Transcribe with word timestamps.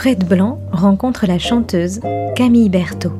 Fred 0.00 0.26
Blanc 0.26 0.58
rencontre 0.72 1.26
la 1.26 1.38
chanteuse 1.38 2.00
Camille 2.34 2.70
Berthaud. 2.70 3.12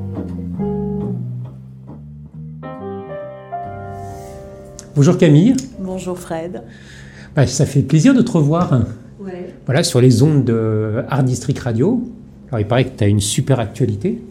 Bonjour 4.96 5.18
Camille, 5.18 5.54
Bonjour 5.78 6.18
Fred. 6.18 6.62
Bah, 7.36 7.46
ça 7.46 7.66
fait 7.66 7.82
plaisir 7.82 8.14
de 8.14 8.22
te 8.22 8.30
revoir. 8.30 8.80
Ouais. 9.20 9.52
voilà, 9.66 9.82
sur 9.82 10.00
les 10.00 10.22
ondes 10.22 10.46
de 10.46 11.04
Art 11.10 11.22
District 11.22 11.58
Radio. 11.58 12.02
Alors 12.48 12.60
il 12.60 12.66
paraît 12.66 12.86
que 12.86 12.96
tu 12.96 13.04
as 13.04 13.08
une 13.08 13.20
super 13.20 13.60
actualité. 13.60 14.22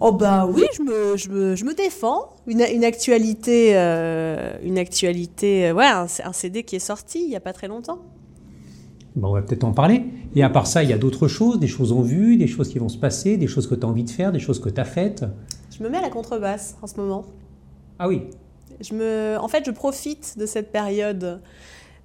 Oh 0.00 0.12
bah 0.12 0.48
oui, 0.50 0.64
je 0.78 0.80
me, 0.80 1.16
je 1.18 1.28
me, 1.28 1.56
je 1.56 1.66
me 1.66 1.74
défends. 1.74 2.30
Une, 2.46 2.62
une 2.72 2.84
actualité, 2.84 3.72
euh, 3.76 4.52
une 4.64 4.78
actualité, 4.78 5.68
euh, 5.68 5.74
ouais, 5.74 5.84
un, 5.84 6.06
un 6.24 6.32
CD 6.32 6.62
qui 6.62 6.76
est 6.76 6.78
sorti 6.78 7.20
il 7.22 7.28
n'y 7.28 7.36
a 7.36 7.40
pas 7.40 7.52
très 7.52 7.68
longtemps. 7.68 7.98
On 9.22 9.32
va 9.32 9.42
peut-être 9.42 9.64
en 9.64 9.72
parler. 9.72 10.04
Et 10.34 10.42
à 10.42 10.50
part 10.50 10.66
ça, 10.66 10.82
il 10.82 10.90
y 10.90 10.92
a 10.92 10.98
d'autres 10.98 11.28
choses, 11.28 11.58
des 11.58 11.66
choses 11.66 11.92
en 11.92 12.02
vue, 12.02 12.36
des 12.36 12.46
choses 12.46 12.68
qui 12.68 12.78
vont 12.78 12.88
se 12.88 12.98
passer, 12.98 13.36
des 13.36 13.46
choses 13.46 13.66
que 13.66 13.74
tu 13.74 13.84
as 13.84 13.88
envie 13.88 14.04
de 14.04 14.10
faire, 14.10 14.32
des 14.32 14.38
choses 14.38 14.60
que 14.60 14.68
tu 14.68 14.80
as 14.80 14.84
faites. 14.84 15.24
Je 15.76 15.82
me 15.82 15.88
mets 15.88 15.98
à 15.98 16.02
la 16.02 16.10
contrebasse 16.10 16.76
en 16.82 16.86
ce 16.86 16.96
moment. 16.96 17.24
Ah 17.98 18.08
oui, 18.08 18.22
Je 18.80 18.94
me, 18.94 19.36
en 19.40 19.48
fait, 19.48 19.64
je 19.64 19.70
profite 19.70 20.38
de 20.38 20.46
cette 20.46 20.70
période, 20.70 21.40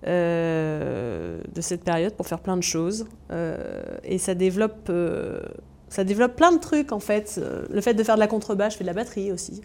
euh, 0.08 1.40
de 1.54 1.62
cette 1.62 1.84
période 1.84 2.14
pour 2.14 2.28
faire 2.28 2.40
plein 2.40 2.58
de 2.58 2.64
choses. 2.64 3.06
Euh, 3.32 3.82
et 4.04 4.18
ça 4.18 4.34
développe, 4.34 4.88
euh, 4.90 5.42
ça 5.90 6.04
développe 6.04 6.36
plein 6.36 6.52
de 6.52 6.60
trucs 6.60 6.92
en 6.92 7.00
fait. 7.00 7.40
Le 7.70 7.82
fait 7.82 7.94
de 7.94 8.04
faire 8.04 8.16
de 8.16 8.20
la 8.20 8.28
contrebasse, 8.28 8.74
je 8.74 8.78
fais 8.80 8.84
de 8.84 8.90
la 8.90 8.94
batterie 8.94 9.32
aussi. 9.32 9.62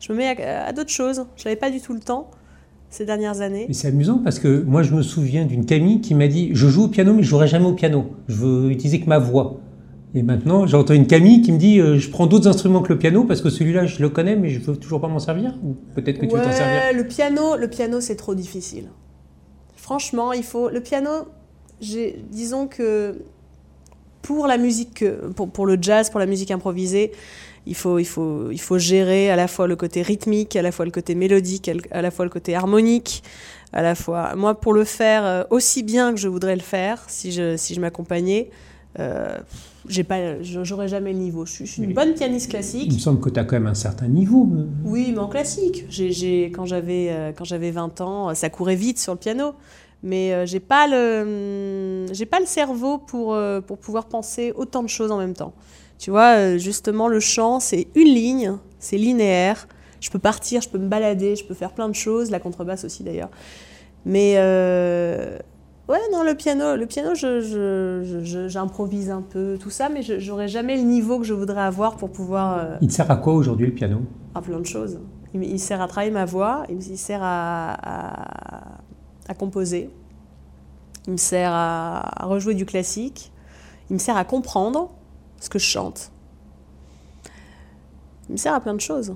Je 0.00 0.12
me 0.12 0.18
mets 0.18 0.42
à, 0.42 0.66
à 0.66 0.72
d'autres 0.72 0.90
choses. 0.90 1.26
Je 1.36 1.44
n'avais 1.44 1.56
pas 1.56 1.70
du 1.70 1.80
tout 1.80 1.94
le 1.94 2.00
temps 2.00 2.30
ces 2.90 3.04
dernières 3.04 3.40
années. 3.40 3.66
mais 3.68 3.74
c'est 3.74 3.88
amusant 3.88 4.18
parce 4.18 4.38
que 4.38 4.62
moi 4.62 4.82
je 4.82 4.94
me 4.94 5.02
souviens 5.02 5.44
d'une 5.44 5.66
Camille 5.66 6.00
qui 6.00 6.14
m'a 6.14 6.28
dit 6.28 6.50
Je 6.52 6.68
joue 6.68 6.84
au 6.84 6.88
piano, 6.88 7.12
mais 7.12 7.22
je 7.22 7.28
jouerai 7.28 7.46
jamais 7.46 7.66
au 7.66 7.74
piano. 7.74 8.06
Je 8.28 8.36
veux 8.36 8.70
utiliser 8.70 9.00
que 9.00 9.08
ma 9.08 9.18
voix. 9.18 9.60
Et 10.14 10.22
maintenant, 10.22 10.66
j'entends 10.66 10.94
une 10.94 11.06
Camille 11.06 11.42
qui 11.42 11.52
me 11.52 11.58
dit 11.58 11.80
euh, 11.80 11.98
Je 11.98 12.10
prends 12.10 12.26
d'autres 12.26 12.48
instruments 12.48 12.80
que 12.80 12.92
le 12.92 12.98
piano 12.98 13.24
parce 13.24 13.42
que 13.42 13.50
celui-là, 13.50 13.86
je 13.86 14.00
le 14.00 14.08
connais, 14.08 14.36
mais 14.36 14.48
je 14.48 14.58
veux 14.58 14.76
toujours 14.76 15.00
pas 15.00 15.08
m'en 15.08 15.18
servir. 15.18 15.54
Ou 15.62 15.76
peut-être 15.94 16.18
que 16.18 16.26
tu 16.26 16.34
veux 16.34 16.42
t'en 16.42 16.52
servir. 16.52 16.94
Le 16.94 17.06
piano, 17.06 17.56
le 17.56 17.68
piano 17.68 18.00
c'est 18.00 18.16
trop 18.16 18.34
difficile. 18.34 18.88
Franchement, 19.76 20.32
il 20.32 20.44
faut 20.44 20.70
le 20.70 20.80
piano. 20.80 21.10
Disons 21.80 22.66
que 22.66 23.22
pour 24.22 24.46
la 24.46 24.58
musique, 24.58 25.04
pour, 25.36 25.48
pour 25.48 25.66
le 25.66 25.78
jazz, 25.80 26.10
pour 26.10 26.20
la 26.20 26.26
musique 26.26 26.50
improvisée, 26.50 27.12
il 27.68 27.74
faut, 27.74 27.98
il, 27.98 28.06
faut, 28.06 28.50
il 28.50 28.60
faut 28.60 28.78
gérer 28.78 29.30
à 29.30 29.36
la 29.36 29.46
fois 29.46 29.66
le 29.66 29.76
côté 29.76 30.00
rythmique, 30.00 30.56
à 30.56 30.62
la 30.62 30.72
fois 30.72 30.86
le 30.86 30.90
côté 30.90 31.14
mélodique, 31.14 31.70
à 31.90 32.00
la 32.00 32.10
fois 32.10 32.24
le 32.24 32.30
côté 32.30 32.54
harmonique, 32.54 33.22
à 33.74 33.82
la 33.82 33.94
fois. 33.94 34.34
Moi, 34.36 34.58
pour 34.58 34.72
le 34.72 34.84
faire 34.84 35.24
euh, 35.24 35.44
aussi 35.50 35.82
bien 35.82 36.14
que 36.14 36.18
je 36.18 36.28
voudrais 36.28 36.56
le 36.56 36.62
faire, 36.62 37.04
si 37.08 37.30
je, 37.30 37.58
si 37.58 37.74
je 37.74 37.80
m'accompagnais, 37.80 38.48
euh, 38.98 39.36
j'ai 39.86 40.02
pas, 40.02 40.42
j'aurais 40.42 40.88
jamais 40.88 41.12
le 41.12 41.18
niveau. 41.18 41.44
Je 41.44 41.52
suis, 41.52 41.66
je 41.66 41.72
suis 41.72 41.82
une 41.82 41.92
bonne 41.92 42.14
pianiste 42.14 42.50
classique. 42.50 42.86
Il 42.86 42.94
me 42.94 42.98
semble 42.98 43.20
que 43.20 43.28
tu 43.28 43.38
as 43.38 43.44
quand 43.44 43.56
même 43.56 43.66
un 43.66 43.74
certain 43.74 44.08
niveau. 44.08 44.48
Oui, 44.84 45.10
mais 45.12 45.18
en 45.18 45.28
classique. 45.28 45.84
J'ai, 45.90 46.46
quand, 46.46 46.64
j'avais, 46.64 47.08
euh, 47.10 47.32
quand 47.36 47.44
j'avais 47.44 47.70
20 47.70 48.00
ans, 48.00 48.34
ça 48.34 48.48
courait 48.48 48.76
vite 48.76 48.98
sur 48.98 49.12
le 49.12 49.18
piano. 49.18 49.52
Mais 50.02 50.46
j'ai 50.46 50.60
pas 50.60 50.86
le, 50.86 52.06
j'ai 52.12 52.24
pas 52.24 52.38
le 52.38 52.46
cerveau 52.46 52.98
pour, 52.98 53.36
pour 53.66 53.78
pouvoir 53.78 54.06
penser 54.06 54.52
autant 54.54 54.84
de 54.84 54.88
choses 54.88 55.10
en 55.10 55.18
même 55.18 55.34
temps. 55.34 55.52
Tu 55.98 56.10
vois, 56.10 56.36
euh, 56.36 56.58
justement, 56.58 57.08
le 57.08 57.20
chant, 57.20 57.58
c'est 57.60 57.88
une 57.94 58.06
ligne, 58.08 58.52
c'est 58.78 58.96
linéaire. 58.98 59.66
Je 60.00 60.10
peux 60.10 60.18
partir, 60.20 60.60
je 60.62 60.68
peux 60.68 60.78
me 60.78 60.86
balader, 60.88 61.34
je 61.34 61.44
peux 61.44 61.54
faire 61.54 61.72
plein 61.72 61.88
de 61.88 61.94
choses, 61.94 62.30
la 62.30 62.38
contrebasse 62.38 62.84
aussi 62.84 63.02
d'ailleurs. 63.02 63.30
Mais 64.04 64.34
euh, 64.36 65.36
ouais, 65.88 65.98
non, 66.12 66.22
le 66.22 66.34
piano, 66.36 66.76
le 66.76 66.86
piano, 66.86 67.16
je, 67.16 67.40
je- 67.40 68.02
je- 68.04 68.24
je- 68.24 68.48
j'improvise 68.48 69.10
un 69.10 69.22
peu, 69.22 69.58
tout 69.60 69.70
ça, 69.70 69.88
mais 69.88 70.02
je, 70.02 70.20
j'aurais 70.20 70.46
jamais 70.46 70.76
le 70.76 70.82
niveau 70.82 71.18
que 71.18 71.24
je 71.24 71.34
voudrais 71.34 71.62
avoir 71.62 71.96
pour 71.96 72.10
pouvoir. 72.10 72.58
euh, 72.58 72.76
Il 72.80 72.86
te 72.88 72.92
sert 72.92 73.10
à 73.10 73.16
quoi 73.16 73.34
aujourd'hui 73.34 73.66
le 73.66 73.74
piano? 73.74 74.02
À 74.36 74.40
plein 74.40 74.60
de 74.60 74.66
choses. 74.66 75.00
Il, 75.34 75.42
il 75.42 75.58
sert 75.58 75.82
à 75.82 75.88
travailler 75.88 76.12
ma 76.12 76.24
voix, 76.26 76.62
il, 76.68 76.76
il 76.80 76.96
sert 76.96 77.20
à, 77.24 77.72
à- 77.72 78.78
à 79.28 79.34
composer, 79.34 79.90
il 81.08 81.12
me 81.14 81.16
sert 81.18 81.50
à, 81.52 82.22
à 82.22 82.26
rejouer 82.26 82.54
du 82.54 82.64
classique, 82.66 83.32
il 83.90 83.94
me 83.94 83.98
sert 83.98 84.16
à 84.16 84.24
comprendre 84.24 84.90
ce 85.40 85.48
que 85.48 85.58
je 85.58 85.64
chante. 85.66 86.10
Il 88.28 88.32
me 88.32 88.36
sert 88.36 88.54
à 88.54 88.60
plein 88.60 88.74
de 88.74 88.80
choses. 88.80 89.14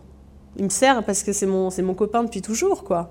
Il 0.57 0.65
me 0.65 0.69
sert 0.71 1.03
parce 1.05 1.23
que 1.23 1.33
c'est 1.33 1.47
mon, 1.47 1.71
c'est 1.71 1.83
mon 1.83 1.95
copain 1.95 2.25
depuis 2.25 2.43
toujours, 2.43 2.85
quoi. 2.85 3.11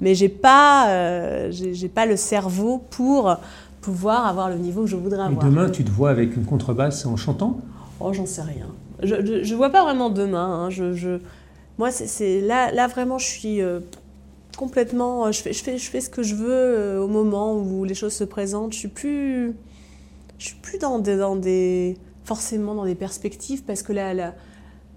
Mais 0.00 0.14
j'ai 0.14 0.28
pas, 0.28 0.88
euh, 0.90 1.48
j'ai, 1.50 1.74
j'ai 1.74 1.88
pas 1.88 2.06
le 2.06 2.16
cerveau 2.16 2.78
pour 2.90 3.36
pouvoir 3.80 4.26
avoir 4.26 4.48
le 4.48 4.56
niveau 4.56 4.82
que 4.82 4.86
je 4.88 4.96
voudrais 4.96 5.18
Et 5.22 5.26
avoir. 5.26 5.44
demain, 5.44 5.70
tu 5.70 5.84
te 5.84 5.90
vois 5.90 6.10
avec 6.10 6.36
une 6.36 6.44
contrebasse 6.44 7.04
en 7.06 7.16
chantant? 7.16 7.58
Oh, 8.00 8.12
j'en 8.12 8.26
sais 8.26 8.42
rien. 8.42 8.68
Je, 9.02 9.14
je, 9.24 9.42
je 9.42 9.54
vois 9.54 9.70
pas 9.70 9.82
vraiment 9.84 10.10
demain. 10.10 10.64
hein. 10.64 10.70
Je, 10.70 10.92
je- 10.92 11.18
moi, 11.78 11.90
c'est, 11.90 12.06
c'est- 12.06 12.40
là, 12.40 12.70
là 12.72 12.86
vraiment, 12.86 13.18
je 13.18 13.26
suis 13.26 13.60
euh, 13.60 13.80
complètement. 14.56 15.26
euh, 15.26 15.32
Je 15.32 15.40
fais, 15.42 15.52
je, 15.52 15.62
fais, 15.62 15.78
je 15.78 15.90
fais 15.90 16.00
ce 16.00 16.10
que 16.10 16.22
je 16.22 16.34
veux 16.34 16.50
euh, 16.52 17.00
au 17.02 17.08
moment 17.08 17.54
où 17.56 17.84
les 17.84 17.94
choses 17.94 18.12
se 18.14 18.24
présentent. 18.24 18.72
Je 18.72 18.78
suis 18.78 18.88
plus, 18.88 19.54
je 20.38 20.46
suis 20.46 20.56
plus 20.56 20.78
dans 20.78 20.98
des, 21.00 21.16
dans 21.16 21.36
des, 21.36 21.96
forcément 22.28 22.74
dans 22.74 22.84
des 22.84 22.94
perspectives 22.94 23.62
parce 23.64 23.82
que 23.82 23.92
la, 23.94 24.12
la, 24.12 24.34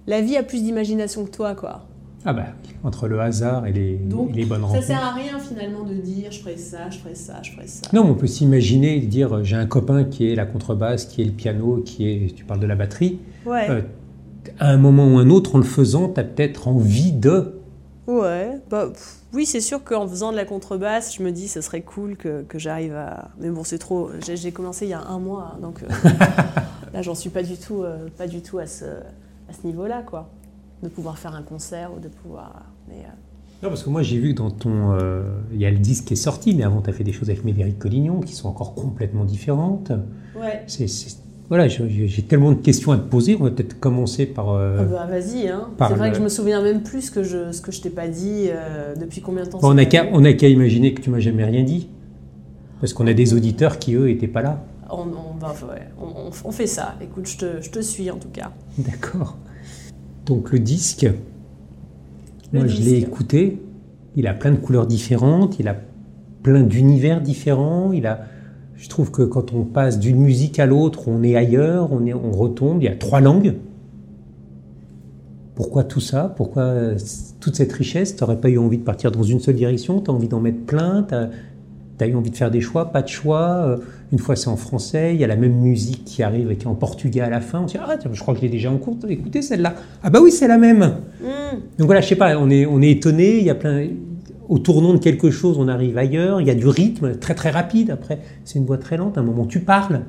la 0.05 0.21
vie 0.21 0.35
a 0.35 0.43
plus 0.43 0.61
d'imagination 0.63 1.23
que 1.25 1.31
toi, 1.31 1.55
quoi. 1.55 1.85
Ah 2.25 2.33
bah, 2.33 2.47
entre 2.83 3.07
le 3.07 3.19
hasard 3.19 3.65
et 3.65 3.71
les, 3.71 3.95
Donc, 3.95 4.29
et 4.29 4.33
les 4.33 4.45
bonnes 4.45 4.61
ça 4.61 4.67
rencontres. 4.67 4.85
sert 4.85 5.03
à 5.03 5.11
rien 5.13 5.39
finalement 5.39 5.83
de 5.83 5.95
dire 5.95 6.31
je 6.31 6.39
ferai 6.39 6.55
ça, 6.57 6.89
je 6.91 6.99
ferai 6.99 7.15
ça, 7.15 7.41
je 7.41 7.51
ferai 7.51 7.65
ça. 7.67 7.81
Non, 7.93 8.03
mais 8.03 8.09
on 8.11 8.15
peut 8.15 8.27
s'imaginer, 8.27 8.99
dire 8.99 9.33
euh, 9.37 9.43
j'ai 9.43 9.55
un 9.55 9.65
copain 9.65 10.03
qui 10.03 10.29
est 10.31 10.35
la 10.35 10.45
contrebasse, 10.45 11.05
qui 11.05 11.21
est 11.21 11.25
le 11.25 11.31
piano, 11.31 11.81
qui 11.83 12.07
est, 12.07 12.35
tu 12.35 12.43
parles 12.43 12.59
de 12.59 12.67
la 12.67 12.75
batterie. 12.75 13.17
Ouais. 13.45 13.67
Euh, 13.69 13.81
à 14.59 14.69
un 14.69 14.77
moment 14.77 15.07
ou 15.07 15.17
un 15.17 15.29
autre, 15.31 15.55
en 15.55 15.57
le 15.59 15.63
faisant, 15.63 16.09
tu 16.09 16.19
as 16.19 16.23
peut-être 16.23 16.67
envie 16.67 17.11
de. 17.11 17.55
Ouais, 18.07 18.59
bah, 18.69 18.87
pff, 18.91 19.15
oui, 19.33 19.45
c'est 19.47 19.61
sûr 19.61 19.83
qu'en 19.83 20.07
faisant 20.07 20.31
de 20.31 20.35
la 20.35 20.45
contrebasse, 20.45 21.15
je 21.15 21.23
me 21.23 21.31
dis 21.31 21.47
ce 21.47 21.61
serait 21.61 21.81
cool 21.81 22.17
que, 22.17 22.43
que 22.43 22.59
j'arrive 22.59 22.93
à. 22.95 23.29
Mais 23.39 23.49
bon, 23.49 23.63
c'est 23.63 23.77
trop. 23.79 24.09
J'ai 24.23 24.35
j'ai 24.37 24.51
commencé 24.51 24.85
il 24.85 24.89
y 24.89 24.93
a 24.93 25.01
un 25.01 25.17
mois, 25.19 25.57
donc 25.61 25.81
euh, 25.81 25.87
là, 26.93 27.01
j'en 27.01 27.15
suis 27.15 27.29
pas 27.29 27.43
du 27.43 27.55
tout, 27.57 27.83
euh, 27.83 28.07
pas 28.17 28.27
du 28.27 28.41
tout 28.41 28.57
à 28.59 28.65
ce, 28.67 28.85
à 28.85 29.53
ce 29.59 29.65
niveau-là, 29.65 30.03
quoi. 30.05 30.29
De 30.83 30.89
pouvoir 30.89 31.17
faire 31.17 31.35
un 31.35 31.43
concert 31.43 31.91
ou 31.95 31.99
de 31.99 32.07
pouvoir. 32.07 32.63
Mais, 32.87 32.95
euh, 32.95 33.07
Non, 33.63 33.69
parce 33.69 33.83
que 33.83 33.89
moi 33.91 34.01
j'ai 34.01 34.17
vu 34.17 34.33
que 34.33 34.37
dans 34.39 34.49
ton. 34.49 34.93
euh, 34.93 35.23
Il 35.53 35.59
y 35.61 35.65
a 35.67 35.71
le 35.71 35.77
disque 35.77 36.05
qui 36.05 36.13
est 36.13 36.17
sorti, 36.17 36.55
mais 36.55 36.63
avant 36.63 36.81
tu 36.81 36.89
as 36.89 36.93
fait 36.93 37.03
des 37.03 37.13
choses 37.13 37.29
avec 37.29 37.43
Médéric 37.45 37.77
Collignon 37.77 38.19
qui 38.21 38.33
sont 38.33 38.49
encore 38.49 38.73
complètement 38.73 39.23
différentes. 39.23 39.91
Ouais. 40.35 40.63
C'est, 40.67 40.87
c'est- 40.87 41.17
Voilà, 41.49 41.67
j'ai 41.67 42.23
tellement 42.23 42.51
de 42.53 42.61
questions 42.61 42.93
à 42.93 42.97
te 42.97 43.07
poser. 43.07 43.35
On 43.39 43.43
va 43.43 43.51
peut-être 43.51 43.77
commencer 43.79 44.25
par. 44.25 44.49
euh, 44.51 44.77
Ah 44.79 44.83
bah, 44.85 45.05
vas-y, 45.05 45.47
hein. 45.49 45.67
C'est 45.77 45.93
vrai 45.95 46.07
le- 46.07 46.11
que 46.13 46.17
je 46.17 46.23
me 46.23 46.29
souviens 46.29 46.61
même 46.63 46.81
plus 46.81 47.01
ce 47.01 47.11
que 47.11 47.21
je, 47.23 47.51
ce 47.51 47.61
que 47.61 47.71
je 47.73 47.81
t'ai 47.81 47.89
pas 47.91 48.07
dit 48.07 48.45
euh, 48.49 48.95
depuis 48.95 49.19
combien 49.21 49.43
de 49.43 49.49
temps 49.49 49.59
Bon, 49.59 49.69
on 49.71 49.73
n'a 49.75 50.33
qu'à 50.33 50.47
imaginer 50.47 50.93
que 50.95 51.01
tu 51.01 51.09
m'as 51.11 51.19
jamais 51.19 51.43
rien 51.45 51.63
dit. 51.63 51.87
Parce 52.79 52.93
qu'on 52.93 53.05
a 53.05 53.13
des 53.13 53.33
auditeurs 53.35 53.77
qui, 53.77 53.93
eux, 53.93 54.05
n'étaient 54.07 54.27
pas 54.27 54.41
là. 54.41 54.63
On, 54.91 55.03
on, 55.03 55.39
ouais, 55.67 55.87
on, 55.99 56.27
on- 56.27 56.31
on 56.43 56.51
fait 56.51 56.67
ça. 56.67 56.95
Écoute, 57.01 57.27
je 57.27 57.37
te, 57.37 57.61
je 57.61 57.69
te 57.69 57.79
suis 57.79 58.11
en 58.11 58.17
tout 58.17 58.29
cas. 58.29 58.51
D'accord. 58.77 59.37
Donc 60.25 60.51
le 60.51 60.59
disque, 60.59 61.09
moi 62.53 62.67
je 62.67 62.81
l'ai 62.81 62.97
écouté, 62.97 63.61
il 64.15 64.27
a 64.27 64.33
plein 64.33 64.51
de 64.51 64.57
couleurs 64.57 64.87
différentes, 64.87 65.59
il 65.59 65.67
a 65.67 65.75
plein 66.43 66.63
d'univers 66.63 67.21
différents, 67.21 67.91
il 67.93 68.05
a... 68.05 68.21
Je 68.75 68.89
trouve 68.89 69.11
que 69.11 69.21
quand 69.21 69.53
on 69.53 69.63
passe 69.63 69.99
d'une 69.99 70.19
musique 70.19 70.57
à 70.59 70.65
l'autre, 70.65 71.07
on 71.07 71.21
est 71.23 71.35
ailleurs, 71.35 71.91
on, 71.93 72.05
est, 72.05 72.13
on 72.13 72.31
retombe, 72.31 72.81
il 72.81 72.85
y 72.85 72.87
a 72.87 72.95
trois 72.95 73.21
langues. 73.21 73.55
Pourquoi 75.53 75.83
tout 75.83 75.99
ça? 75.99 76.33
Pourquoi 76.35 76.63
euh, 76.63 76.97
toute 77.39 77.55
cette 77.55 77.71
richesse? 77.73 78.15
Tu 78.15 78.23
n'aurais 78.23 78.41
pas 78.41 78.49
eu 78.49 78.57
envie 78.57 78.79
de 78.79 78.83
partir 78.83 79.11
dans 79.11 79.21
une 79.21 79.39
seule 79.39 79.55
direction? 79.55 80.01
Tu 80.01 80.09
as 80.09 80.13
envie 80.13 80.27
d'en 80.27 80.39
mettre 80.39 80.65
plein? 80.65 81.05
Tu 82.01 82.05
as, 82.05 82.09
eu 82.09 82.15
envie 82.15 82.31
de 82.31 82.35
faire 82.35 82.49
des 82.49 82.61
choix 82.61 82.91
Pas 82.91 83.03
de 83.03 83.07
choix 83.07 83.63
Euh, 83.67 83.77
Une 84.11 84.17
fois 84.17 84.35
c'est 84.35 84.47
en 84.49 84.55
français, 84.57 85.13
il 85.13 85.21
y 85.21 85.23
a 85.23 85.27
la 85.27 85.35
même 85.35 85.53
musique 85.53 86.03
qui 86.03 86.23
arrive 86.23 86.49
et 86.51 86.55
qui 86.57 86.65
est 86.65 86.67
en 86.69 86.73
portugais 86.75 87.21
à 87.21 87.29
la 87.29 87.41
fin. 87.41 87.61
On 87.61 87.67
se 87.67 87.73
dit 87.77 87.83
Ah, 87.85 87.95
tiens, 87.97 88.09
je 88.11 88.19
crois 88.19 88.33
que 88.33 88.39
je 88.39 88.45
l'ai 88.45 88.51
déjà 88.51 88.71
en 88.71 88.77
cours. 88.77 88.97
Écoutez 89.07 89.41
celle-là. 89.43 89.75
Ah, 90.03 90.09
bah 90.09 90.19
oui, 90.21 90.31
c'est 90.31 90.47
la 90.47 90.57
même. 90.57 90.79
Hmm. 91.21 91.57
Donc 91.77 91.85
voilà, 91.85 92.01
je 92.01 92.07
sais 92.07 92.15
pas, 92.15 92.37
on 92.39 92.49
est, 92.49 92.65
on 92.65 92.81
est 92.81 92.89
étonné, 92.91 93.37
il 93.37 93.43
y 93.45 93.49
a 93.51 93.55
plein. 93.55 93.87
Au 94.49 94.57
tournant 94.59 94.93
de 94.93 94.97
quelque 94.99 95.29
chose, 95.29 95.57
on 95.59 95.67
arrive 95.67 95.97
ailleurs, 95.97 96.41
il 96.41 96.47
y 96.47 96.49
a 96.49 96.55
du 96.55 96.67
rythme 96.67 97.15
très 97.15 97.35
très 97.35 97.51
rapide. 97.51 97.91
Après, 97.91 98.19
c'est 98.45 98.57
une 98.59 98.65
voix 98.65 98.77
très 98.79 98.97
lente. 98.97 99.17
À 99.17 99.21
un 99.21 99.23
moment, 99.23 99.45
tu 99.45 99.59
parles. 99.61 100.01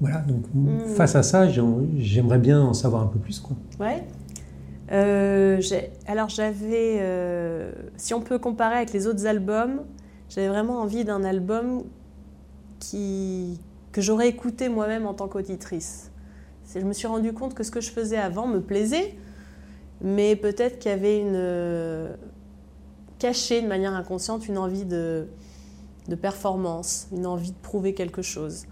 Voilà, 0.00 0.18
donc 0.28 0.42
Mm. 0.52 0.80
face 0.96 1.14
à 1.14 1.22
ça, 1.22 1.48
j'ai- 1.48 1.62
j'aimerais 1.98 2.38
bien 2.40 2.60
en 2.60 2.74
savoir 2.74 3.02
un 3.02 3.06
peu 3.06 3.18
plus. 3.20 3.38
Quoi. 3.40 3.56
Ouais. 3.80 4.02
Euh, 4.90 5.58
alors 6.06 6.28
j'avais, 6.28 6.98
euh, 7.00 7.70
si 7.96 8.12
on 8.12 8.20
peut 8.20 8.38
comparer 8.38 8.74
avec 8.76 8.92
les 8.92 9.06
autres 9.06 9.26
albums, 9.26 9.80
j'avais 10.34 10.48
vraiment 10.48 10.80
envie 10.80 11.04
d'un 11.04 11.24
album 11.24 11.84
qui, 12.78 13.60
que 13.92 14.00
j'aurais 14.00 14.28
écouté 14.28 14.70
moi-même 14.70 15.06
en 15.06 15.12
tant 15.12 15.28
qu'auditrice. 15.28 16.10
Je 16.74 16.80
me 16.80 16.94
suis 16.94 17.06
rendu 17.06 17.34
compte 17.34 17.52
que 17.52 17.62
ce 17.62 17.70
que 17.70 17.82
je 17.82 17.90
faisais 17.90 18.16
avant 18.16 18.46
me 18.46 18.60
plaisait, 18.60 19.14
mais 20.00 20.34
peut-être 20.34 20.78
qu'il 20.78 20.90
y 20.90 20.94
avait 20.94 21.20
une 21.20 21.34
euh, 21.34 22.14
cachée 23.18 23.60
de 23.60 23.66
manière 23.66 23.92
inconsciente 23.94 24.48
une 24.48 24.56
envie 24.56 24.86
de, 24.86 25.26
de 26.08 26.14
performance, 26.14 27.08
une 27.12 27.26
envie 27.26 27.50
de 27.50 27.58
prouver 27.60 27.92
quelque 27.92 28.22
chose. 28.22 28.64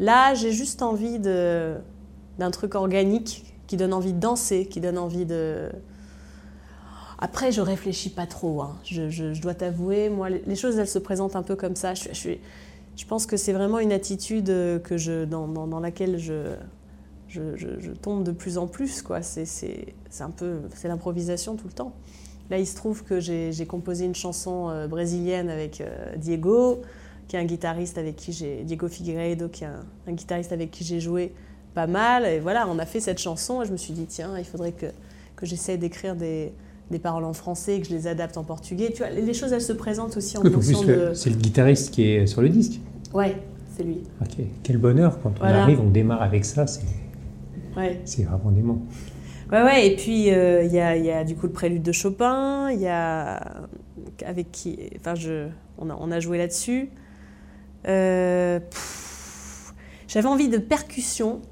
Là, 0.00 0.34
j'ai 0.34 0.50
juste 0.50 0.82
envie 0.82 1.20
d'un 1.20 2.50
truc 2.50 2.74
organique 2.74 3.54
qui 3.68 3.76
donne 3.76 3.92
envie 3.92 4.12
de 4.12 4.18
danser, 4.18 4.66
qui 4.66 4.80
donne 4.80 4.98
envie 4.98 5.24
de. 5.24 5.70
Après, 7.18 7.50
je 7.52 7.60
réfléchis 7.60 8.10
pas 8.10 8.26
trop. 8.26 8.62
hein. 8.62 8.76
Je, 8.84 9.40
dois 9.40 9.54
t'avouer, 9.54 10.10
moi, 10.10 10.28
les 10.28 10.56
choses, 10.56 10.78
elles 10.78 10.88
se 10.88 10.98
présentent 10.98 11.36
un 11.36 11.42
peu 11.42 11.56
comme 11.56 11.76
ça. 11.76 11.94
Je, 11.94 12.36
pense 13.08 13.26
que 13.26 13.36
c'est 13.36 13.52
vraiment 13.52 13.78
une 13.78 13.92
attitude 13.92 14.50
euh, 14.50 14.78
que 14.78 14.96
je, 14.98 15.24
dans, 15.24 15.80
laquelle 15.80 16.18
je, 16.18 16.54
je, 17.28 17.90
tombe 18.02 18.22
de 18.22 18.32
plus 18.32 18.58
en 18.58 18.66
plus. 18.66 19.02
quoi. 19.02 19.22
C'est 19.22 19.46
c'est- 19.46 19.94
c'est 20.10 20.22
un 20.24 20.30
peu, 20.30 20.60
c'est 20.74 20.88
l'improvisation 20.88 21.56
tout 21.56 21.66
le 21.66 21.72
temps. 21.72 21.92
Là, 22.50 22.58
il 22.58 22.66
se 22.66 22.76
trouve 22.76 23.02
que 23.02 23.18
j'ai 23.20 23.50
j'ai 23.52 23.66
composé 23.66 24.04
une 24.04 24.14
chanson 24.14 24.68
euh, 24.70 24.86
brésilienne 24.86 25.48
avec 25.50 25.80
euh, 25.80 26.14
Diego, 26.16 26.80
qui 27.28 27.36
est 27.36 27.38
un 27.40 27.44
guitariste 27.44 27.98
avec 27.98 28.16
qui 28.16 28.32
j'ai 28.32 28.62
Diego 28.64 28.88
Figueiredo, 28.88 29.48
qui 29.48 29.64
est 29.64 29.66
un, 29.66 29.84
un 30.06 30.12
guitariste 30.12 30.52
avec 30.52 30.70
qui 30.70 30.84
j'ai 30.84 31.00
joué 31.00 31.32
pas 31.74 31.86
mal. 31.86 32.24
Et 32.26 32.40
voilà, 32.40 32.68
on 32.68 32.78
a 32.78 32.86
fait 32.86 33.00
cette 33.00 33.18
chanson 33.18 33.62
et 33.62 33.66
je 33.66 33.72
me 33.72 33.76
suis 33.76 33.92
dit, 33.92 34.06
tiens, 34.06 34.38
il 34.38 34.44
faudrait 34.44 34.72
que, 34.72 34.86
que 35.34 35.44
j'essaie 35.46 35.76
d'écrire 35.76 36.14
des, 36.14 36.52
des 36.90 36.98
paroles 36.98 37.24
en 37.24 37.32
français 37.32 37.76
et 37.76 37.80
que 37.80 37.88
je 37.88 37.92
les 37.94 38.06
adapte 38.06 38.36
en 38.36 38.44
portugais. 38.44 38.90
Tu 38.92 38.98
vois, 39.02 39.10
les 39.10 39.34
choses, 39.34 39.52
elles 39.52 39.60
se 39.60 39.72
présentent 39.72 40.16
aussi 40.16 40.38
en 40.38 40.42
Oui, 40.42 40.50
fonction 40.52 40.80
plus, 40.82 40.92
de... 40.94 41.14
c'est 41.14 41.30
le 41.30 41.36
guitariste 41.36 41.90
qui 41.92 42.10
est 42.10 42.26
sur 42.26 42.42
le 42.42 42.48
disque. 42.48 42.80
Ouais, 43.12 43.36
c'est 43.76 43.82
lui. 43.82 43.98
Ok, 44.20 44.44
Quel 44.62 44.78
bonheur 44.78 45.20
quand 45.22 45.30
on 45.36 45.40
Voilà. 45.40 45.62
arrive, 45.62 45.80
on 45.80 45.90
démarre 45.90 46.22
avec 46.22 46.44
ça, 46.44 46.66
c'est 46.66 46.82
Ouais. 47.76 48.00
c'est 48.04 48.22
vraiment 48.24 48.50
dément. 48.50 48.78
Ouais, 49.52 49.62
ouais, 49.62 49.86
et 49.88 49.96
puis 49.96 50.32
euh, 50.32 50.64
il 50.64 50.72
y, 50.72 50.78
a, 50.80 50.96
y 50.96 51.10
a 51.10 51.22
du 51.24 51.36
coup 51.36 51.46
le 51.46 51.52
prélude 51.52 51.82
de 51.82 51.92
Chopin, 51.92 52.70
il 52.70 52.80
y 52.80 52.88
a. 52.88 53.52
Avec 54.24 54.50
qui. 54.50 54.78
Enfin, 54.98 55.14
je, 55.14 55.48
on, 55.78 55.90
a, 55.90 55.96
on 56.00 56.10
a 56.10 56.18
joué 56.20 56.38
là-dessus. 56.38 56.88
Euh, 57.86 58.58
j'avais 60.08 60.26
envie 60.26 60.48
de 60.48 60.58
percussion 60.58 61.42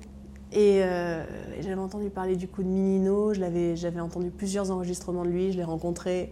et, 0.54 0.84
euh, 0.84 1.24
et 1.58 1.62
j'avais 1.62 1.80
entendu 1.80 2.10
parler 2.10 2.36
du 2.36 2.46
coup 2.46 2.62
de 2.62 2.68
Minino, 2.68 3.34
j'avais 3.34 4.00
entendu 4.00 4.30
plusieurs 4.30 4.70
enregistrements 4.70 5.24
de 5.24 5.30
lui, 5.30 5.52
je 5.52 5.56
l'ai 5.56 5.64
rencontré. 5.64 6.30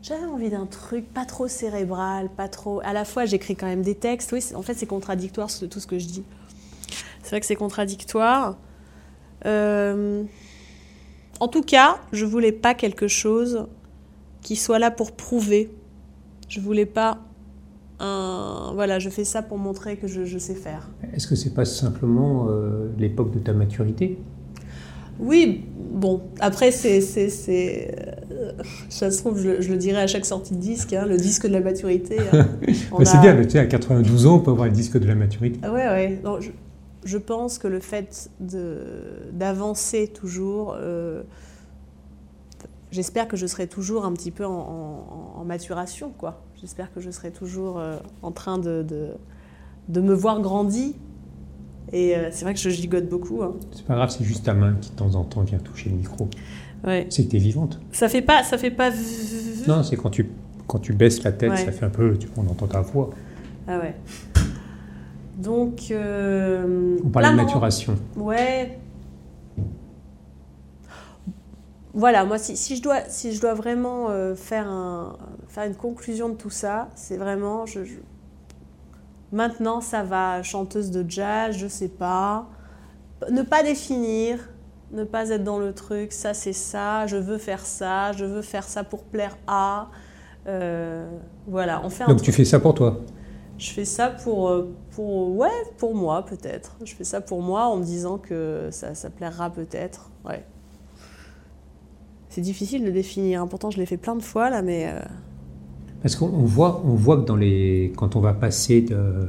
J'avais 0.00 0.26
envie 0.26 0.48
d'un 0.48 0.66
truc 0.66 1.12
pas 1.12 1.24
trop 1.24 1.48
cérébral, 1.48 2.28
pas 2.30 2.46
trop. 2.48 2.80
À 2.84 2.92
la 2.92 3.04
fois, 3.04 3.24
j'écris 3.24 3.56
quand 3.56 3.66
même 3.66 3.82
des 3.82 3.96
textes. 3.96 4.30
Oui, 4.30 4.44
en 4.54 4.62
fait, 4.62 4.74
c'est 4.74 4.86
contradictoire 4.86 5.48
tout 5.48 5.80
ce 5.80 5.86
que 5.88 5.98
je 5.98 6.06
dis. 6.06 6.24
C'est 7.22 7.30
vrai 7.30 7.40
que 7.40 7.46
c'est 7.46 7.56
contradictoire. 7.56 8.56
Euh, 9.44 10.22
en 11.40 11.48
tout 11.48 11.62
cas, 11.62 11.98
je 12.12 12.24
voulais 12.24 12.52
pas 12.52 12.74
quelque 12.74 13.08
chose 13.08 13.66
qui 14.40 14.54
soit 14.54 14.78
là 14.78 14.92
pour 14.92 15.12
prouver. 15.12 15.70
Je 16.48 16.60
voulais 16.60 16.86
pas 16.86 17.18
un. 18.00 18.72
Voilà, 18.74 18.98
je 18.98 19.08
fais 19.10 19.24
ça 19.24 19.42
pour 19.42 19.58
montrer 19.58 19.96
que 19.96 20.06
je, 20.06 20.24
je 20.24 20.38
sais 20.38 20.54
faire. 20.54 20.88
Est-ce 21.14 21.26
que 21.26 21.34
c'est 21.34 21.54
pas 21.54 21.64
simplement 21.64 22.46
euh, 22.48 22.88
l'époque 22.98 23.32
de 23.32 23.38
ta 23.38 23.52
maturité? 23.52 24.18
Oui, 25.20 25.64
bon, 25.92 26.22
après, 26.38 26.70
c'est. 26.70 27.00
euh, 27.48 28.52
ça 28.88 29.10
se 29.10 29.18
trouve, 29.18 29.38
je, 29.40 29.60
je 29.60 29.70
le 29.70 29.76
dirai 29.76 30.00
à 30.02 30.06
chaque 30.06 30.24
sortie 30.24 30.54
de 30.54 30.60
disque, 30.60 30.92
hein, 30.92 31.06
le 31.06 31.16
disque 31.16 31.46
de 31.46 31.52
la 31.52 31.60
maturité. 31.60 32.18
hein. 32.32 32.46
C'est 33.04 33.20
bien, 33.20 33.34
tu 33.42 33.50
sais, 33.50 33.58
à 33.58 33.66
92 33.66 34.26
ans, 34.26 34.36
on 34.36 34.40
peut 34.40 34.52
avoir 34.52 34.66
le 34.68 34.72
disque 34.72 34.96
de 34.98 35.06
la 35.06 35.16
maturité. 35.16 35.58
Ah 35.64 35.72
ouais, 35.72 35.86
ouais. 35.88 36.20
Non, 36.22 36.40
je, 36.40 36.50
je 37.04 37.18
pense 37.18 37.58
que 37.58 37.66
le 37.66 37.80
fait 37.80 38.30
d'avancer 39.32 40.08
toujours, 40.08 40.76
euh, 40.78 41.22
j'espère 42.90 43.28
que 43.28 43.36
je 43.36 43.46
serai 43.46 43.66
toujours 43.66 44.04
un 44.04 44.12
petit 44.12 44.30
peu 44.30 44.44
en, 44.46 44.50
en- 44.52 45.40
en 45.40 45.44
maturation, 45.44 46.12
quoi. 46.16 46.42
J'espère 46.60 46.92
que 46.92 47.00
je 47.00 47.10
serai 47.10 47.30
toujours 47.30 47.78
euh, 47.78 47.96
en 48.22 48.30
train 48.32 48.58
de, 48.58 48.82
de, 48.82 49.08
de 49.88 50.00
me 50.00 50.14
voir 50.14 50.40
grandi. 50.40 50.96
Et 51.92 52.14
euh, 52.16 52.28
c'est 52.30 52.44
vrai 52.44 52.52
que 52.54 52.60
je 52.60 52.68
gigote 52.68 53.08
beaucoup. 53.08 53.42
hein. 53.42 53.54
C'est 53.72 53.84
pas 53.86 53.94
grave, 53.94 54.10
c'est 54.10 54.24
juste 54.24 54.44
ta 54.44 54.52
main 54.54 54.74
qui 54.80 54.90
de 54.90 54.96
temps 54.96 55.14
en 55.14 55.24
temps 55.24 55.40
vient 55.42 55.58
toucher 55.58 55.88
le 55.90 55.96
micro. 55.96 56.28
Ouais. 56.84 57.06
C'est 57.10 57.24
que 57.24 57.30
t'es 57.30 57.38
vivante. 57.38 57.80
Ça 57.92 58.08
fait 58.08 58.20
pas, 58.22 58.42
ça 58.44 58.58
fait 58.58 58.70
pas. 58.70 58.90
Non, 59.66 59.82
c'est 59.82 59.96
quand 59.96 60.10
tu, 60.10 60.28
quand 60.66 60.78
tu 60.80 60.92
baisses 60.92 61.22
la 61.22 61.32
tête, 61.32 61.50
Ouais. 61.50 61.56
ça 61.64 61.72
fait 61.72 61.86
un 61.86 61.90
peu, 61.90 62.16
tu, 62.18 62.28
on 62.36 62.42
entend 62.46 62.66
ta 62.66 62.80
voix. 62.82 63.10
Ah 63.66 63.78
ouais. 63.78 63.94
Donc. 65.36 65.90
euh, 65.90 66.98
On 67.04 67.08
parlait 67.08 67.30
de 67.30 67.34
maturation. 67.36 67.96
Ouais. 68.16 68.78
Voilà, 71.98 72.24
moi, 72.24 72.38
si, 72.38 72.56
si 72.56 72.76
je, 72.76 72.82
dois, 72.82 73.02
si 73.08 73.34
je 73.34 73.42
dois 73.42 73.54
vraiment 73.54 74.10
euh, 74.10 74.36
faire, 74.36 74.68
un, 74.68 75.18
faire 75.48 75.64
une 75.64 75.76
conclusion 75.76 76.30
de 76.30 76.36
tout 76.36 76.50
ça, 76.50 76.88
c'est 76.96 77.18
vraiment. 77.18 77.66
Je, 77.66 77.84
je- 77.84 77.98
Maintenant, 79.32 79.80
ça 79.82 80.02
va, 80.02 80.42
chanteuse 80.42 80.90
de 80.90 81.04
jazz, 81.08 81.56
je 81.56 81.66
sais 81.68 81.88
pas. 81.88 82.46
Ne 83.30 83.42
pas 83.42 83.62
définir, 83.62 84.50
ne 84.92 85.04
pas 85.04 85.30
être 85.30 85.44
dans 85.44 85.58
le 85.58 85.74
truc, 85.74 86.12
ça 86.12 86.34
c'est 86.34 86.54
ça, 86.54 87.06
je 87.06 87.16
veux 87.18 87.38
faire 87.38 87.66
ça, 87.66 88.12
je 88.12 88.24
veux 88.26 88.42
faire 88.42 88.64
ça 88.64 88.84
pour 88.84 89.04
plaire 89.04 89.38
à. 89.48 89.90
Euh, 90.48 91.08
voilà, 91.46 91.82
on 91.84 91.90
fait 91.90 92.04
un 92.04 92.08
Donc 92.08 92.22
tu 92.22 92.32
fais 92.32 92.44
ça 92.44 92.58
pour 92.60 92.74
toi? 92.74 93.00
je 93.58 93.70
fais 93.72 93.84
ça 93.84 94.10
pour, 94.10 94.48
euh, 94.50 94.74
pour, 94.92 95.36
ouais, 95.36 95.50
pour 95.78 95.94
moi 95.94 96.24
peut-être. 96.24 96.76
Je 96.84 96.94
fais 96.94 97.04
ça 97.04 97.20
pour 97.20 97.42
moi 97.42 97.66
en 97.66 97.76
me 97.76 97.84
disant 97.84 98.18
que 98.18 98.68
ça, 98.70 98.94
ça 98.94 99.10
plaira 99.10 99.50
peut-être. 99.50 100.10
Ouais. 100.24 100.44
C'est 102.28 102.40
difficile 102.40 102.84
de 102.84 102.90
définir. 102.90 103.46
Pourtant, 103.46 103.70
je 103.70 103.78
l'ai 103.78 103.86
fait 103.86 103.96
plein 103.96 104.16
de 104.16 104.22
fois 104.22 104.50
là, 104.50 104.62
mais 104.62 104.88
euh, 104.88 105.00
Parce 106.02 106.16
qu'on 106.16 106.26
on 106.26 106.44
voit, 106.44 106.82
on 106.84 106.94
voit 106.94 107.16
que 107.16 107.26
dans 107.26 107.36
les, 107.36 107.92
quand 107.96 108.16
on 108.16 108.20
va 108.20 108.34
passer 108.34 108.82
de, 108.82 109.28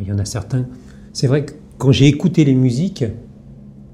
il 0.00 0.06
y 0.06 0.12
en 0.12 0.18
a 0.18 0.24
certains. 0.24 0.66
C'est 1.12 1.26
vrai 1.26 1.44
que 1.44 1.52
quand 1.78 1.92
j'ai 1.92 2.06
écouté 2.06 2.44
les 2.44 2.54
musiques, 2.54 3.04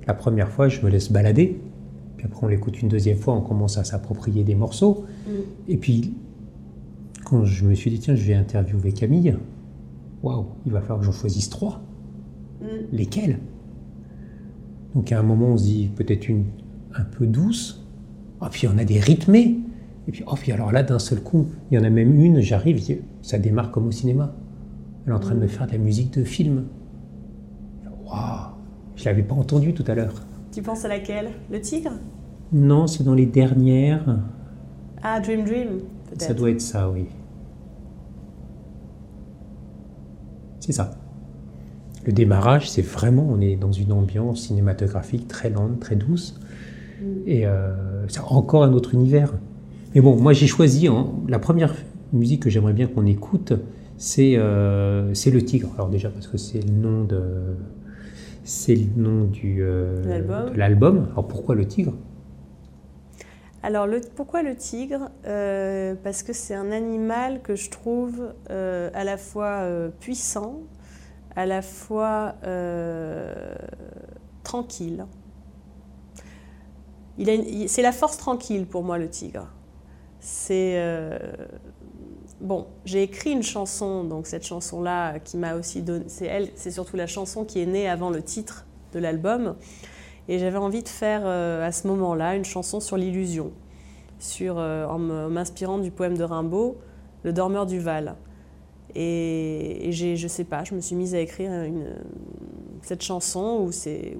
la 0.06 0.14
première 0.14 0.49
fois, 0.49 0.68
je 0.68 0.80
me 0.82 0.90
laisse 0.90 1.12
balader. 1.12 1.61
Puis 2.16 2.26
après, 2.26 2.44
on 2.44 2.49
l'écoute 2.49 2.80
une 2.80 2.88
deuxième 2.88 3.18
fois, 3.18 3.34
on 3.34 3.40
commence 3.40 3.78
à 3.78 3.84
s'approprier 3.84 4.44
des 4.44 4.54
morceaux. 4.54 5.04
Mm. 5.26 5.30
Et 5.68 5.76
puis, 5.76 6.14
quand 7.25 7.44
je 7.44 7.64
me 7.64 7.75
suis 7.75 7.90
dit, 7.90 7.99
tiens, 7.99 8.14
je 8.14 8.25
vais 8.25 8.34
interviewer 8.34 8.92
Camille, 8.92 9.37
waouh, 10.23 10.46
il 10.66 10.73
va 10.73 10.80
falloir 10.80 11.00
que 11.00 11.04
j'en 11.04 11.12
choisisse 11.12 11.50
trois. 11.50 11.80
Mm. 12.61 12.66
Lesquelles 12.92 13.38
Donc, 14.94 15.12
à 15.12 15.18
un 15.18 15.23
moment, 15.23 15.49
on 15.49 15.56
se 15.58 15.64
dit 15.64 15.90
peut-être 15.94 16.28
une 16.28 16.44
un 16.94 17.04
peu 17.04 17.26
douce. 17.26 17.84
Ah, 18.40 18.49
puis, 18.50 18.68
on 18.68 18.78
a 18.78 18.85
des 18.85 19.00
rythmés. 19.00 19.59
Et 20.07 20.12
puis, 20.12 20.25
oh, 20.26 20.35
puis 20.35 20.52
alors 20.52 20.73
là, 20.73 20.83
d'un 20.83 20.99
seul 20.99 21.21
coup, 21.21 21.49
il 21.71 21.76
y 21.76 21.78
en 21.78 21.85
a 21.85 21.90
même 21.90 22.18
une, 22.18 22.40
j'arrive, 22.40 22.80
ça 23.21 23.38
démarre 23.38 23.71
comme 23.71 23.87
au 23.87 23.92
cinéma. 23.92 24.35
Elle 25.04 25.12
est 25.12 25.16
en 25.16 25.21
train 25.21 25.35
de 25.35 25.40
me 25.40 25.47
faire 25.47 25.66
de 25.66 25.73
la 25.73 25.78
musique 25.78 26.18
de 26.18 26.25
film. 26.25 26.64
Waouh 28.07 28.52
Je 28.97 29.04
l'avais 29.04 29.23
pas 29.23 29.35
entendu 29.35 29.75
tout 29.75 29.85
à 29.87 29.95
l'heure. 29.95 30.14
tu 30.52 30.62
penses 30.62 30.85
à 30.85 30.88
laquelle? 30.88 31.30
Le 31.50 31.61
tigre? 31.61 31.92
Non, 32.52 32.87
c'est 32.87 33.04
dans 33.04 33.14
les 33.14 33.26
dernières. 33.26 34.18
Ah, 35.02 35.21
Dream 35.21 35.45
Dream, 35.45 35.68
peut-être. 36.07 36.23
Ça 36.23 36.35
doit 36.35 36.50
être 36.50 36.61
ça, 36.62 36.90
oui. 36.90 37.07
C'est 40.61 40.73
ça. 40.73 40.90
Le 42.07 42.12
démarrage, 42.12 42.71
c'est 42.71 42.83
vraiment, 42.83 43.26
on 43.28 43.40
est 43.40 43.57
dans 43.57 43.73
une 43.73 43.92
ambiance 43.92 44.47
cinématographique 44.47 45.28
très 45.28 45.50
lente, 45.50 45.80
très 45.80 45.97
douce. 45.97 46.40
Et 47.26 47.47
euh, 47.47 48.07
c'est 48.09 48.21
encore 48.21 48.64
un 48.64 48.73
autre 48.73 48.95
univers. 48.95 49.35
Mais 49.95 50.00
bon, 50.00 50.17
moi 50.17 50.33
j'ai 50.33 50.47
choisi, 50.47 50.87
hein, 50.87 51.07
la 51.28 51.38
première 51.38 51.75
musique 52.12 52.43
que 52.43 52.50
j'aimerais 52.50 52.73
bien 52.73 52.87
qu'on 52.87 53.07
écoute, 53.07 53.52
c'est 53.97 54.37
euh, 54.37 55.12
c'est 55.14 55.31
Le 55.31 55.43
Tigre. 55.43 55.71
Alors 55.75 55.88
déjà 55.88 56.11
parce 56.11 56.26
que 56.26 56.37
c'est 56.37 56.61
le 56.61 56.73
nom 56.73 57.05
de... 57.05 57.23
C'est 58.45 58.76
le 58.76 58.87
nom 58.97 59.25
du, 59.25 59.59
euh, 59.61 60.02
De 60.50 60.59
l'album. 60.59 61.09
Alors 61.12 61.28
pourquoi 61.28 61.55
Le 61.55 61.67
Tigre? 61.67 61.95
Alors, 63.62 63.87
le, 63.88 64.00
pourquoi 64.14 64.43
le 64.43 64.55
tigre? 64.55 65.11
Euh, 65.26 65.95
Parce 66.05 66.23
que 66.23 66.33
c'est 66.33 66.55
un 66.55 66.71
animal 66.71 67.43
que 67.43 67.57
je 67.57 67.71
trouve 67.71 68.33
euh, 68.50 68.88
à 68.95 69.02
la 69.02 69.17
fois 69.17 69.62
euh, 69.62 69.88
puissant, 70.00 70.61
à 71.35 71.45
la 71.45 71.61
fois 71.61 72.37
euh, 72.47 73.55
tranquille. 74.45 75.07
C'est 77.18 77.82
la 77.82 77.92
force 77.92 78.16
tranquille 78.16 78.66
pour 78.66 78.84
moi, 78.84 78.98
le 78.98 79.08
tigre. 79.08 79.48
C'est, 80.20 80.75
euh, 80.76 81.18
bon, 82.40 82.66
j'ai 82.84 83.02
écrit 83.02 83.30
une 83.30 83.42
chanson, 83.42 84.04
donc 84.04 84.26
cette 84.26 84.44
chanson-là 84.44 85.18
qui 85.20 85.37
m'a 85.37 85.54
aussi 85.54 85.82
donné, 85.82 86.04
c'est 86.08 86.26
elle, 86.26 86.50
c'est 86.56 86.70
surtout 86.72 86.96
la 86.96 87.06
chanson 87.06 87.44
qui 87.44 87.60
est 87.60 87.66
née 87.66 87.88
avant 87.88 88.10
le 88.10 88.22
titre 88.22 88.66
de 88.92 88.98
l'album, 88.98 89.54
et 90.28 90.38
j'avais 90.38 90.58
envie 90.58 90.82
de 90.82 90.88
faire 90.88 91.22
euh, 91.25 91.66
à 91.66 91.72
ce 91.72 91.87
moment-là 91.87 92.34
une 92.34 92.44
chanson 92.44 92.80
sur 92.80 92.96
l'illusion, 92.96 93.52
sur 94.18 94.58
euh, 94.58 94.87
en 94.87 94.98
m'inspirant 94.98 95.78
du 95.78 95.90
poème 95.90 96.16
de 96.16 96.25
Rimbaud, 96.25 96.78
Le 97.22 97.32
dormeur 97.32 97.66
du 97.66 97.78
Val. 97.78 98.16
Et, 98.94 99.88
et 99.88 99.92
j'ai, 99.92 100.16
je 100.16 100.26
sais 100.26 100.44
pas, 100.44 100.64
je 100.64 100.75
me 100.75 100.80
suis 100.80 100.96
mise 100.96 101.14
à 101.14 101.20
écrire 101.20 101.52
cette 102.82 103.02
chanson 103.02 103.60
où, 103.62 103.70
c'est, 103.70 104.16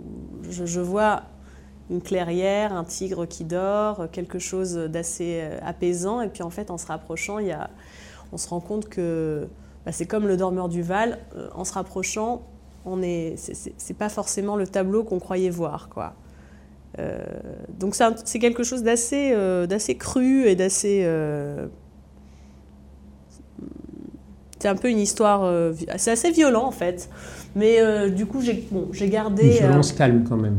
je 0.49 0.81
vois 0.81 1.23
une 1.90 2.02
clairière, 2.02 2.73
un 2.73 2.85
tigre 2.85 3.26
qui 3.26 3.45
dort, 3.45 4.11
quelque 4.11 4.38
chose 4.38 4.75
d'assez 4.75 5.40
euh, 5.42 5.59
apaisant. 5.62 6.21
Et 6.21 6.28
puis 6.28 6.42
en 6.42 6.50
fait, 6.50 6.71
en 6.71 6.78
se 6.78 6.87
rapprochant, 6.87 7.38
il 7.38 7.49
y 7.49 7.52
a, 7.52 7.71
on 8.33 8.37
se 8.37 8.49
rend 8.49 8.61
compte 8.61 8.88
que 8.88 9.49
bah, 9.87 9.92
c'est 9.92 10.07
comme 10.07 10.26
le 10.26 10.37
dormeur 10.37 10.68
du 10.68 10.83
Val. 10.83 11.18
euh, 11.37 11.49
en 11.54 11.64
se 11.64 11.73
rapprochant, 11.73 12.42
on 12.85 13.02
est, 13.02 13.35
c'est, 13.37 13.95
pas 13.95 14.09
forcément 14.09 14.57
le 14.57 14.66
tableau 14.66 15.04
qu'on 15.04 15.18
croyait 15.18 15.50
voir, 15.50 15.88
quoi. 15.88 16.14
Euh, 16.99 17.18
donc 17.78 17.95
c'est, 17.95 18.38
quelque 18.38 18.62
chose 18.62 18.83
d'assez, 18.83 19.30
euh, 19.33 19.66
d'assez 19.66 19.97
cru 19.97 20.47
et 20.47 20.57
d'assez. 20.57 21.02
euh, 21.04 21.66
c'est 24.59 24.68
un 24.68 24.75
peu 24.75 24.90
une 24.90 24.99
histoire. 24.99 25.73
c'est 25.97 26.11
assez 26.11 26.33
violent 26.33 26.64
en 26.64 26.73
fait. 26.73 27.09
Mais 27.54 28.11
du 28.11 28.26
coup, 28.26 28.40
j'ai, 28.40 28.66
bon, 28.73 28.88
j'ai 28.90 29.09
gardé. 29.09 29.45
Une 29.45 29.68
violence 29.68 29.92
calme 29.92 30.25
quand 30.28 30.37
même. 30.37 30.59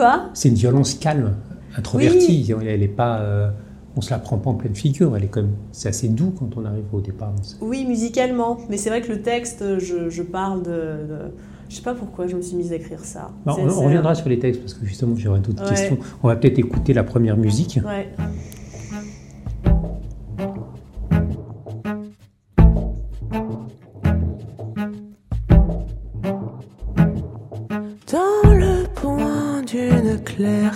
Quoi 0.00 0.30
C'est 0.34 0.48
une 0.48 0.54
violence 0.54 0.94
calme, 0.94 1.34
introvertie. 1.76 2.52
Elle 2.66 2.82
est 2.82 2.88
pas, 2.88 3.18
euh, 3.20 3.50
on 3.96 4.00
se 4.00 4.10
la 4.10 4.18
prend 4.18 4.38
pas 4.38 4.50
en 4.50 4.54
pleine 4.54 4.74
figure. 4.74 5.16
Elle 5.16 5.24
est 5.24 5.28
quand 5.28 5.42
même, 5.42 5.52
c'est 5.72 5.88
assez 5.88 6.08
doux 6.08 6.32
quand 6.38 6.50
on 6.56 6.64
arrive 6.64 6.84
au 6.92 7.00
départ. 7.00 7.32
Oui, 7.60 7.84
musicalement. 7.84 8.58
Mais 8.68 8.76
c'est 8.76 8.90
vrai 8.90 9.02
que 9.02 9.08
le 9.12 9.20
texte, 9.22 9.62
je, 9.78 10.08
je 10.10 10.22
parle 10.22 10.62
de, 10.62 10.70
de- 10.70 11.34
Je 11.68 11.76
sais 11.76 11.82
pas 11.82 11.94
pourquoi 11.94 12.26
je 12.26 12.34
me 12.36 12.42
suis 12.42 12.56
mise 12.56 12.72
à 12.72 12.76
écrire 12.76 13.04
ça. 13.04 13.30
C'est- 13.46 13.60
on, 13.60 13.84
reviendra 13.84 14.14
sur 14.14 14.28
les 14.28 14.38
textes 14.38 14.60
parce 14.60 14.74
que 14.74 14.84
justement 14.86 15.14
j'aurai 15.16 15.40
d'autres 15.40 15.62
Ouais. 15.62 15.68
questions. 15.70 15.98
On 16.22 16.28
va 16.28 16.36
peut-être 16.36 16.58
écouter 16.58 16.92
la 16.94 17.04
première 17.04 17.36
musique. 17.36 17.78
Ouais. 17.86 18.08
D'une 30.40 30.70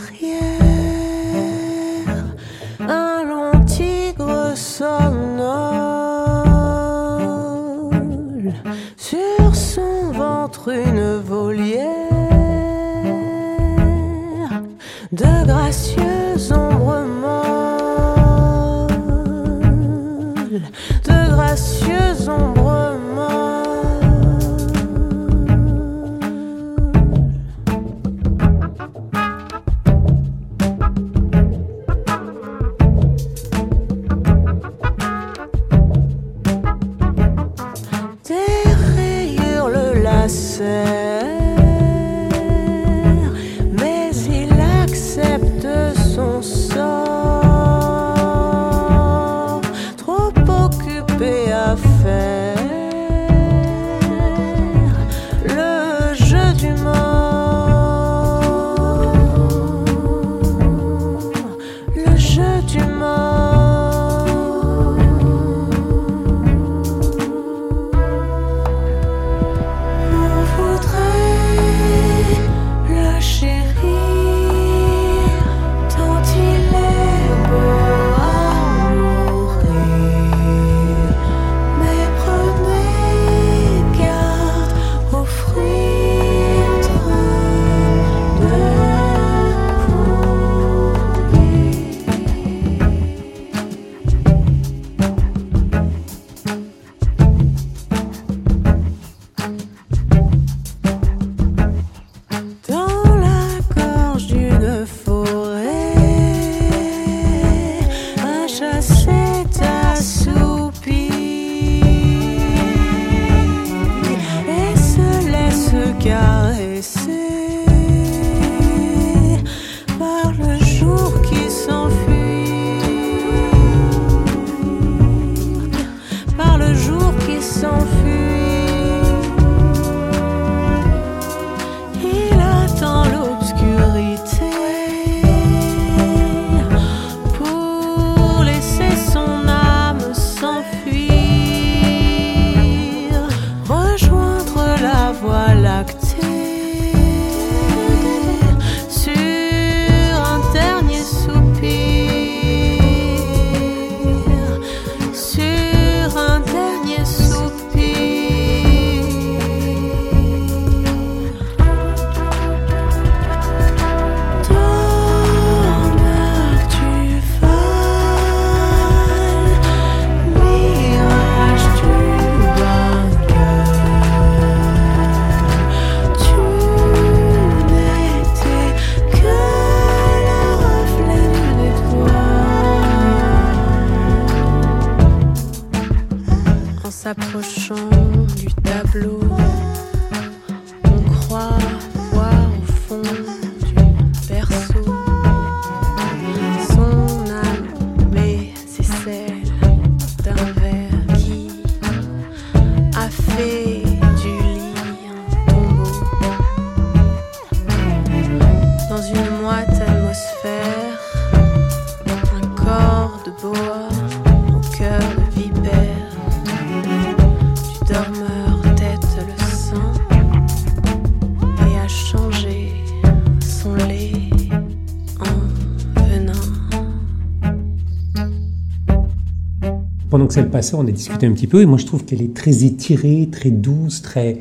le 230.42 230.50
passait, 230.50 230.74
on 230.74 230.86
a 230.86 230.90
discuté 230.90 231.26
un 231.26 231.32
petit 231.32 231.46
peu, 231.46 231.62
et 231.62 231.66
moi 231.66 231.78
je 231.78 231.86
trouve 231.86 232.04
qu'elle 232.04 232.22
est 232.22 232.34
très 232.34 232.64
étirée, 232.64 233.28
très 233.30 233.50
douce, 233.50 234.02
très 234.02 234.38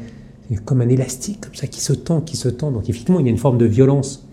comme 0.65 0.81
un 0.81 0.89
élastique, 0.89 1.41
comme 1.41 1.55
ça, 1.55 1.67
qui 1.67 1.81
se 1.81 1.93
tend, 1.93 2.21
qui 2.21 2.37
se 2.37 2.49
tend. 2.49 2.71
Donc 2.71 2.89
effectivement, 2.89 3.19
il 3.19 3.25
y 3.25 3.29
a 3.29 3.31
une 3.31 3.37
forme 3.37 3.57
de 3.57 3.65
violence. 3.65 4.27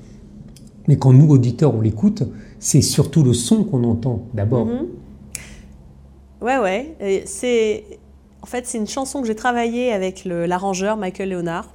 Mais 0.88 0.96
quand 0.96 1.12
nous, 1.12 1.28
auditeurs, 1.28 1.74
on 1.74 1.80
l'écoute, 1.80 2.24
c'est 2.58 2.82
surtout 2.82 3.22
le 3.22 3.32
son 3.32 3.64
qu'on 3.64 3.84
entend 3.84 4.26
d'abord. 4.34 4.66
Mhm. 4.66 4.86
Ouais, 6.42 6.58
ouais. 6.58 6.96
Et 7.00 7.22
C'est 7.26 7.84
en 8.42 8.46
fait 8.46 8.66
c'est 8.66 8.78
une 8.78 8.88
chanson 8.88 9.20
que 9.20 9.26
j'ai 9.26 9.34
travaillée 9.34 9.92
avec 9.92 10.24
l'arrangeur 10.24 10.96
Michael 10.96 11.28
Leonard 11.28 11.74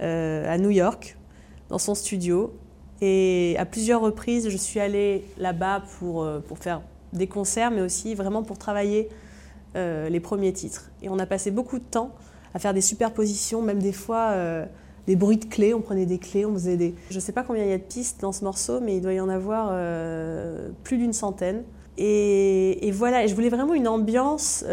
euh, 0.00 0.50
à 0.52 0.56
New 0.58 0.70
York 0.70 1.16
dans 1.68 1.78
son 1.78 1.94
studio. 1.94 2.52
Et 3.00 3.56
à 3.58 3.66
plusieurs 3.66 4.00
reprises, 4.00 4.48
je 4.48 4.56
suis 4.56 4.80
allée 4.80 5.24
là-bas 5.36 5.82
pour, 5.98 6.22
euh, 6.22 6.38
pour 6.38 6.58
faire 6.58 6.82
des 7.12 7.26
concerts, 7.26 7.70
mais 7.70 7.80
aussi 7.80 8.14
vraiment 8.14 8.42
pour 8.42 8.58
travailler 8.58 9.08
euh, 9.76 10.08
les 10.08 10.20
premiers 10.20 10.52
titres. 10.52 10.90
Et 11.02 11.08
on 11.08 11.18
a 11.18 11.26
passé 11.26 11.50
beaucoup 11.50 11.78
de 11.78 11.84
temps 11.84 12.10
à 12.54 12.58
faire 12.58 12.74
des 12.74 12.80
superpositions, 12.80 13.62
même 13.62 13.80
des 13.80 13.92
fois 13.92 14.30
euh, 14.32 14.66
des 15.06 15.16
bruits 15.16 15.38
de 15.38 15.46
clés. 15.46 15.72
On 15.72 15.80
prenait 15.80 16.06
des 16.06 16.18
clés, 16.18 16.44
on 16.44 16.52
faisait 16.52 16.76
des. 16.76 16.94
Je 17.10 17.18
sais 17.18 17.32
pas 17.32 17.42
combien 17.42 17.64
il 17.64 17.70
y 17.70 17.74
a 17.74 17.78
de 17.78 17.82
pistes 17.82 18.20
dans 18.20 18.32
ce 18.32 18.44
morceau, 18.44 18.80
mais 18.80 18.96
il 18.96 19.00
doit 19.00 19.14
y 19.14 19.20
en 19.20 19.28
avoir 19.28 19.70
euh, 19.72 20.70
plus 20.84 20.98
d'une 20.98 21.12
centaine. 21.12 21.62
Et, 21.98 22.90
voilà, 22.92 23.24
et 23.24 23.28
je 23.28 23.34
voulais 23.34 23.50
vraiment 23.50 23.74
une 23.74 23.86
ambiance. 23.86 24.64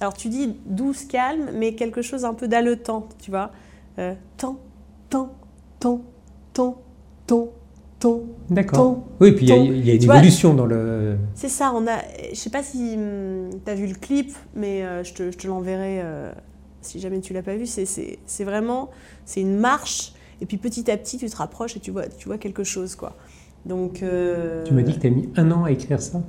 alors 0.00 0.14
tu 0.14 0.28
dis 0.28 0.56
douce, 0.66 1.04
calme, 1.04 1.50
mais 1.54 1.74
quelque 1.74 2.02
chose 2.02 2.24
un 2.24 2.34
peu 2.34 2.48
d'haletant, 2.48 3.08
tu 3.18 3.30
vois. 3.30 3.50
Tant, 4.36 4.58
tant, 5.08 5.32
tant, 5.80 6.02
tant, 6.52 6.82
tant, 7.26 7.48
tant. 7.98 8.20
D'accord. 8.50 8.98
Oui, 9.20 9.32
puis 9.32 9.46
il 9.46 9.48
y 9.48 9.52
a, 9.52 9.56
y 9.56 9.92
une 9.94 9.98
Tu 9.98 10.06
vois, 10.06 10.16
évolution 10.16 10.54
dans 10.54 10.66
le. 10.66 11.16
c'est 11.34 11.48
ça, 11.48 11.72
on 11.74 11.86
a. 11.86 11.98
Je 12.30 12.36
sais 12.36 12.50
pas 12.50 12.62
si 12.62 12.96
tu 13.64 13.70
as 13.70 13.74
vu 13.74 13.86
le 13.86 13.94
clip, 13.94 14.32
mais 14.54 14.82
euh, 14.84 15.02
je 15.04 15.12
te, 15.14 15.30
je 15.30 15.36
te 15.36 15.46
l'enverrai 15.46 16.00
euh, 16.02 16.32
si 16.80 17.00
jamais 17.00 17.20
tu 17.20 17.32
l'as 17.32 17.42
pas 17.42 17.56
vu. 17.56 17.66
C'est- 17.66 18.44
vraiment. 18.44 18.90
C'est 19.24 19.40
une 19.40 19.56
marche, 19.58 20.12
et 20.40 20.46
puis 20.46 20.56
petit 20.56 20.90
à 20.90 20.96
petit, 20.96 21.18
tu 21.18 21.28
te 21.28 21.36
rapproches 21.36 21.76
et 21.76 21.80
tu 21.80 21.90
vois, 21.90 22.06
tu 22.08 22.28
vois 22.28 22.38
quelque 22.38 22.64
chose, 22.64 22.94
quoi. 22.94 23.16
Donc. 23.66 24.02
euh, 24.02 24.64
Tu 24.64 24.72
m'as 24.74 24.82
dit 24.82 24.94
que 24.94 25.00
tu 25.00 25.06
as 25.06 25.10
mis 25.10 25.28
un 25.36 25.50
an 25.50 25.64
à 25.64 25.70
écrire 25.72 26.00
ça? 26.00 26.22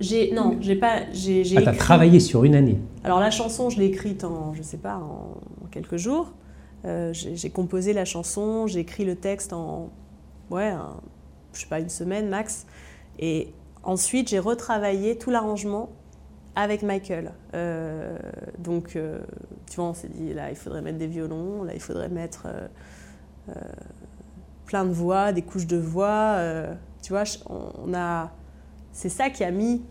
J'ai. 0.00 0.32
Non, 0.32 0.56
j'ai 0.60 0.76
pas. 0.76 1.10
J'ai 1.12 1.40
Ah, 1.40 1.44
tu 1.44 1.56
as 1.56 1.60
écrit- 1.62 1.78
travaillé 1.78 2.20
sur 2.20 2.44
une 2.44 2.54
année. 2.54 2.78
Alors 3.02 3.18
la 3.20 3.30
chanson, 3.30 3.70
je 3.70 3.78
l'ai 3.80 3.86
écrite 3.86 4.22
en, 4.24 4.54
je 4.54 4.62
sais 4.62 4.76
pas, 4.76 4.96
en, 4.96 5.38
en 5.64 5.66
quelques 5.70 5.96
jours. 5.96 6.32
J'ai 7.12 7.50
composé 7.50 7.92
la 7.92 8.04
chanson, 8.04 8.66
j'ai 8.66 8.80
écrit 8.80 9.04
le 9.04 9.16
texte 9.16 9.52
en, 9.52 9.90
ouais, 10.50 10.74
je 11.52 11.60
sais 11.60 11.66
pas, 11.66 11.80
une 11.80 11.88
semaine 11.88 12.28
max. 12.28 12.66
Et 13.18 13.52
ensuite, 13.82 14.28
j'ai 14.28 14.38
retravaillé 14.38 15.18
tout 15.18 15.30
l'arrangement 15.30 15.90
avec 16.54 16.82
Michael. 16.82 17.32
Euh, 17.54 18.18
donc, 18.58 18.96
euh, 18.96 19.20
tu 19.70 19.76
vois, 19.76 19.86
on 19.86 19.94
s'est 19.94 20.08
dit, 20.08 20.34
là, 20.34 20.50
il 20.50 20.56
faudrait 20.56 20.82
mettre 20.82 20.98
des 20.98 21.06
violons, 21.06 21.62
là, 21.62 21.72
il 21.74 21.80
faudrait 21.80 22.08
mettre 22.08 22.46
euh, 23.48 23.54
plein 24.66 24.84
de 24.84 24.90
voix, 24.90 25.32
des 25.32 25.42
couches 25.42 25.66
de 25.66 25.76
voix. 25.76 26.38
tu 27.02 27.12
vois, 27.12 27.24
on 27.48 27.94
a... 27.94 28.32
C'est 28.92 29.08
ça 29.08 29.30
qui 29.30 29.44
a 29.44 29.50
mis 29.52 29.82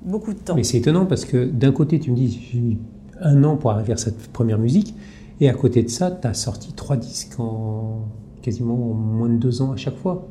beaucoup 0.00 0.32
de 0.32 0.38
temps. 0.38 0.54
Mais 0.54 0.64
c'est 0.64 0.78
étonnant 0.78 1.04
parce 1.04 1.24
que 1.26 1.44
d'un 1.44 1.72
côté, 1.72 2.00
tu 2.00 2.10
me 2.10 2.16
dis, 2.16 2.48
j'ai 2.50 2.60
mis 2.60 2.78
un 3.20 3.44
an 3.44 3.56
pour 3.56 3.70
arriver 3.70 3.92
à 3.92 3.96
cette 3.96 4.28
première 4.32 4.58
musique, 4.58 4.94
et 5.40 5.50
à 5.50 5.54
côté 5.54 5.82
de 5.82 5.88
ça, 5.88 6.10
tu 6.10 6.26
as 6.26 6.34
sorti 6.34 6.72
trois 6.72 6.96
disques 6.96 7.38
en 7.38 8.06
quasiment 8.46 8.74
en 8.74 8.94
moins 8.94 9.28
de 9.28 9.34
deux 9.38 9.60
ans 9.60 9.72
à 9.72 9.76
chaque 9.76 9.96
fois. 9.96 10.26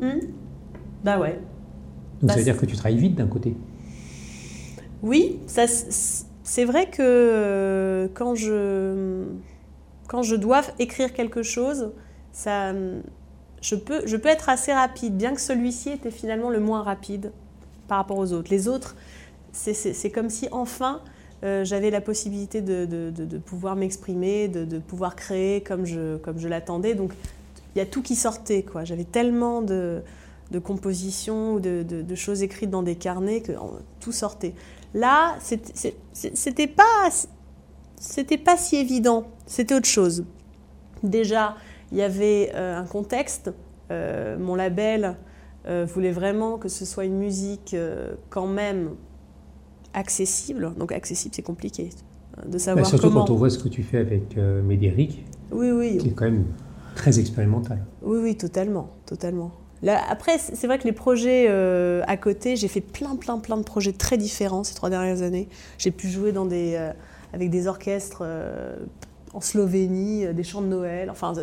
Hmm 0.00 0.18
bah 1.04 1.20
ouais. 1.20 1.38
Donc 2.20 2.28
Bah, 2.28 2.32
ça 2.32 2.38
veut 2.38 2.44
dire 2.44 2.56
que 2.56 2.66
tu 2.66 2.74
travailles 2.76 2.98
vite 2.98 3.14
d'un 3.14 3.26
côté. 3.28 3.54
Oui, 5.02 5.38
ça, 5.46 5.66
c'est 5.66 6.64
vrai 6.64 6.86
que 6.90 7.02
euh, 7.02 8.08
quand 8.14 8.34
je, 8.34 9.24
quand 10.08 10.22
je 10.22 10.34
dois 10.34 10.62
écrire 10.78 11.12
quelque 11.12 11.42
chose, 11.42 11.92
ça, 12.32 12.72
je, 13.60 13.74
peux, 13.76 14.00
je 14.06 14.16
peux 14.16 14.30
être 14.30 14.48
assez 14.48 14.72
rapide, 14.72 15.16
bien 15.16 15.34
que 15.34 15.40
celui-ci 15.40 15.90
était 15.90 16.10
finalement 16.10 16.50
le 16.50 16.58
moins 16.60 16.82
rapide 16.82 17.32
par 17.86 17.98
rapport 17.98 18.18
aux 18.18 18.32
autres. 18.32 18.50
Les 18.50 18.66
autres, 18.66 18.96
c'est- 19.52 20.10
comme 20.10 20.30
si 20.30 20.48
enfin 20.52 21.00
euh, 21.44 21.62
j'avais 21.64 21.90
la 21.90 22.00
possibilité 22.00 22.62
de, 22.62 22.86
de- 22.86 23.10
de- 23.10 23.26
de 23.26 23.38
pouvoir 23.38 23.76
m'exprimer, 23.76 24.48
de, 24.48 24.64
de 24.64 24.78
pouvoir 24.78 25.14
créer 25.14 25.60
comme 25.60 25.84
je, 25.84 26.16
comme 26.16 26.38
je 26.38 26.48
l'attendais. 26.48 26.94
Donc 26.94 27.12
il 27.74 27.78
y 27.78 27.82
a 27.82 27.86
tout 27.86 28.02
qui 28.02 28.14
sortait. 28.16 28.62
quoi. 28.62 28.84
J'avais 28.84 29.04
tellement 29.04 29.62
de, 29.62 30.02
de 30.50 30.58
compositions 30.58 31.54
ou 31.54 31.60
de, 31.60 31.82
de- 31.82 32.02
de 32.02 32.14
choses 32.14 32.42
écrites 32.42 32.70
dans 32.70 32.82
des 32.82 32.94
carnets 32.96 33.40
que 33.40 33.52
tout 34.00 34.12
sortait. 34.12 34.54
Là, 34.94 35.36
c'était 35.40 36.66
pas, 36.68 37.10
c'était 37.98 38.38
pas 38.38 38.56
si 38.56 38.76
évident. 38.76 39.26
C'était 39.46 39.74
autre 39.74 39.88
chose. 39.88 40.24
Déjà, 41.02 41.56
il 41.92 41.98
y 41.98 42.02
avait 42.02 42.52
euh, 42.54 42.78
un 42.78 42.84
contexte. 42.84 43.52
Euh, 43.90 44.38
mon 44.38 44.54
label 44.54 45.16
euh, 45.66 45.84
voulait 45.86 46.12
vraiment 46.12 46.58
que 46.58 46.68
ce 46.68 46.84
soit 46.84 47.04
une 47.04 47.18
musique 47.18 47.74
quand 48.30 48.46
même 48.46 48.90
accessible. 49.92 50.72
Donc 50.78 50.92
accessible, 50.92 51.34
c'est 51.34 51.42
compliqué 51.42 51.90
euh, 52.38 52.42
de 52.46 52.52
Bah, 52.52 52.58
savoir 52.58 52.86
surtout 52.86 53.08
comment. 53.08 53.24
quand 53.24 53.32
on 53.32 53.36
voit 53.36 53.50
ce 53.50 53.58
que 53.58 53.68
tu 53.68 53.82
fais 53.82 53.98
avec 53.98 54.36
Médéric, 54.36 55.24
Oui, 55.52 55.70
oui. 55.70 55.98
qui 55.98 56.08
est 56.08 56.12
quand 56.12 56.24
même 56.24 56.44
très 56.94 57.18
expérimental. 57.18 57.84
Oui, 58.02 58.18
oui, 58.22 58.36
totalement, 58.36 58.90
totalement. 59.06 59.52
Après, 59.86 60.38
c'est 60.38 60.66
vrai 60.66 60.78
que 60.78 60.84
les 60.84 60.92
projets 60.92 61.46
euh, 61.48 62.02
à 62.06 62.16
côté, 62.16 62.56
j'ai 62.56 62.68
fait 62.68 62.80
plein, 62.80 63.16
plein, 63.16 63.38
plein 63.38 63.56
de 63.56 63.62
projets 63.62 63.92
très 63.92 64.16
différents 64.16 64.64
ces 64.64 64.74
trois 64.74 64.88
dernières 64.88 65.22
années. 65.22 65.48
J'ai 65.78 65.90
pu 65.90 66.08
jouer 66.08 66.32
euh, 66.34 66.92
avec 67.32 67.50
des 67.50 67.66
orchestres 67.66 68.22
euh, 68.22 68.76
en 69.34 69.40
Slovénie, 69.40 70.32
des 70.32 70.42
chants 70.42 70.62
de 70.62 70.68
Noël. 70.68 71.10
Enfin, 71.10 71.34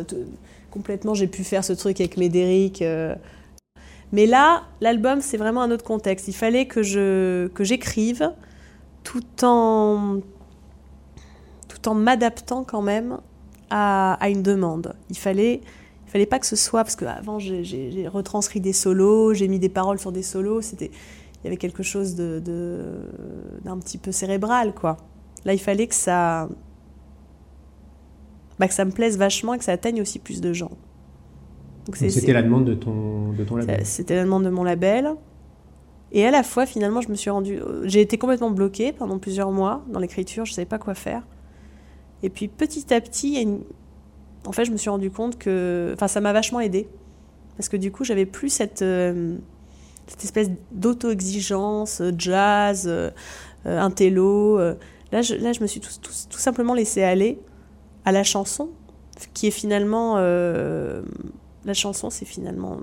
complètement, 0.70 1.14
j'ai 1.14 1.28
pu 1.28 1.44
faire 1.44 1.64
ce 1.64 1.72
truc 1.72 2.00
avec 2.00 2.16
Médéric. 2.16 2.82
Mais 4.10 4.26
là, 4.26 4.64
l'album, 4.80 5.20
c'est 5.20 5.36
vraiment 5.36 5.62
un 5.62 5.70
autre 5.70 5.84
contexte. 5.84 6.26
Il 6.26 6.34
fallait 6.34 6.66
que 6.66 6.82
je 6.82 7.46
que 7.48 7.64
j'écrive 7.64 8.32
tout 9.04 9.44
en 9.44 10.20
tout 11.68 11.88
en 11.88 11.94
m'adaptant 11.94 12.64
quand 12.64 12.82
même 12.82 13.18
à, 13.72 14.14
à 14.14 14.28
une 14.28 14.42
demande. 14.42 14.94
Il 15.10 15.16
fallait 15.18 15.60
il 16.06 16.10
fallait 16.12 16.26
pas 16.26 16.38
que 16.38 16.46
ce 16.46 16.56
soit 16.56 16.84
parce 16.84 16.94
qu'avant 16.96 17.38
j'ai- 17.38 18.06
retranscrit 18.06 18.60
des 18.60 18.74
solos, 18.74 19.32
j'ai 19.34 19.48
mis 19.48 19.58
des 19.58 19.70
paroles 19.70 19.98
sur 19.98 20.12
des 20.12 20.22
solos, 20.22 20.60
c'était 20.60 20.90
il 21.40 21.44
y 21.44 21.46
avait 21.48 21.56
quelque 21.56 21.82
chose 21.82 22.14
de 22.14 22.42
d'un 23.64 23.78
petit 23.78 23.98
peu 23.98 24.12
cérébral 24.12 24.74
quoi. 24.74 24.96
Là, 25.44 25.54
il 25.54 25.58
fallait 25.58 25.86
que 25.88 25.94
ça 25.94 26.48
bah, 28.58 28.68
que 28.68 28.74
ça 28.74 28.84
me 28.84 28.92
plaise 28.92 29.16
vachement 29.18 29.54
et 29.54 29.58
que 29.58 29.64
ça 29.64 29.72
atteigne 29.72 30.00
aussi 30.00 30.18
plus 30.18 30.40
de 30.40 30.52
gens. 30.52 30.70
C'était 31.94 32.32
la 32.32 32.42
demande 32.42 32.64
de 32.64 32.74
ton, 32.74 33.32
de 33.32 33.42
ton 33.42 33.56
label. 33.56 33.84
C'était 33.84 34.14
la 34.14 34.22
demande 34.22 34.44
de 34.44 34.50
mon 34.50 34.62
label. 34.62 35.14
Et 36.12 36.24
à 36.26 36.30
la 36.30 36.42
fois, 36.44 36.66
finalement, 36.66 37.00
je 37.00 37.08
me 37.08 37.14
suis 37.16 37.30
rendue. 37.30 37.58
J'ai 37.84 38.02
été 38.02 38.18
complètement 38.18 38.50
bloquée 38.50 38.92
pendant 38.92 39.18
plusieurs 39.18 39.50
mois 39.50 39.82
dans 39.88 39.98
l'écriture, 39.98 40.44
je 40.44 40.52
ne 40.52 40.54
savais 40.54 40.66
pas 40.66 40.78
quoi 40.78 40.94
faire. 40.94 41.26
Et 42.22 42.30
puis 42.30 42.48
petit 42.48 42.92
à 42.92 43.00
petit, 43.00 43.46
en 44.46 44.52
fait, 44.52 44.64
je 44.64 44.72
me 44.72 44.76
suis 44.76 44.90
rendu 44.90 45.10
compte 45.10 45.38
que. 45.38 45.92
Enfin, 45.94 46.08
ça 46.08 46.20
m'a 46.20 46.32
vachement 46.32 46.60
aidée. 46.60 46.88
Parce 47.56 47.68
que 47.68 47.76
du 47.76 47.92
coup, 47.92 48.04
j'avais 48.04 48.26
plus 48.26 48.48
cette, 48.48 48.82
euh, 48.82 49.36
cette 50.06 50.24
espèce 50.24 50.50
d'auto-exigence, 50.72 52.00
euh, 52.00 52.12
jazz, 52.16 52.84
euh, 52.86 53.10
intello. 53.64 54.58
euh. 54.58 54.74
Là, 55.12 55.22
je, 55.22 55.34
là, 55.34 55.52
je 55.52 55.60
me 55.60 55.66
suis 55.66 55.80
tout, 55.80 55.90
simplement 56.38 56.74
laissée 56.74 57.02
aller 57.02 57.38
à 58.04 58.12
la 58.12 58.24
chanson, 58.24 58.70
qui 59.34 59.46
est 59.46 59.50
finalement. 59.50 60.16
la 60.16 61.74
chanson, 61.74 62.08
c'est 62.10 62.24
finalement 62.24 62.78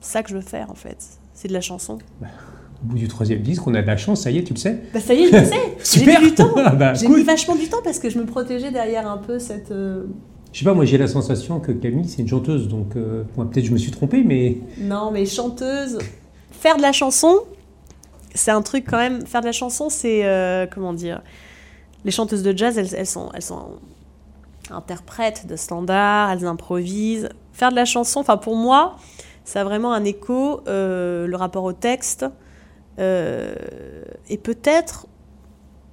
ça 0.00 0.22
que 0.22 0.28
je 0.30 0.36
veux 0.36 0.42
faire, 0.42 0.70
en 0.70 0.74
fait. 0.74 0.98
C'est 1.32 1.48
de 1.48 1.54
la 1.54 1.62
chanson. 1.62 1.98
Au 2.82 2.86
bout 2.88 2.98
du 2.98 3.06
troisième 3.08 3.40
disque, 3.42 3.66
on 3.66 3.74
a 3.74 3.82
de 3.82 3.86
la 3.86 3.96
chance, 3.96 4.22
ça 4.22 4.30
y 4.30 4.38
est, 4.38 4.42
tu 4.44 4.54
le 4.54 4.58
sais 4.58 4.80
Bah 4.92 5.00
ça 5.00 5.14
y 5.14 5.22
est, 5.24 5.28
je 5.30 5.36
le 5.36 5.44
sais. 5.44 5.54
J'ai 5.78 5.84
Super 5.84 6.20
mis 6.20 6.28
du 6.30 6.34
temps. 6.34 6.50
Ah 6.56 6.70
bah, 6.74 6.94
J'ai 6.94 7.06
cool. 7.06 7.18
mis 7.18 7.22
vachement 7.24 7.54
du 7.54 7.68
temps 7.68 7.80
parce 7.84 7.98
que 7.98 8.10
je 8.10 8.18
me 8.18 8.26
protégeais 8.26 8.70
derrière 8.70 9.08
un 9.10 9.18
peu 9.18 9.38
cette. 9.38 9.70
euh, 9.70 10.04
Je 10.52 10.58
sais 10.58 10.64
pas, 10.64 10.74
moi 10.74 10.84
j'ai 10.84 10.98
la 10.98 11.06
sensation 11.06 11.60
que 11.60 11.70
Camille 11.72 12.08
c'est 12.08 12.22
une 12.22 12.28
chanteuse, 12.28 12.66
donc 12.68 12.96
euh, 12.96 13.22
peut-être 13.36 13.64
je 13.64 13.72
me 13.72 13.78
suis 13.78 13.92
trompé, 13.92 14.22
mais 14.24 14.58
Non, 14.78 15.10
mais 15.12 15.26
chanteuse. 15.26 15.98
Faire 16.50 16.76
de 16.76 16.82
la 16.82 16.92
chanson, 16.92 17.40
c'est 18.34 18.50
un 18.50 18.62
truc 18.62 18.84
quand 18.88 18.98
même. 18.98 19.26
Faire 19.26 19.40
de 19.42 19.46
la 19.46 19.52
chanson, 19.52 19.88
c'est. 19.88 20.24
euh, 20.24 20.66
comment 20.72 20.92
dire 20.92 21.22
Les 22.04 22.10
chanteuses 22.10 22.42
de 22.42 22.56
jazz, 22.56 22.76
elles, 22.78 22.94
elles 22.96 23.06
sont, 23.06 23.30
elles 23.34 23.42
sont 23.42 23.66
interprètes 24.70 25.46
de 25.46 25.56
standards, 25.56 26.30
elles 26.32 26.46
improvisent. 26.46 27.28
Faire 27.52 27.70
de 27.70 27.76
la 27.76 27.84
chanson, 27.84 28.20
enfin 28.20 28.36
pour 28.36 28.56
moi, 28.56 28.96
ça 29.44 29.60
a 29.60 29.64
vraiment 29.64 29.92
un 29.92 30.04
écho, 30.04 30.60
euh, 30.68 31.26
le 31.26 31.36
rapport 31.36 31.64
au 31.64 31.72
texte, 31.72 32.24
euh, 32.98 33.54
et 34.28 34.38
peut-être 34.38 35.06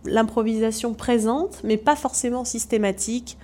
l'improvisation 0.05 0.93
présente, 0.93 1.61
mais 1.63 1.77
pas 1.77 1.95
forcément 1.95 2.45
systématique. 2.45 3.37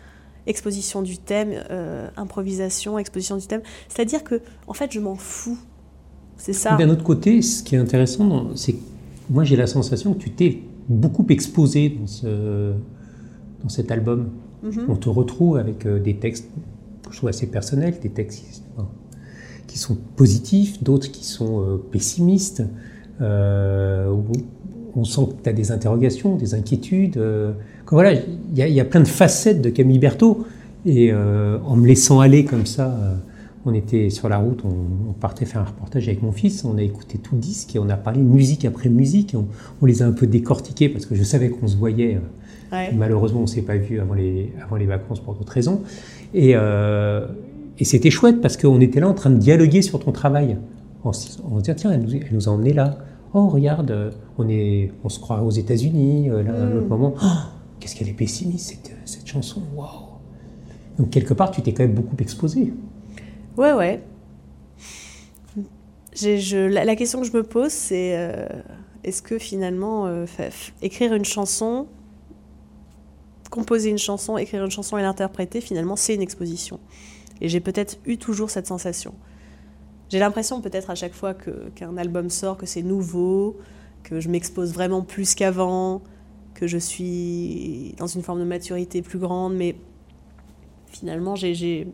Exposition 0.48 1.02
du 1.02 1.18
thème, 1.18 1.54
euh, 1.72 2.08
improvisation, 2.18 3.00
exposition 3.00 3.38
du 3.38 3.48
thème. 3.48 3.62
C'est-à-dire 3.88 4.24
que, 4.24 4.42
en 4.68 4.74
fait, 4.74 4.92
je 4.92 5.00
m'en 5.00 5.16
fous. 5.16 5.58
C'est 6.38 6.54
ça. 6.54 6.76
d'un 6.76 6.90
autre 6.90 7.04
côté, 7.04 7.42
ce 7.42 7.64
qui 7.64 7.76
est 7.76 7.80
intéressant, 7.80 8.56
c'est 8.56 8.76
moi 9.30 9.44
j'ai 9.44 9.56
la 9.56 9.68
sensation 9.68 10.14
que 10.14 10.20
tu 10.20 10.32
t'es 10.32 10.60
beaucoup 10.88 11.26
exposé 11.30 11.90
dans, 11.90 12.08
ce, 12.08 12.74
dans 13.64 13.70
cet 13.70 13.92
album. 13.92 14.30
Mhm. 14.64 14.86
On 14.90 14.96
te 14.96 15.10
retrouve 15.10 15.58
avec 15.58 15.86
euh, 15.86 16.00
des 16.00 16.16
textes 16.16 16.50
que 17.04 17.12
je 17.12 17.18
trouve 17.18 17.30
assez 17.30 17.48
personnels, 17.48 17.96
des 18.02 18.10
textes 18.10 18.40
qui, 18.40 18.62
enfin, 18.76 18.88
qui 19.68 19.78
sont 19.78 19.98
positifs, 20.16 20.84
d'autres 20.84 21.12
qui 21.12 21.26
sont 21.26 21.62
euh, 21.62 21.78
pessimistes. 21.92 22.64
Euh, 23.22 24.10
où 24.12 24.24
on 24.98 25.04
sent 25.04 25.22
que 25.30 25.44
tu 25.44 25.50
as 25.50 25.54
des 25.54 25.72
interrogations, 25.72 26.36
des 26.36 26.54
inquiétudes. 26.54 27.18
euh, 27.18 27.52
voilà, 27.92 28.14
il 28.14 28.58
y, 28.58 28.62
a- 28.62 28.68
il 28.68 28.74
y 28.74 28.80
a 28.80 28.86
plein 28.86 29.02
de 29.02 29.08
facettes 29.08 29.62
de 29.62 29.70
Camille 29.70 30.00
Berthaud. 30.00 30.46
Et 30.86 31.12
euh, 31.12 31.58
en 31.66 31.76
me 31.76 31.88
laissant 31.88 32.20
aller 32.20 32.46
comme 32.46 32.66
ça, 32.66 32.96
on 33.66 33.74
était 33.74 34.10
sur 34.12 34.30
la 34.30 34.38
route, 34.38 34.60
on, 34.64 35.10
on 35.10 35.14
partait 35.14 35.46
faire 35.46 35.62
un 35.62 35.66
reportage 35.66 36.08
avec 36.08 36.22
mon 36.22 36.32
fils, 36.32 36.64
on 36.64 36.78
a 36.78 36.82
écouté 36.84 37.18
tout 37.18 37.34
le 37.36 37.42
disque 37.42 37.76
et 37.76 37.80
on 37.80 37.90
a 37.90 37.98
parlé 37.98 38.22
musique 38.22 38.66
après 38.66 38.90
musique. 38.90 39.34
On, 39.36 39.46
on 39.82 39.86
les 39.86 40.02
a 40.04 40.06
un 40.08 40.12
peu 40.12 40.28
décortiqués 40.28 40.88
parce 40.90 41.06
que 41.08 41.16
je 41.16 41.24
savais 41.24 41.50
qu'on 41.50 41.68
se 41.68 41.76
voyait. 41.76 42.20
Ouais. 42.72 42.92
Malheureusement, 42.96 43.40
on 43.40 43.44
ne 43.44 43.48
s'est 43.48 43.62
pas 43.64 43.78
vu 43.78 44.00
avant 44.00 44.14
les, 44.14 44.52
avant 44.64 44.76
les 44.76 44.86
vacances 44.86 45.20
pour 45.20 45.34
d'autres 45.34 45.52
raisons. 45.54 45.82
Et, 46.34 46.52
euh, 46.56 47.26
et 47.80 47.86
c'était 47.86 48.12
chouette 48.12 48.42
parce 48.42 48.58
qu'on 48.58 48.80
était 48.82 49.00
là 49.00 49.08
en 49.08 49.14
train 49.14 49.30
de 49.32 49.38
dialoguer 49.38 49.82
sur 49.82 50.00
ton 50.00 50.12
travail. 50.12 50.58
On 51.06 51.14
se 51.14 51.40
on 51.50 51.60
se 51.60 51.64
dit, 51.64 51.76
tiens, 51.76 51.92
elle 51.92 52.02
nous, 52.02 52.14
elle 52.16 52.34
nous 52.34 52.50
a 52.50 52.52
emmenés 52.52 52.74
là. 52.74 52.98
Oh, 53.34 53.48
regarde, 53.48 53.92
euh, 53.92 54.12
on, 54.38 54.50
est, 54.50 54.92
on 55.04 55.10
se 55.10 55.20
croit 55.20 55.42
aux 55.44 55.52
États-Unis. 55.52 56.30
euh, 56.30 56.42
Là, 56.44 56.54
à 56.54 56.58
un 56.66 56.78
autre 56.78 56.88
moment, 56.88 57.14
Oh, 57.22 57.26
qu'est-ce 57.80 57.96
qu'elle 57.96 58.10
est 58.10 58.14
pessimiste, 58.14 58.70
cette, 58.70 58.96
cette 59.06 59.28
chanson. 59.28 59.62
Waouh! 59.76 59.88
Donc, 60.98 61.10
quelque 61.12 61.34
part, 61.34 61.52
tu 61.52 61.62
t'es 61.62 61.74
quand 61.74 61.84
même 61.84 61.94
beaucoup 61.94 62.16
exposé. 62.20 62.74
Ouais, 63.58 63.74
ouais. 63.74 64.02
Je, 66.14 66.68
la, 66.70 66.86
la 66.86 66.96
question 66.96 67.20
que 67.22 67.28
je 67.28 67.34
me 67.34 67.44
pose, 67.44 67.72
c'est 67.72 68.18
euh, 68.18 68.48
est-ce 69.04 69.22
que 69.22 69.38
finalement, 69.38 70.08
euh, 70.08 70.26
écrire 70.82 71.14
une 71.14 71.26
chanson, 71.26 71.88
composer 73.52 73.90
une 73.90 73.98
chanson, 73.98 74.38
écrire 74.38 74.64
une 74.64 74.72
chanson 74.72 74.98
et 74.98 75.02
l'interpréter, 75.02 75.60
finalement, 75.60 75.98
c'est 75.98 76.16
une 76.16 76.22
exposition. 76.22 76.80
Et 77.42 77.50
j'ai 77.50 77.60
peut-être 77.60 77.98
eu 78.06 78.18
toujours 78.18 78.50
cette 78.50 78.68
sensation. 78.68 79.14
J'ai 80.10 80.20
l'impression 80.20 80.62
peut-être 80.62 80.90
à 80.90 80.96
chaque 80.96 81.14
fois 81.14 81.34
que- 81.34 81.70
qu'un 81.76 81.98
album 81.98 82.30
sort, 82.30 82.58
que 82.58 82.66
c'est 82.66 82.84
nouveau, 82.84 83.58
que 84.04 84.20
je 84.20 84.30
m'expose 84.30 84.74
vraiment 84.74 85.02
plus 85.02 85.34
qu'avant, 85.36 86.02
que 86.54 86.68
je 86.68 86.78
suis 86.78 87.96
dans 87.98 88.08
une 88.08 88.22
forme 88.22 88.40
de 88.40 88.46
maturité 88.46 89.02
plus 89.02 89.18
grande, 89.20 89.56
mais 89.56 89.76
finalement, 90.88 91.36
j'ai- 91.36 91.54
j'ai 91.54 91.88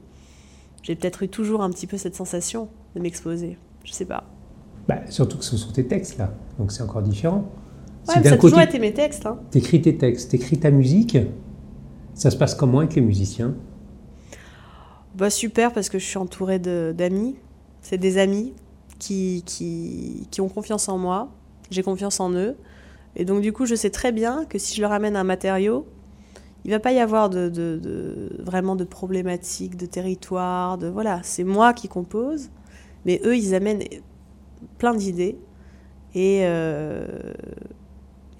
j'ai 0.84 0.96
peut-être 0.96 1.22
eu 1.22 1.30
toujours 1.30 1.62
un 1.62 1.70
petit 1.70 1.86
peu 1.86 1.96
cette 1.98 2.16
sensation 2.16 2.68
de 2.96 3.02
m'exposer. 3.02 3.56
Je 3.84 3.92
sais 3.92 4.06
pas. 4.06 4.24
Bah, 4.88 4.98
surtout 5.10 5.38
que 5.38 5.44
ce 5.46 5.56
sont 5.56 5.72
tes 5.72 5.86
textes, 5.86 6.18
là. 6.18 6.34
Donc, 6.58 6.72
c'est 6.72 6.82
encore 6.82 7.04
différent. 7.04 7.48
Ouais, 8.08 8.16
mais 8.18 8.24
ça 8.24 8.34
a 8.34 8.38
toujours 8.38 8.62
été 8.62 8.80
mes 8.80 8.92
textes. 8.92 9.28
Hein. 9.28 9.38
t'écris 9.52 9.80
tes 9.80 9.96
textes, 9.96 10.32
t'écris 10.32 10.58
ta 10.58 10.72
musique, 10.72 11.20
ça 12.16 12.32
se 12.32 12.36
passe 12.36 12.56
comment 12.56 12.80
avec 12.80 12.96
les 12.96 13.02
musiciens? 13.02 13.54
Bah, 15.16 15.30
super 15.30 15.72
parce 15.72 15.88
que 15.90 16.00
je 16.00 16.06
suis 16.06 16.18
entourée 16.18 16.58
d'amis. 16.58 17.36
C'est 17.82 17.98
des 17.98 18.18
amis 18.18 18.54
qui, 19.00 19.44
ont 20.40 20.50
confiance 20.50 20.90
en 20.90 20.98
moi. 20.98 21.30
J'ai 21.70 21.84
confiance 21.84 22.20
en 22.20 22.32
eux. 22.34 22.56
Et 23.16 23.26
donc, 23.26 23.42
du 23.42 23.52
coup, 23.52 23.66
je 23.66 23.76
sais 23.76 23.90
très 23.90 24.12
bien 24.12 24.46
que 24.46 24.58
si 24.58 24.76
je 24.76 24.82
leur 24.82 24.92
amène 24.92 25.16
un 25.16 25.24
matériau, 25.24 25.86
il 26.64 26.72
va 26.72 26.80
pas 26.80 26.92
y 26.92 27.00
avoir 27.00 27.30
de, 27.30 28.30
vraiment 28.40 28.76
de 28.76 28.84
problématiques, 28.84 29.76
de 29.76 29.86
territoire. 29.86 30.78
De, 30.78 30.88
voilà, 30.88 31.22
c'est 31.24 31.44
moi 31.44 31.74
qui 31.74 31.88
compose. 31.88 32.50
Mais 33.06 33.20
eux, 33.26 33.36
ils 33.36 33.56
amènent 33.56 33.84
plein 34.78 34.94
d'idées. 34.94 35.38
Et, 36.14 36.42
euh, 36.44 37.34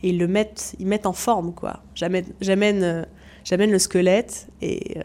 ils 0.04 0.18
le 0.18 0.28
mettent, 0.28 1.06
en 1.06 1.14
forme, 1.14 1.54
quoi. 1.54 1.82
J'amène, 1.96 2.84
euh, 2.84 3.04
le 3.50 3.80
squelette 3.80 4.50
et 4.62 4.98
euh, 4.98 5.02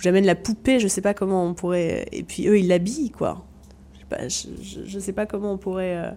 j'amène 0.00 0.24
la 0.26 0.34
poupée, 0.34 0.80
je 0.80 0.88
sais 0.88 1.00
pas 1.02 1.14
comment 1.14 1.44
on 1.46 1.54
pourrait. 1.54 2.06
Et 2.12 2.22
puis 2.22 2.48
eux, 2.48 2.58
ils 2.58 2.66
l'habillent, 2.68 3.10
quoi. 3.10 3.44
Je 3.94 3.98
sais 4.00 4.04
pas, 4.08 4.28
je, 4.28 4.62
je- 4.62 4.84
je 4.90 4.98
sais 4.98 5.12
pas 5.12 5.26
comment 5.26 5.52
on 5.52 5.58
pourrait. 5.58 5.96
euh, 5.96 6.10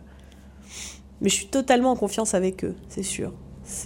Mais 1.21 1.29
je 1.29 1.35
suis 1.35 1.47
totalement 1.47 1.91
en 1.91 1.95
confiance 1.95 2.33
avec 2.33 2.63
eux, 2.65 2.75
c'est 2.89 3.03
sûr. 3.03 3.31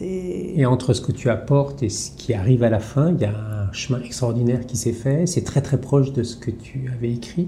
Et 0.02 0.66
entre 0.66 0.94
ce 0.94 1.02
que 1.02 1.12
tu 1.12 1.30
apportes 1.30 1.84
et 1.84 1.90
ce 1.90 2.10
qui 2.12 2.34
arrive 2.34 2.64
à 2.64 2.70
la 2.70 2.80
fin, 2.80 3.12
il 3.14 3.22
y 3.22 3.26
a 3.26 3.36
un 3.70 3.72
chemin 3.74 4.02
extraordinaire 4.02 4.66
qui 4.66 4.76
s'est 4.76 4.92
fait. 4.94 5.28
C'est 5.28 5.44
très 5.44 5.62
très 5.62 5.80
proche 5.80 6.14
de 6.14 6.24
ce 6.24 6.36
que 6.36 6.50
tu 6.50 6.90
avais 6.92 7.12
écrit. 7.14 7.48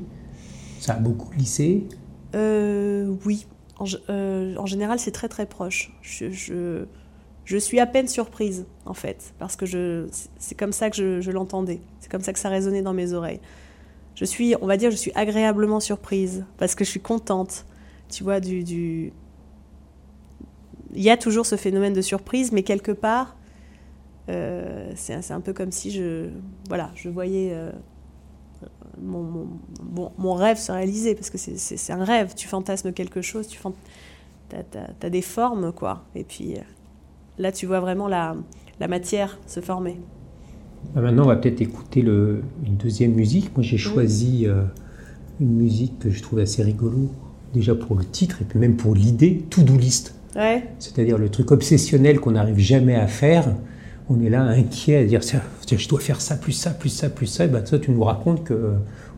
Ça 0.79 0.93
a 0.93 0.99
beaucoup 0.99 1.29
glissé. 1.31 1.87
Euh, 2.35 3.15
oui, 3.25 3.47
en, 3.79 3.85
euh, 4.11 4.65
général, 4.67 4.99
c'est 4.99 5.11
très 5.11 5.27
très 5.27 5.47
proche. 5.47 5.91
Je, 6.03 6.29
je, 6.29 6.85
je 7.49 7.57
suis 7.57 7.79
à 7.79 7.87
peine 7.87 8.07
surprise, 8.07 8.67
en 8.85 8.93
fait, 8.93 9.33
parce 9.39 9.55
que 9.55 9.65
je, 9.65 10.07
c'est- 10.37 10.53
comme 10.53 10.71
ça 10.71 10.91
que 10.91 11.19
je, 11.19 11.31
l'entendais. 11.31 11.81
C'est 11.99 12.11
comme 12.11 12.21
ça 12.21 12.31
que 12.31 12.37
ça 12.37 12.47
résonnait 12.47 12.83
dans 12.83 12.93
mes 12.93 13.13
oreilles. 13.13 13.39
Je 14.13 14.23
suis, 14.23 14.53
on 14.61 14.67
va 14.67 14.77
dire, 14.77 14.91
je 14.91 14.95
suis 14.95 15.11
agréablement 15.15 15.79
surprise, 15.79 16.45
parce 16.59 16.75
que 16.75 16.83
je 16.85 16.91
suis 16.91 16.99
contente, 16.99 17.65
tu 18.07 18.23
vois, 18.23 18.39
du... 18.39 18.63
du... 18.63 19.11
Il 20.93 21.01
y 21.01 21.09
a 21.09 21.17
toujours 21.17 21.47
ce 21.47 21.55
phénomène 21.55 21.93
de 21.93 22.01
surprise, 22.03 22.51
mais 22.51 22.61
quelque 22.61 22.91
part, 22.91 23.35
euh, 24.29 24.91
c'est 24.95 25.31
un- 25.31 25.41
peu 25.41 25.51
comme 25.53 25.71
si 25.71 25.89
je, 25.89 26.29
voilà, 26.67 26.91
je 26.93 27.09
voyais... 27.09 27.49
euh, 27.51 27.71
mon, 29.01 29.47
mon 30.19 30.33
rêve 30.35 30.57
se 30.59 30.71
réaliser, 30.71 31.15
parce 31.15 31.31
que 31.31 31.39
c'est- 31.39 31.91
un 31.91 32.03
rêve, 32.03 32.35
tu 32.35 32.47
fantasmes 32.47 32.93
quelque 32.93 33.23
chose, 33.23 33.47
tu 33.47 33.57
fant... 33.57 33.73
as, 35.01 35.09
des 35.09 35.23
formes, 35.23 35.71
quoi. 35.73 36.03
Et 36.13 36.23
puis 36.23 36.55
euh, 36.57 36.61
là, 37.39 37.51
tu 37.51 37.65
vois 37.65 37.79
vraiment 37.79 38.07
la, 38.07 38.35
la 38.79 38.87
matière 38.87 39.39
se 39.47 39.59
former. 39.59 39.99
Bah, 40.93 41.01
maintenant, 41.01 41.23
on 41.23 41.27
va 41.27 41.35
peut-être 41.35 41.61
écouter 41.61 42.01
le- 42.01 42.41
une 42.65 42.75
deuxième 42.75 43.13
musique. 43.13 43.55
Moi, 43.55 43.63
j'ai 43.63 43.77
choisi 43.77 44.45
euh, 44.47 44.63
une 45.39 45.53
musique 45.55 45.99
que 45.99 46.09
je 46.11 46.21
trouve 46.21 46.39
assez 46.39 46.61
rigolo. 46.63 47.09
Déjà 47.53 47.73
pour 47.73 47.95
le 47.95 48.05
titre 48.05 48.41
et 48.41 48.45
puis 48.45 48.59
même 48.59 48.75
pour 48.75 48.93
l'idée, 48.93 49.43
to-do 49.49 49.75
list. 49.75 50.13
Ouais, 50.35 50.63
C'est-à-dire 50.77 51.17
le 51.17 51.29
truc 51.29 51.49
obsessionnel 51.51 52.19
qu'on 52.19 52.31
n'arrive 52.31 52.59
jamais 52.59 52.93
à 52.95 53.07
faire. 53.07 53.55
On 54.09 54.21
est 54.21 54.29
là 54.29 54.43
inquiet 54.43 54.97
à 54.97 55.03
dire 55.03 55.21
je 55.23 55.87
dois 55.89 55.99
faire 55.99 56.21
ça, 56.21 56.35
plus 56.35 56.51
ça, 56.51 56.69
plus 56.71 56.89
ça, 56.89 57.09
plus 57.09 57.25
ça. 57.25 57.45
Et 57.45 57.47
ben, 57.47 57.63
toi, 57.63 57.79
tu 57.79 57.89
nous 57.91 58.03
racontes 58.03 58.43
que 58.43 58.73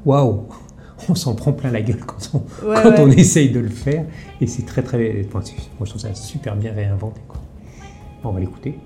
waouh, 0.06 0.44
on 1.10 1.16
s'en 1.16 1.36
prend 1.36 1.52
plein 1.52 1.72
la 1.72 1.82
gueule 1.82 2.00
quand 2.06 2.32
on, 2.34 2.38
Ouais, 2.70 2.76
quand 2.82 2.90
ouais. 2.92 3.00
on 3.02 3.12
essaye 3.12 3.50
de 3.52 3.60
le 3.60 3.70
faire. 3.70 4.06
Et 4.40 4.48
c'est 4.48 4.66
très, 4.66 4.82
très. 4.84 5.26
moi, 5.34 5.44
je 5.84 5.90
trouve 5.90 6.02
ça 6.02 6.14
super 6.16 6.56
bien 6.56 6.72
réinventé. 6.74 7.20
Quoi. 7.28 7.42
On 8.24 8.32
va 8.32 8.40
l'écouter. 8.40 8.78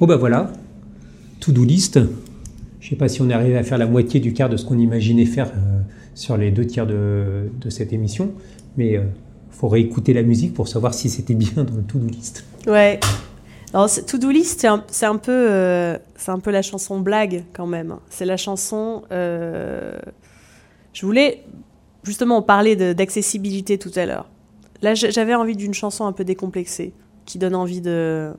Bon 0.00 0.06
bah 0.06 0.16
voilà, 0.16 0.50
to-do 1.40 1.62
list. 1.62 2.00
Je 2.80 2.88
sais 2.88 2.96
pas 2.96 3.06
si 3.06 3.20
on 3.20 3.28
est 3.28 3.34
arrivé 3.34 3.58
à 3.58 3.62
faire 3.62 3.76
la 3.76 3.84
moitié 3.84 4.18
du 4.18 4.32
quart 4.32 4.48
de 4.48 4.56
ce 4.56 4.64
qu'on 4.64 4.78
imaginait 4.78 5.26
faire 5.26 5.48
euh, 5.48 5.80
sur 6.14 6.38
les 6.38 6.50
deux 6.50 6.66
tiers 6.66 6.86
de, 6.86 7.50
cette 7.68 7.92
émission, 7.92 8.32
mais 8.78 8.92
il 8.92 9.02
faut 9.50 9.68
réécouter 9.68 10.14
la 10.14 10.22
musique 10.22 10.54
pour 10.54 10.68
savoir 10.68 10.94
si 10.94 11.10
c'était 11.10 11.34
bien 11.34 11.64
dans 11.64 11.74
le 11.76 11.82
to-do 11.82 12.06
list. 12.06 12.46
Ouais. 12.66 12.98
Alors, 13.74 13.90
c'est- 13.90 14.06
To 14.06 14.16
Do 14.16 14.30
List, 14.30 14.60
c'est 14.60 14.66
un, 15.06 15.20
euh, 15.28 15.98
c'est 16.16 16.30
un 16.30 16.38
peu 16.38 16.50
la 16.50 16.62
chanson 16.62 16.98
blague 17.00 17.44
quand 17.52 17.66
même. 17.66 17.96
C'est 18.08 18.24
la 18.24 18.38
chanson. 18.38 19.02
euh, 19.12 19.98
je 20.94 21.04
voulais 21.04 21.44
justement 22.04 22.40
parler 22.40 22.74
d'accessibilité 22.94 23.76
tout 23.76 23.92
à 23.96 24.06
l'heure. 24.06 24.30
Là, 24.80 24.94
j'avais 24.94 25.34
envie 25.34 25.56
d'une 25.56 25.74
chanson 25.74 26.06
un 26.06 26.12
peu 26.12 26.24
décomplexée, 26.24 26.94
qui 27.26 27.38
donne 27.38 27.54
envie 27.54 27.82
de, 27.82 28.32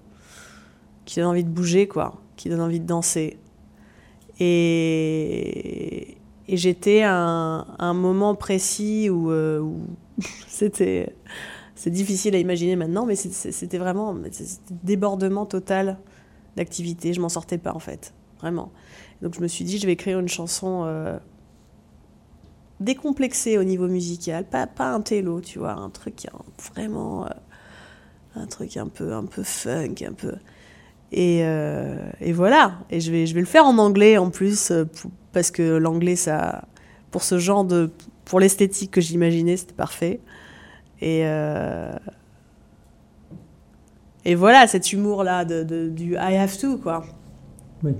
qui 1.05 1.19
donne 1.19 1.29
envie 1.29 1.43
de 1.43 1.49
bouger, 1.49 1.87
quoi, 1.87 2.21
qui 2.35 2.49
donne 2.49 2.61
envie 2.61 2.79
de 2.79 2.85
danser. 2.85 3.37
Et, 4.39 6.17
et 6.47 6.57
j'étais 6.57 7.01
à 7.01 7.15
un, 7.15 7.67
un 7.79 7.93
moment 7.93 8.35
précis 8.35 9.09
où, 9.09 9.31
euh, 9.31 9.63
c'était 10.47 11.15
c'est 11.75 11.89
difficile 11.89 12.35
à 12.35 12.37
imaginer 12.37 12.75
maintenant, 12.75 13.07
mais 13.07 13.15
c'était 13.15 13.79
vraiment 13.79 14.15
c'était 14.31 14.75
débordement 14.83 15.47
total 15.47 15.97
d'activité. 16.55 17.11
Je 17.13 17.21
m'en 17.21 17.29
sortais 17.29 17.57
pas 17.57 17.73
en 17.73 17.79
fait, 17.79 18.13
vraiment. 18.39 18.71
Donc 19.23 19.33
je 19.33 19.41
me 19.41 19.47
suis 19.47 19.65
dit, 19.65 19.79
je 19.79 19.87
vais 19.87 19.93
écrire 19.93 20.19
une 20.19 20.27
chanson 20.27 20.83
euh, 20.85 21.17
décomplexée 22.79 23.57
au 23.57 23.63
niveau 23.63 23.87
musical, 23.87 24.47
pas, 24.47 24.67
pas 24.67 24.91
un 24.91 25.01
télo, 25.01 25.41
tu 25.41 25.57
vois, 25.57 25.73
un 25.73 25.89
truc 25.89 26.27
vraiment 26.71 27.25
euh, 27.25 27.29
un 28.35 28.45
truc 28.45 28.77
un 28.77 28.87
peu 28.87 29.13
un 29.13 29.25
peu 29.25 29.41
funk, 29.41 29.95
un 30.07 30.13
peu. 30.13 30.33
Et, 31.11 31.41
euh, 31.43 31.95
et 32.21 32.31
voilà. 32.33 32.75
Et 32.89 32.99
je 33.01 33.11
vais 33.11 33.25
je 33.25 33.33
vais 33.33 33.41
le 33.41 33.45
faire 33.45 33.65
en 33.65 33.77
anglais 33.77 34.17
en 34.17 34.29
plus 34.29 34.71
euh, 34.71 34.85
pour- 34.85 35.11
parce 35.33 35.51
que 35.51 35.61
l'anglais 35.77 36.15
ça 36.15 36.63
pour 37.11 37.23
ce 37.23 37.37
genre 37.37 37.65
de 37.65 37.89
pour 38.25 38.39
l'esthétique 38.39 38.91
que 38.91 39.01
j'imaginais 39.01 39.57
c'était 39.57 39.73
parfait. 39.73 40.19
Et, 41.01 41.21
euh, 41.25 41.91
et 44.23 44.35
voilà, 44.35 44.67
cet 44.67 44.93
humour-là 44.93 45.45
de, 45.45 45.63
de- 45.63 45.89
du 45.89 46.13
I 46.13 46.35
have 46.37 46.55
to, 46.59 46.77
quoi. 46.77 47.03
Oui. 47.83 47.93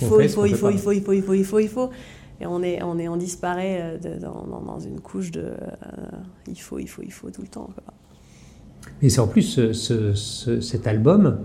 Il 0.00 0.06
faut, 0.06 0.18
fait, 0.18 0.24
il 0.24 0.28
faut, 0.30 0.46
il 0.46 0.54
faut, 0.56 0.70
il 0.70 0.78
faut, 0.78 0.92
il 0.92 1.00
faut, 1.02 1.12
il 1.12 1.22
faut, 1.22 1.34
il 1.34 1.44
faut, 1.44 1.58
il 1.60 1.68
faut. 1.68 1.90
Et 2.40 2.46
on, 2.46 2.62
est, 2.62 2.82
on, 2.82 2.98
est, 2.98 3.06
on 3.08 3.16
disparaît 3.16 3.98
de- 4.02 4.18
dans, 4.18 4.44
une 4.80 4.98
couche 5.00 5.30
de 5.30 5.40
euh, 5.42 5.56
il 6.48 6.60
faut, 6.60 6.78
il 6.78 6.88
faut, 6.88 7.02
il 7.02 7.12
faut 7.12 7.30
tout 7.30 7.42
le 7.42 7.48
temps. 7.48 7.68
Quoi. 7.72 7.94
Et 9.02 9.08
c'est 9.10 9.20
en 9.20 9.28
plus 9.28 9.42
ce- 9.42 9.72
ce- 9.72 10.14
ce- 10.14 10.60
cet 10.60 10.86
album, 10.86 11.40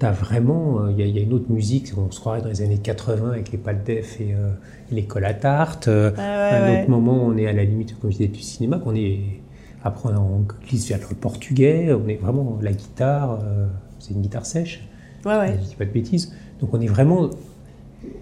t'as 0.00 0.10
vraiment, 0.12 0.80
euh, 0.80 0.90
il 0.92 0.98
y, 0.98 1.02
a- 1.02 1.06
il 1.06 1.14
y 1.14 1.18
a 1.20 1.22
une 1.22 1.32
autre 1.34 1.50
musique, 1.50 1.92
on 1.96 2.10
se 2.10 2.18
croirait 2.18 2.40
dans 2.40 2.48
les 2.48 2.62
années 2.62 2.78
80 2.78 3.32
avec 3.32 3.52
les 3.52 3.58
Paldef 3.58 4.18
et, 4.20 4.34
euh, 4.34 4.50
et 4.90 4.94
les 4.94 5.06
tarte. 5.40 5.88
Euh, 5.88 6.10
ouais, 6.12 6.18
à 6.18 6.64
un 6.64 6.68
ouais. 6.72 6.80
autre 6.80 6.90
moment, 6.90 7.22
on 7.26 7.36
est 7.36 7.46
à 7.46 7.52
la 7.52 7.64
limite, 7.64 7.96
comme 8.00 8.10
je 8.10 8.16
disais, 8.16 8.28
du 8.28 8.40
cinéma, 8.40 8.78
qu'on 8.78 8.94
est 8.96 9.20
après 9.84 10.10
on 10.14 10.44
glisse 10.66 10.88
vers 10.88 10.98
le 11.08 11.14
portugais, 11.16 11.92
on 11.92 12.08
est 12.08 12.16
vraiment 12.16 12.58
la 12.62 12.72
guitare, 12.72 13.40
euh, 13.44 13.66
c'est 13.98 14.12
une 14.14 14.22
guitare 14.22 14.46
sèche. 14.46 14.86
Ouais, 15.24 15.36
ouais. 15.36 15.58
Je 15.62 15.68
dis 15.68 15.74
pas 15.74 15.84
de 15.84 15.90
bêtises. 15.90 16.34
Donc 16.60 16.72
on 16.72 16.80
est 16.80 16.86
vraiment, 16.86 17.28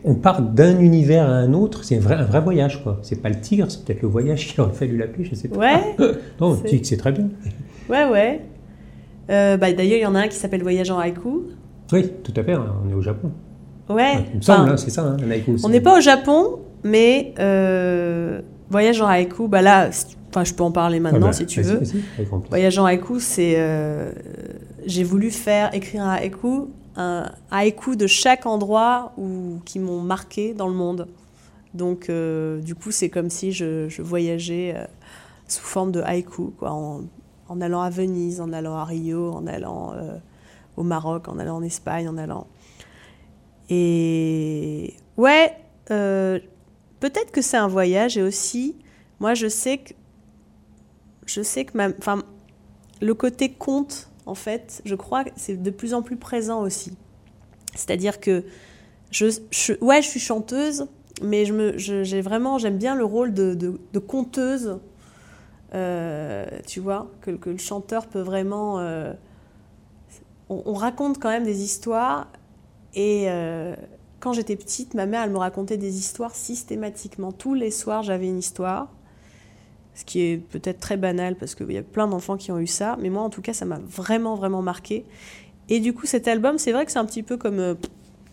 on 0.04 0.14
part 0.16 0.42
d'un 0.42 0.80
univers 0.80 1.28
à 1.28 1.32
un 1.32 1.52
autre. 1.52 1.84
C'est 1.84 1.96
un 1.96 2.00
vrai, 2.00 2.16
un 2.16 2.24
vrai 2.24 2.40
voyage, 2.40 2.82
quoi. 2.82 2.98
C'est 3.02 3.22
pas 3.22 3.28
le 3.28 3.40
tigre, 3.40 3.66
c'est 3.70 3.84
peut-être 3.84 4.02
le 4.02 4.08
voyage 4.08 4.48
qu'il 4.48 4.60
aurait 4.60 4.72
fallu 4.72 4.96
l'appeler, 4.96 5.24
je 5.24 5.34
sais 5.36 5.48
pas. 5.48 5.58
Ouais. 5.58 5.96
non, 6.40 6.54
le 6.54 6.68
tigre, 6.68 6.84
c'est 6.86 6.96
très 6.96 7.12
bien. 7.12 7.28
Ouais, 7.88 8.04
ouais. 8.08 8.40
Euh, 9.30 9.56
bah, 9.56 9.72
D'ailleurs, 9.72 9.98
il 9.98 10.02
y 10.02 10.06
en 10.06 10.14
a 10.16 10.20
un 10.20 10.28
qui 10.28 10.36
s'appelle 10.36 10.62
Voyage 10.62 10.90
en 10.90 10.98
haïku. 10.98 11.42
Oui, 11.92 12.10
tout 12.22 12.32
à 12.36 12.42
fait. 12.44 12.54
On 12.56 12.90
est 12.90 12.94
au 12.94 13.02
Japon. 13.02 13.30
Ouais. 13.88 14.26
Il 14.32 14.36
me 14.36 14.42
semble, 14.42 14.68
hein, 14.70 14.76
c'est 14.76 14.90
ça, 14.90 15.02
hein, 15.02 15.16
un 15.24 15.30
haïku. 15.30 15.56
on 15.64 15.68
n'est 15.70 15.80
pas 15.80 15.96
au 15.96 16.00
Japon, 16.00 16.58
mais 16.84 17.32
euh, 17.38 18.40
Voyage 18.70 19.00
en 19.00 19.06
haïku, 19.06 19.48
bah 19.48 19.62
là, 19.62 19.88
enfin, 20.28 20.44
je 20.44 20.52
peux 20.52 20.62
en 20.62 20.70
parler 20.72 20.98
Ah 20.98 21.00
maintenant 21.00 21.28
bah, 21.28 21.32
si 21.32 21.46
tu 21.46 21.62
veux. 21.62 21.80
Voyage 22.50 22.78
en 22.78 22.84
haïku, 22.84 23.18
c'est. 23.18 23.54
euh, 23.56 24.12
j'ai 24.84 25.04
voulu 25.04 25.30
faire, 25.30 25.74
écrire 25.74 26.02
un 26.04 26.10
haïku, 26.10 26.68
un 26.96 27.30
haïku 27.50 27.96
de 27.96 28.06
chaque 28.06 28.44
endroit 28.44 29.12
où, 29.16 29.58
qui 29.64 29.78
m'ont 29.78 30.00
marqué 30.02 30.52
dans 30.52 30.68
le 30.68 30.74
monde. 30.74 31.08
Donc, 31.72 32.10
euh, 32.10 32.60
du 32.60 32.74
coup, 32.74 32.90
c'est 32.90 33.08
comme 33.08 33.30
si 33.30 33.52
je, 33.52 33.88
je 33.88 34.02
voyageais 34.02 34.74
euh, 34.76 34.84
sous 35.46 35.62
forme 35.64 35.92
de 35.92 36.02
haïku, 36.02 36.52
quoi, 36.58 36.72
en, 36.72 37.00
en 37.48 37.60
allant 37.62 37.80
à 37.80 37.88
Venise, 37.88 38.42
en 38.42 38.52
allant 38.52 38.76
à 38.76 38.84
Rio, 38.84 39.32
en 39.32 39.46
allant 39.46 39.92
au 40.78 40.84
Maroc, 40.84 41.28
en 41.28 41.38
allant 41.38 41.56
en 41.56 41.62
Espagne, 41.62 42.08
en 42.08 42.16
allant. 42.16 42.46
Et 43.68 44.94
ouais, 45.16 45.52
euh, 45.90 46.38
peut-être 47.00 47.32
que 47.32 47.42
c'est 47.42 47.56
un 47.56 47.66
voyage 47.66 48.16
et 48.16 48.22
aussi, 48.22 48.76
moi, 49.18 49.34
je 49.34 49.48
sais 49.48 49.78
que 49.78 49.94
je 51.26 51.42
sais 51.42 51.66
que 51.66 51.76
enfin, 51.98 52.22
le 53.02 53.14
côté 53.14 53.50
conte, 53.50 54.08
en 54.24 54.34
fait, 54.34 54.80
je 54.86 54.94
crois 54.94 55.24
que 55.24 55.30
c'est 55.36 55.62
de 55.62 55.70
plus 55.70 55.92
en 55.92 56.00
plus 56.00 56.16
présent 56.16 56.62
aussi. 56.62 56.96
C'est-à-dire 57.74 58.20
que 58.20 58.44
je, 59.10 59.26
ouais, 59.82 60.00
je 60.00 60.08
suis 60.08 60.20
chanteuse, 60.20 60.86
mais 61.22 61.44
je 61.44 61.52
me, 61.52 61.76
j'ai 61.76 62.20
vraiment, 62.22 62.56
j'aime 62.56 62.78
bien 62.78 62.94
le 62.94 63.04
rôle 63.04 63.34
de, 63.34 63.78
conteuse. 64.06 64.78
euh, 65.74 66.46
tu 66.66 66.80
vois, 66.80 67.10
que, 67.20 67.32
que 67.32 67.50
le 67.50 67.58
chanteur 67.58 68.06
peut 68.06 68.22
vraiment. 68.22 68.78
euh, 68.78 69.12
on, 70.48 70.62
on 70.66 70.74
raconte 70.74 71.18
quand 71.18 71.28
même 71.30 71.44
des 71.44 71.62
histoires. 71.62 72.28
Et 72.94 73.24
euh, 73.28 73.74
quand 74.20 74.32
j'étais 74.32 74.56
petite, 74.56 74.94
ma 74.94 75.06
mère, 75.06 75.22
elle 75.24 75.30
me 75.30 75.38
racontait 75.38 75.76
des 75.76 75.98
histoires 75.98 76.34
systématiquement. 76.34 77.32
Tous 77.32 77.54
les 77.54 77.70
soirs, 77.70 78.02
j'avais 78.02 78.26
une 78.26 78.38
histoire 78.38 78.88
ce 79.94 80.04
qui 80.04 80.20
est 80.20 80.36
peut-être 80.38 80.78
très 80.78 80.96
banal 80.96 81.34
parce 81.34 81.56
qu'il 81.56 81.72
y 81.72 81.76
a 81.76 81.82
plein 81.82 82.06
d'enfants 82.06 82.36
qui 82.36 82.52
ont 82.52 82.60
eu 82.60 82.68
ça, 82.68 82.96
mais 83.00 83.10
moi 83.10 83.22
en 83.22 83.30
tout 83.30 83.42
cas 83.42 83.52
ça 83.52 83.64
m'a 83.64 83.80
vraiment 83.84 84.36
vraiment 84.36 84.62
marqué. 84.62 85.04
Et 85.68 85.80
du 85.80 85.92
coup 85.92 86.06
cet 86.06 86.28
album, 86.28 86.56
c'est 86.56 86.70
vrai 86.70 86.86
que 86.86 86.92
c'est 86.92 87.00
un 87.00 87.04
petit 87.04 87.24
peu 87.24 87.36
comme 87.36 87.58
euh, 87.58 87.74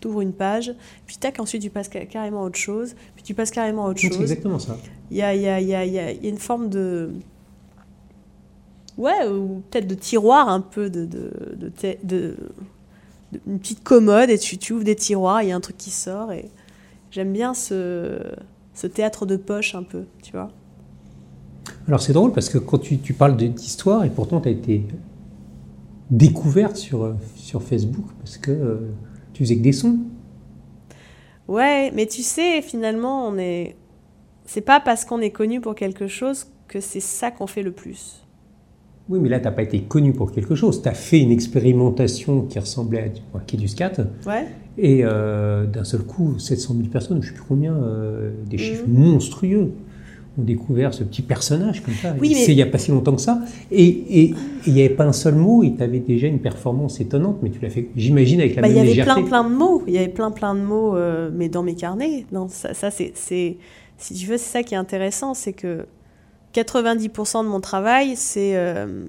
tu 0.00 0.06
ouvres 0.06 0.20
une 0.20 0.32
page, 0.32 0.72
puis 1.06 1.16
tac, 1.16 1.40
ensuite 1.40 1.62
tu 1.62 1.70
passes 1.70 1.90
ca- 1.92 2.06
carrément 2.06 2.44
à 2.44 2.46
autre 2.46 2.56
chose, 2.58 2.94
puis 3.16 3.24
tu 3.24 3.34
passes 3.34 3.50
carrément 3.50 3.86
à 3.86 3.88
autre 3.90 4.00
Donc, 4.00 4.12
C'est 4.12 4.16
chose. 4.16 4.30
exactement 4.30 4.60
ça. 4.60 4.76
Il 5.10 5.16
y 5.16 5.22
a, 5.22 5.34
y, 5.34 5.48
a, 5.48 5.60
y, 5.60 5.74
a, 5.74 5.84
y 5.84 5.98
a 5.98 6.12
une 6.12 6.38
forme 6.38 6.68
de... 6.68 7.10
Ouais, 8.98 9.28
ou 9.28 9.62
peut-être 9.70 9.86
de 9.86 9.94
tiroir 9.94 10.48
un 10.48 10.60
peu, 10.60 10.88
de, 10.88 11.04
de, 11.04 11.30
de, 11.56 11.68
te- 11.68 12.06
de- 12.06 12.36
de- 13.32 13.40
une 13.46 13.58
petite 13.58 13.84
commode, 13.84 14.30
et 14.30 14.38
tu, 14.38 14.56
tu 14.56 14.72
ouvres 14.72 14.84
des 14.84 14.96
tiroirs, 14.96 15.42
il 15.42 15.48
y 15.48 15.52
a 15.52 15.56
un 15.56 15.60
truc 15.60 15.76
qui 15.76 15.90
sort, 15.90 16.32
et 16.32 16.50
j'aime 17.10 17.32
bien 17.32 17.52
ce, 17.54 18.18
ce 18.74 18.86
théâtre 18.86 19.26
de 19.26 19.36
poche 19.36 19.74
un 19.74 19.82
peu, 19.82 20.04
tu 20.22 20.32
vois. 20.32 20.50
Alors 21.88 22.00
c'est 22.00 22.12
drôle 22.12 22.32
parce 22.32 22.48
que 22.48 22.58
quand 22.58 22.78
tu, 22.78 22.98
tu 22.98 23.12
parles 23.12 23.36
d'histoire, 23.36 24.04
et 24.04 24.10
pourtant 24.10 24.40
tu 24.40 24.48
as 24.48 24.52
été 24.52 24.84
découverte 26.10 26.76
sur, 26.76 27.02
euh, 27.04 27.14
sur 27.36 27.62
Facebook 27.62 28.06
parce 28.18 28.38
que 28.38 28.50
euh, 28.50 28.76
tu 29.32 29.44
faisais 29.44 29.56
que 29.56 29.62
des 29.62 29.72
sons. 29.72 29.98
Ouais, 31.48 31.90
mais 31.92 32.06
tu 32.06 32.22
sais, 32.22 32.62
finalement, 32.62 33.28
on 33.28 33.38
est. 33.38 33.76
C'est 34.46 34.60
pas 34.60 34.80
parce 34.80 35.04
qu'on 35.04 35.20
est 35.20 35.30
connu 35.30 35.60
pour 35.60 35.74
quelque 35.74 36.06
chose 36.06 36.46
que 36.68 36.80
c'est 36.80 37.00
ça 37.00 37.30
qu'on 37.30 37.46
fait 37.46 37.62
le 37.62 37.72
plus. 37.72 38.25
Oui, 39.08 39.20
mais 39.20 39.28
là, 39.28 39.38
tu 39.38 39.44
n'as 39.44 39.52
pas 39.52 39.62
été 39.62 39.80
connu 39.82 40.12
pour 40.12 40.32
quelque 40.32 40.54
chose. 40.56 40.82
Tu 40.82 40.88
as 40.88 40.94
fait 40.94 41.20
une 41.20 41.30
expérimentation 41.30 42.42
qui 42.42 42.58
ressemblait 42.58 43.12
à 43.34 43.38
Quai 43.46 43.56
du 43.56 43.68
Scat. 43.68 43.92
Ouais. 44.26 44.46
Et 44.78 45.00
euh, 45.04 45.64
d'un 45.66 45.84
seul 45.84 46.02
coup, 46.02 46.38
700 46.38 46.74
000 46.76 46.88
personnes, 46.88 47.22
je 47.22 47.28
ne 47.28 47.32
sais 47.32 47.38
plus 47.38 47.46
combien, 47.48 47.74
euh, 47.74 48.30
des 48.48 48.58
chiffres 48.58 48.84
Mhm. 48.88 49.04
monstrueux, 49.10 49.70
ont 50.38 50.42
découvert 50.42 50.92
ce 50.92 51.02
petit 51.04 51.22
personnage 51.22 51.82
comme 51.82 51.94
ça. 51.94 52.14
Oui, 52.20 52.32
mais- 52.34 52.40
C'est 52.44 52.52
il 52.52 52.56
n'y 52.56 52.62
a 52.62 52.66
pas 52.66 52.76
si 52.78 52.90
longtemps 52.90 53.14
que 53.14 53.22
ça. 53.22 53.40
Et 53.72 54.34
il 54.66 54.72
n'y 54.74 54.80
avait 54.80 54.90
pas 54.94 55.04
un 55.06 55.12
seul 55.14 55.34
mot, 55.36 55.62
et 55.62 55.72
tu 55.74 55.82
avais 55.82 56.00
déjà 56.00 56.26
une 56.26 56.40
performance 56.40 57.00
étonnante, 57.00 57.38
mais 57.42 57.48
tu 57.50 57.58
l'as 57.62 57.70
fait, 57.70 57.88
j'imagine, 57.96 58.40
avec 58.40 58.54
la 58.56 58.60
Bah, 58.62 58.68
il 58.68 58.74
même 58.74 58.76
y 58.78 58.80
avait 58.80 58.88
légèreté. 58.90 59.22
plein, 59.22 59.42
plein 59.42 59.48
de 59.48 59.54
mots. 59.54 59.82
Il 59.86 59.94
y 59.94 59.98
avait 59.98 60.08
plein, 60.08 60.30
plein 60.30 60.54
de 60.54 60.60
mots, 60.60 60.94
euh, 60.94 61.30
mais 61.34 61.48
dans 61.48 61.62
mes 61.62 61.74
carnets. 61.74 62.26
Non, 62.32 62.48
ça, 62.48 62.90
c'est- 62.90 63.12
si 63.14 63.56
tu 64.14 64.26
veux, 64.26 64.36
c'est 64.36 64.58
ça 64.58 64.62
qui 64.62 64.74
est 64.74 64.76
intéressant, 64.76 65.32
c'est 65.32 65.54
que 65.54 65.86
90% 66.62 67.44
de 67.44 67.48
mon 67.48 67.60
travail, 67.60 68.16
c'est, 68.16 68.56
euh, 68.56 69.06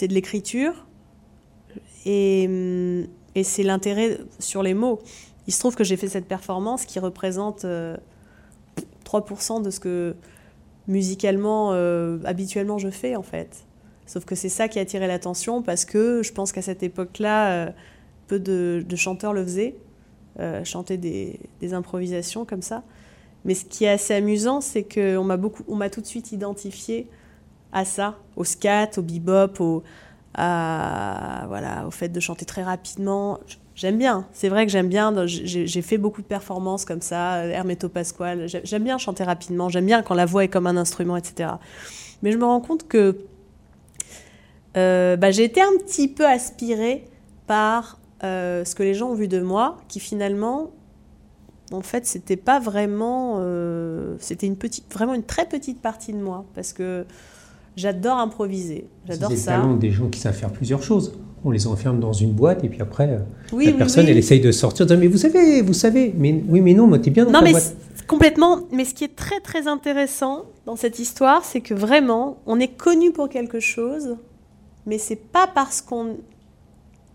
de 0.00 0.14
l'écriture 0.14 0.86
et, 2.06 2.44
et 3.34 3.44
c'est 3.44 3.62
l'intérêt 3.62 4.18
sur 4.38 4.62
les 4.62 4.74
mots. 4.74 5.00
Il 5.46 5.52
se 5.52 5.60
trouve 5.60 5.76
que 5.76 5.84
j'ai 5.84 5.96
fait 5.96 6.08
cette 6.08 6.26
performance 6.26 6.84
qui 6.84 6.98
représente 6.98 7.64
euh, 7.64 7.96
3% 9.04 9.62
de 9.62 9.70
ce 9.70 9.80
que 9.80 10.14
musicalement, 10.86 11.72
euh, 11.72 12.18
habituellement, 12.24 12.78
je 12.78 12.90
fais 12.90 13.16
en 13.16 13.22
fait. 13.22 13.64
Sauf 14.06 14.24
que 14.24 14.34
c'est 14.34 14.48
ça 14.48 14.68
qui 14.68 14.78
a 14.78 14.82
attiré 14.82 15.06
l'attention 15.06 15.62
parce 15.62 15.84
que 15.84 16.22
je 16.22 16.32
pense 16.32 16.50
qu'à 16.52 16.62
cette 16.62 16.82
époque-là, 16.82 17.50
euh, 17.50 17.70
peu 18.26 18.40
de, 18.40 18.84
de 18.86 18.96
chanteurs 18.96 19.34
le 19.34 19.44
faisaient, 19.44 19.76
euh, 20.40 20.64
chanter 20.64 20.96
des, 20.96 21.40
des 21.60 21.74
improvisations 21.74 22.44
comme 22.44 22.62
ça. 22.62 22.82
Mais 23.48 23.54
ce 23.54 23.64
qui 23.64 23.86
est 23.86 23.88
assez 23.88 24.12
amusant, 24.12 24.60
c'est 24.60 24.82
qu'on 24.84 25.24
m'a 25.24 25.38
beaucoup, 25.38 25.64
on 25.68 25.74
m'a 25.74 25.88
tout 25.88 26.02
de 26.02 26.06
suite 26.06 26.32
identifié 26.32 27.08
à 27.72 27.86
ça, 27.86 28.18
au 28.36 28.44
scat, 28.44 28.90
au 28.98 29.02
bebop, 29.02 29.58
au, 29.60 29.82
voilà, 30.36 31.84
au 31.86 31.90
fait 31.90 32.10
de 32.10 32.20
chanter 32.20 32.44
très 32.44 32.62
rapidement. 32.62 33.40
j'aime 33.74 33.96
bien. 33.96 34.26
C'est 34.34 34.50
vrai 34.50 34.66
que 34.66 34.70
j'aime 34.72 34.88
bien. 34.90 35.14
J'ai 35.26 35.82
fait 35.82 35.96
beaucoup 35.96 36.20
de 36.20 36.26
performances 36.26 36.84
comme 36.84 37.00
ça, 37.00 37.44
Hermeto 37.46 37.88
Pasquale. 37.88 38.48
J'ai- 38.48 38.60
J'aime 38.64 38.84
bien 38.84 38.98
chanter 38.98 39.24
rapidement. 39.24 39.70
J'aime 39.70 39.86
bien 39.86 40.02
quand 40.02 40.14
la 40.14 40.26
voix 40.26 40.44
est 40.44 40.48
comme 40.48 40.66
un 40.66 40.76
instrument, 40.76 41.16
etc. 41.16 41.52
Mais 42.22 42.32
je 42.32 42.36
me 42.36 42.44
rends 42.44 42.60
compte 42.60 42.86
que 42.86 43.16
euh, 44.76 45.16
bah, 45.16 45.30
j'ai 45.30 45.44
été 45.44 45.62
un 45.62 45.72
petit 45.78 46.08
peu 46.08 46.26
aspirée 46.26 47.04
par 47.46 47.98
euh, 48.24 48.64
ce 48.66 48.74
que 48.74 48.82
les 48.82 48.92
gens 48.94 49.08
ont 49.10 49.14
vu 49.14 49.26
de 49.28 49.40
moi, 49.40 49.78
qui 49.88 50.00
finalement, 50.00 50.70
en 51.72 51.80
fait, 51.82 52.06
c'était 52.06 52.36
pas 52.36 52.58
vraiment. 52.60 53.36
euh, 53.40 54.16
c'était 54.20 54.46
une 54.46 54.56
petite, 54.56 54.92
vraiment 54.92 55.14
une 55.14 55.22
très 55.24 55.46
petite 55.46 55.80
partie 55.82 56.12
de 56.12 56.18
moi, 56.18 56.44
parce 56.54 56.72
que 56.72 57.04
j'adore 57.76 58.18
improviser. 58.18 58.86
J'adore 59.06 59.30
C'est 59.30 59.36
ça. 59.36 59.52
talent 59.52 59.74
des 59.76 59.90
gens 59.90 60.08
qui 60.08 60.18
savent 60.20 60.34
faire 60.36 60.50
plusieurs 60.52 60.82
choses. 60.82 61.12
On 61.44 61.50
les 61.52 61.66
enferme 61.68 62.00
dans 62.00 62.12
une 62.12 62.32
boîte 62.32 62.64
et 62.64 62.68
puis 62.68 62.80
après, 62.82 63.08
euh, 63.10 63.18
Oui, 63.52 63.66
la 63.66 63.72
oui, 63.72 63.78
personne, 63.78 64.06
oui. 64.06 64.10
elle 64.10 64.18
essaye 64.18 64.40
de 64.40 64.50
sortir. 64.50 64.86
de- 64.86 64.96
Mais 64.96 65.06
vous 65.06 65.18
savez, 65.18 65.62
vous 65.62 65.72
savez. 65.74 66.12
Mais 66.18 66.42
oui, 66.48 66.60
mais 66.60 66.74
non, 66.74 66.86
moi, 66.88 66.98
t'es 66.98 67.10
bien 67.10 67.24
dans 67.24 67.30
Non, 67.30 67.38
ta 67.40 67.44
mais 67.44 67.50
boîte. 67.52 67.62
c'est- 67.96 68.06
complètement. 68.06 68.60
Mais 68.72 68.84
ce 68.84 68.92
qui 68.94 69.04
est 69.04 69.14
très 69.14 69.38
très 69.40 69.68
intéressant 69.68 70.46
dans 70.66 70.74
cette 70.74 70.98
histoire, 70.98 71.44
c'est 71.44 71.60
que 71.60 71.74
vraiment, 71.74 72.38
on 72.46 72.58
est 72.58 72.74
connu 72.76 73.12
pour 73.12 73.28
quelque 73.28 73.60
chose, 73.60 74.16
mais 74.86 74.98
c'est 74.98 75.16
pas 75.16 75.46
parce 75.54 75.80
qu'on. 75.80 76.16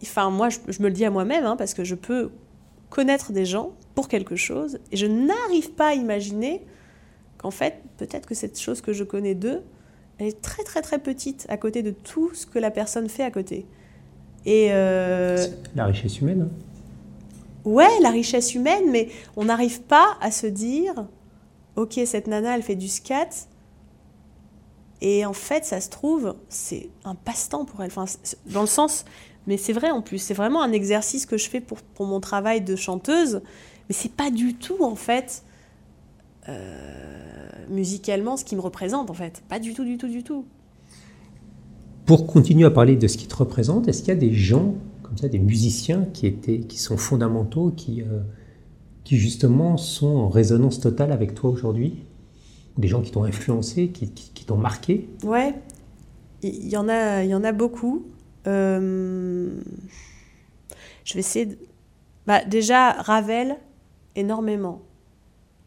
Enfin, 0.01 0.29
moi, 0.29 0.49
je, 0.49 0.59
je 0.67 0.81
me 0.81 0.87
le 0.87 0.93
dis 0.93 1.03
à 1.05 1.09
moi-même, 1.09 1.45
hein, 1.45 1.55
parce 1.57 1.73
que 1.73 1.83
je 1.83 1.95
peux 1.95 2.29
connaître 2.89 3.31
des 3.33 3.45
gens 3.45 3.71
pour 3.95 4.07
quelque 4.07 4.35
chose, 4.35 4.79
et 4.91 4.97
je 4.97 5.05
n'arrive 5.05 5.71
pas 5.71 5.89
à 5.89 5.93
imaginer 5.93 6.65
qu'en 7.37 7.51
fait, 7.51 7.81
peut-être 7.97 8.27
que 8.27 8.35
cette 8.35 8.59
chose 8.59 8.81
que 8.81 8.93
je 8.93 9.03
connais 9.03 9.35
d'eux, 9.35 9.61
elle 10.17 10.27
est 10.27 10.41
très 10.41 10.63
très 10.63 10.81
très 10.81 10.99
petite 10.99 11.45
à 11.49 11.57
côté 11.57 11.83
de 11.83 11.91
tout 11.91 12.33
ce 12.33 12.45
que 12.45 12.59
la 12.59 12.71
personne 12.71 13.09
fait 13.09 13.23
à 13.23 13.31
côté. 13.31 13.65
Et 14.45 14.69
euh, 14.71 15.37
La 15.75 15.85
richesse 15.85 16.19
humaine. 16.19 16.49
hein. 16.49 16.49
Ouais, 17.65 17.99
la 18.01 18.09
richesse 18.09 18.55
humaine, 18.55 18.91
mais 18.91 19.09
on 19.37 19.45
n'arrive 19.45 19.81
pas 19.81 20.17
à 20.21 20.31
se 20.31 20.47
dire, 20.47 21.05
ok, 21.77 21.99
cette 22.05 22.27
nana, 22.27 22.55
elle 22.55 22.63
fait 22.63 22.75
du 22.75 22.89
scat, 22.89 23.29
et 25.01 25.25
en 25.25 25.33
fait, 25.33 25.65
ça 25.65 25.81
se 25.81 25.89
trouve, 25.89 26.35
c'est 26.49 26.89
un 27.03 27.15
passe-temps 27.15 27.65
pour 27.65 27.81
elle. 27.83 27.91
Enfin, 27.95 28.05
dans 28.47 28.61
le 28.61 28.67
sens, 28.67 29.05
mais 29.47 29.57
c'est 29.57 29.73
vrai 29.73 29.91
en 29.91 30.01
plus, 30.01 30.17
c'est 30.17 30.33
vraiment 30.33 30.61
un 30.61 30.71
exercice 30.71 31.25
que 31.25 31.37
je 31.37 31.49
fais 31.49 31.59
pour, 31.61 31.79
pour 31.81 32.05
mon 32.05 32.19
travail 32.19 32.61
de 32.61 32.75
chanteuse, 32.75 33.41
mais 33.89 33.95
c'est 33.95 34.11
pas 34.11 34.31
du 34.31 34.55
tout 34.55 34.83
en 34.83 34.95
fait 34.95 35.43
euh, 36.49 37.49
musicalement 37.69 38.37
ce 38.37 38.45
qui 38.45 38.55
me 38.55 38.61
représente 38.61 39.09
en 39.09 39.13
fait, 39.13 39.43
pas 39.49 39.59
du 39.59 39.73
tout, 39.73 39.85
du 39.85 39.97
tout, 39.97 40.07
du 40.09 40.23
tout. 40.23 40.45
Pour 42.05 42.27
continuer 42.27 42.65
à 42.65 42.71
parler 42.71 42.95
de 42.97 43.07
ce 43.07 43.17
qui 43.17 43.27
te 43.27 43.35
représente, 43.35 43.87
est-ce 43.87 43.99
qu'il 43.99 44.09
y 44.09 44.17
a 44.17 44.19
des 44.19 44.33
gens 44.33 44.75
comme 45.03 45.17
ça, 45.17 45.29
des 45.29 45.39
musiciens 45.39 46.05
qui 46.13 46.27
étaient, 46.27 46.59
qui 46.59 46.77
sont 46.77 46.97
fondamentaux, 46.97 47.71
qui, 47.75 48.01
euh, 48.01 48.19
qui 49.03 49.17
justement 49.17 49.77
sont 49.77 50.07
en 50.15 50.29
résonance 50.29 50.79
totale 50.79 51.11
avec 51.11 51.33
toi 51.35 51.49
aujourd'hui? 51.49 52.03
Des 52.77 52.87
gens 52.87 53.01
qui 53.01 53.11
t'ont 53.11 53.23
influencé, 53.23 53.89
qui, 53.89 54.09
qui- 54.09 54.31
qui 54.33 54.45
t'ont 54.45 54.57
marqué? 54.57 55.07
Ouais, 55.23 55.53
il 56.41 56.67
y 56.67 56.77
en 56.77 56.89
a, 56.89 57.23
il 57.23 57.29
y 57.29 57.35
en 57.35 57.43
a 57.43 57.51
beaucoup. 57.51 58.05
Euh, 58.47 59.49
Je 61.05 61.13
vais 61.13 61.19
essayer 61.19 61.45
de... 61.45 61.57
Bah, 62.27 62.43
déjà, 62.45 62.93
Ravel, 62.93 63.57
énormément. 64.15 64.81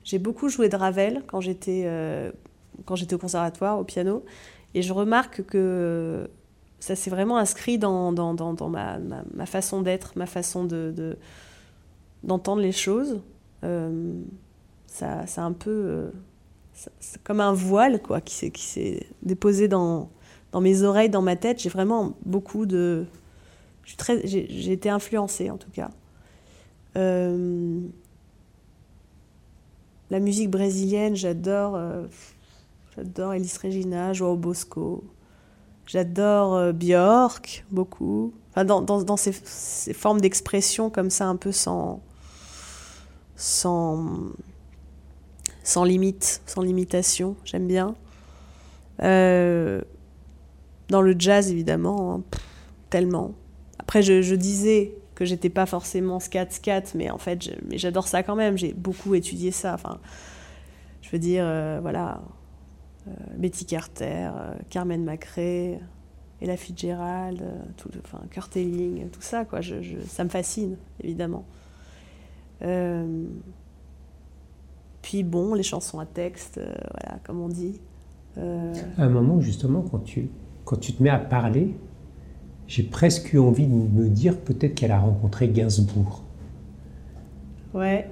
J'ai 0.05 0.19
beaucoup 0.19 0.49
joué 0.49 0.69
de 0.69 0.77
Ravel 0.77 1.23
quand 1.27 1.41
j'étais 1.41 1.83
euh, 1.87 2.31
au 2.79 3.19
conservatoire, 3.19 3.79
au 3.79 3.85
piano. 3.85 4.25
Et 4.75 4.83
je 4.83 4.93
remarque 4.93 5.43
que 5.43 6.29
ça 6.79 6.95
s'est 6.95 7.11
vraiment 7.11 7.39
inscrit 7.39 7.79
dans, 7.79 8.13
dans, 8.13 8.35
dans, 8.35 8.69
ma, 8.69 8.99
ma, 8.99 9.47
façon 9.47 9.83
d'être, 9.83 10.13
ma 10.17 10.27
façon 10.27 10.65
de, 10.65 10.93
de- 10.95 11.17
d'entendre 12.23 12.63
les 12.63 12.73
choses. 12.73 13.21
Euh, 13.65 14.13
ça, 14.87 15.27
ça 15.27 15.43
un 15.43 15.53
peu... 15.53 15.71
euh, 15.71 16.11
comme 17.25 17.41
un 17.41 17.55
voile 17.55 18.03
quoi, 18.03 18.21
qui 18.21 18.35
s'est, 18.35 19.07
déposé 19.23 19.67
dans, 19.67 20.11
dans 20.53 20.61
mes 20.61 20.83
oreilles, 20.83 21.09
dans 21.11 21.23
ma 21.23 21.35
tête. 21.37 21.61
J'ai 21.61 21.71
vraiment 21.71 22.13
beaucoup 22.25 22.67
de... 22.67 23.07
j'ai 24.25 24.73
été 24.73 24.91
influencée 24.91 25.51
en 25.51 25.57
tout 25.57 25.71
cas. 25.71 25.91
Euh, 26.97 27.81
la 30.11 30.21
musique 30.21 30.51
brésilienne, 30.51 31.17
j'adore, 31.17 31.75
euh, 31.77 32.07
j'adore 32.95 33.35
Elis 33.35 33.55
Regina, 33.63 34.13
Joao 34.13 34.37
Bosco. 34.37 35.05
J'adore 35.87 36.55
euh, 36.55 36.73
Björk 36.73 37.65
beaucoup. 37.71 38.33
Enfin, 38.51 38.65
dans, 38.65 38.83
dans, 38.83 39.03
dans 39.03 39.17
ces, 39.17 39.33
formes 39.93 40.21
d'expression 40.21 40.91
comme 40.91 41.11
ça, 41.11 41.27
un 41.27 41.37
peu 41.37 41.53
sans, 41.53 42.01
sans, 43.37 44.05
sans 45.63 45.85
limite, 45.85 46.43
sans 46.47 46.63
limitation. 46.63 47.37
J'aime 47.45 47.67
bien. 47.67 47.95
Euh, 49.03 49.83
dans 50.89 51.03
le 51.03 51.15
jazz, 51.19 51.51
évidemment, 51.51 52.15
hein, 52.15 52.23
tellement. 52.91 53.35
Après, 53.79 54.03
je 54.03 54.35
disais 54.35 54.95
que 55.17 55.25
j'étais 55.25 55.49
pas 55.49 55.67
forcément 55.67 56.21
scat 56.21 56.51
scat, 56.51 56.83
mais 56.95 57.11
en 57.11 57.19
fait, 57.19 57.51
j'adore 57.73 58.07
ça 58.07 58.23
quand 58.23 58.37
même. 58.37 58.57
J'ai 58.57 58.75
beaucoup 58.75 59.15
étudié 59.15 59.51
ça. 59.51 59.75
Enfin, 59.75 59.99
je 61.01 61.11
veux 61.11 61.19
dire, 61.19 61.43
euh, 61.45 61.79
voilà, 61.81 62.21
euh, 63.09 63.13
Betty 63.37 63.65
Carter, 63.65 64.29
euh, 64.35 64.55
Carmen 64.69 65.03
McRae, 65.03 65.81
Ella 66.43 66.57
Fitzgerald, 66.59 67.43
tout, 67.79 67.89
enfin, 68.05 68.21
Kurt 68.31 68.55
Elling, 68.57 69.09
tout 69.09 69.23
ça, 69.23 69.47
quoi. 69.47 69.61
Ça 70.07 70.23
me 70.23 70.29
fascine, 70.29 70.77
évidemment. 71.03 71.47
Puis 75.01 75.23
bon, 75.23 75.55
les 75.55 75.63
chansons 75.63 75.99
à 75.99 76.05
texte, 76.05 76.61
voilà, 76.61 77.19
comme 77.25 77.41
on 77.41 77.49
dit. 77.49 77.81
À 78.37 78.41
un 78.99 79.09
moment, 79.09 79.41
justement, 79.41 79.81
quand 79.81 80.01
tu, 80.01 80.29
quand 80.67 80.77
tu 80.77 80.93
te 80.93 81.03
mets 81.03 81.09
à 81.09 81.19
parler, 81.19 81.75
j'ai 82.69 82.83
presque 82.83 83.33
eu 83.33 83.39
envie 83.39 83.67
de 83.67 83.73
me 83.73 84.09
dire 84.09 84.37
peut-être 84.37 84.75
qu'elle 84.75 84.93
a 84.93 84.99
rencontré 84.99 85.49
Gainsbourg. 85.49 86.23
ouais. 87.75 88.09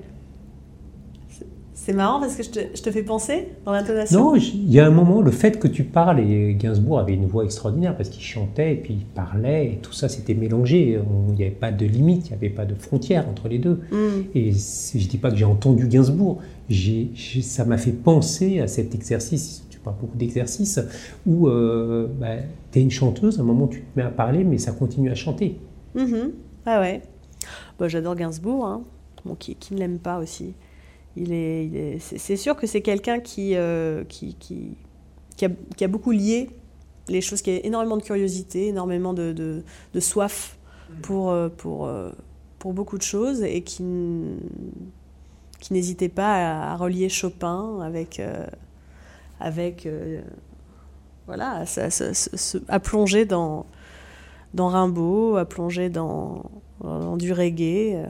C'est- 1.75 1.93
marrant 1.93 2.19
parce 2.19 2.35
que 2.37 2.43
je 2.43 2.49
te, 2.51 2.59
je 2.75 2.81
te 2.81 2.91
fais 2.91 3.03
penser 3.03 3.49
dans 3.67 3.73
l'intonation. 3.73 4.19
Non, 4.33 4.37
il 4.37 4.73
y 4.73 4.81
a 4.81 4.87
un 4.87 4.91
moment, 4.91 5.21
le 5.21 5.31
fait 5.31 5.59
que 5.59 5.69
tu 5.69 5.85
parles, 5.85 6.21
et 6.21 6.55
Gainsbourg 6.55 6.99
avait 6.99 7.13
une 7.13 7.27
voix 7.27 7.45
extraordinaire 7.45 7.95
parce 7.95 8.09
qu'il 8.09 8.23
chantait 8.23 8.73
et 8.73 8.77
puis 8.77 8.95
il 8.95 9.05
parlait, 9.05 9.67
et 9.67 9.79
tout 9.83 9.93
ça 9.93 10.09
c'était 10.09 10.33
mélangé. 10.33 10.99
Il 11.29 11.35
n'y 11.35 11.43
avait 11.43 11.51
pas 11.51 11.73
de 11.73 11.85
limite, 11.85 12.29
il 12.29 12.31
n'y 12.31 12.37
avait 12.37 12.49
pas 12.49 12.65
de 12.65 12.75
frontière 12.75 13.29
entre 13.29 13.49
les 13.49 13.59
deux. 13.59 13.83
Mm. 13.91 13.97
Et 14.35 14.53
je 14.53 15.07
dis 15.07 15.19
pas 15.19 15.31
que 15.31 15.37
j'ai 15.37 15.45
entendu 15.45 15.87
Gainsbourg, 15.87 16.41
ça 17.43 17.65
m'a 17.67 17.77
fait 17.77 17.93
penser 17.93 18.61
à 18.61 18.67
cet 18.67 18.95
exercice, 18.95 19.64
parles 19.85 19.97
beaucoup 20.01 20.17
d'exercices, 20.17 20.81
où 21.27 21.49
tu 21.49 22.79
es 22.79 22.83
une 22.83 22.91
chanteuse, 22.91 23.39
à 23.39 23.43
un 23.43 23.45
moment 23.45 23.67
tu 23.67 23.81
te 23.83 23.99
mets 23.99 24.05
à 24.05 24.11
parler, 24.11 24.45
mais 24.45 24.59
ça 24.59 24.73
continue 24.73 25.11
à 25.11 25.15
chanter. 25.15 25.59
Mhm. 25.95 26.33
Ah 26.67 26.81
ouais. 26.81 27.03
Bah, 27.79 27.89
J'adore 27.89 28.17
Gainsbourg, 28.17 28.67
hein. 28.67 28.83
bon, 29.25 29.35
qui, 29.35 29.55
qui 29.55 29.75
ne 29.75 29.79
l'aime 29.79 29.99
pas 29.99 30.19
aussi. 30.19 30.55
Il 31.17 31.33
est, 31.33 31.99
c'est, 32.01 32.37
sûr 32.37 32.57
que 32.57 32.67
c'est 32.67 32.81
quelqu'un 32.81 33.21
qui, 33.21 33.55
euh, 33.55 34.03
qui, 34.05 34.35
qui, 34.35 34.77
qui 35.37 35.45
a, 35.85 35.89
beaucoup 35.89 36.11
lié 36.11 36.51
les 37.09 37.21
choses, 37.21 37.41
qui 37.41 37.51
a 37.51 37.65
énormément 37.65 37.97
de 37.97 38.03
curiosité, 38.03 38.69
énormément 38.69 39.15
de, 39.15 39.33
de, 39.33 40.01
soif 40.01 40.59
pour, 41.03 41.31
euh, 41.31 41.49
pour, 41.49 41.87
euh, 41.87 42.11
pour 42.59 42.73
beaucoup 42.73 42.99
de 42.99 43.03
choses 43.03 43.43
et 43.43 43.63
qui, 43.63 43.85
qui 45.61 45.73
n'hésitait 45.73 46.09
pas 46.09 46.73
à, 46.73 46.77
relier 46.77 47.09
Chopin 47.09 47.81
avec, 47.81 48.19
euh, 48.19 48.47
avec 49.45 49.87
euh, 49.87 50.21
voilà, 51.27 51.65
se- 51.67 52.59
à 52.69 52.81
plonger 52.81 53.25
dans, 53.27 53.67
dans 54.55 54.69
Rimbaud, 54.69 55.37
à 55.37 55.45
plonger 55.45 55.91
dans, 55.91 56.43
dans 56.81 57.17
du 57.17 57.33
reggae. 57.33 57.95
euh. 57.95 58.07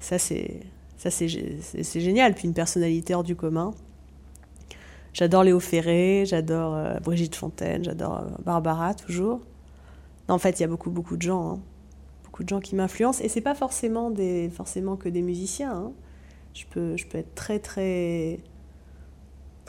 Ça, 0.00 0.18
c'est 0.18 0.60
ça 0.96 1.10
c'est 1.10 1.26
gé- 1.26 1.60
c'est- 1.60 1.82
c'est 1.82 2.00
génial. 2.00 2.34
Puis 2.34 2.48
une 2.48 2.54
personnalité 2.54 3.14
hors 3.14 3.22
du 3.24 3.36
commun. 3.36 3.72
J'adore 5.12 5.44
Léo 5.44 5.60
Ferré, 5.60 6.24
j'adore 6.26 6.74
euh, 6.74 6.98
Brigitte 7.00 7.36
Fontaine, 7.36 7.84
j'adore 7.84 8.24
Barbara 8.44 8.94
toujours. 8.94 9.40
Non, 10.28 10.34
en 10.36 10.38
fait, 10.38 10.58
il 10.58 10.62
y 10.62 10.64
a 10.64 10.68
beaucoup 10.68 10.90
beaucoup 10.90 11.16
de 11.16 11.22
gens, 11.22 11.52
hein. 11.52 11.60
beaucoup 12.24 12.42
de 12.42 12.48
gens 12.48 12.60
qui 12.60 12.74
m'influencent. 12.74 13.22
Et 13.22 13.28
c'est 13.28 13.40
pas 13.42 13.54
forcément 13.54 14.10
des 14.10 14.50
forcément 14.50 14.96
que 14.96 15.08
des 15.08 15.22
musiciens. 15.22 15.72
hein. 15.72 15.92
Je 16.54 16.64
peux 16.70 16.96
je 16.96 17.06
peux 17.06 17.18
être 17.18 17.34
très 17.34 17.58
très 17.60 18.40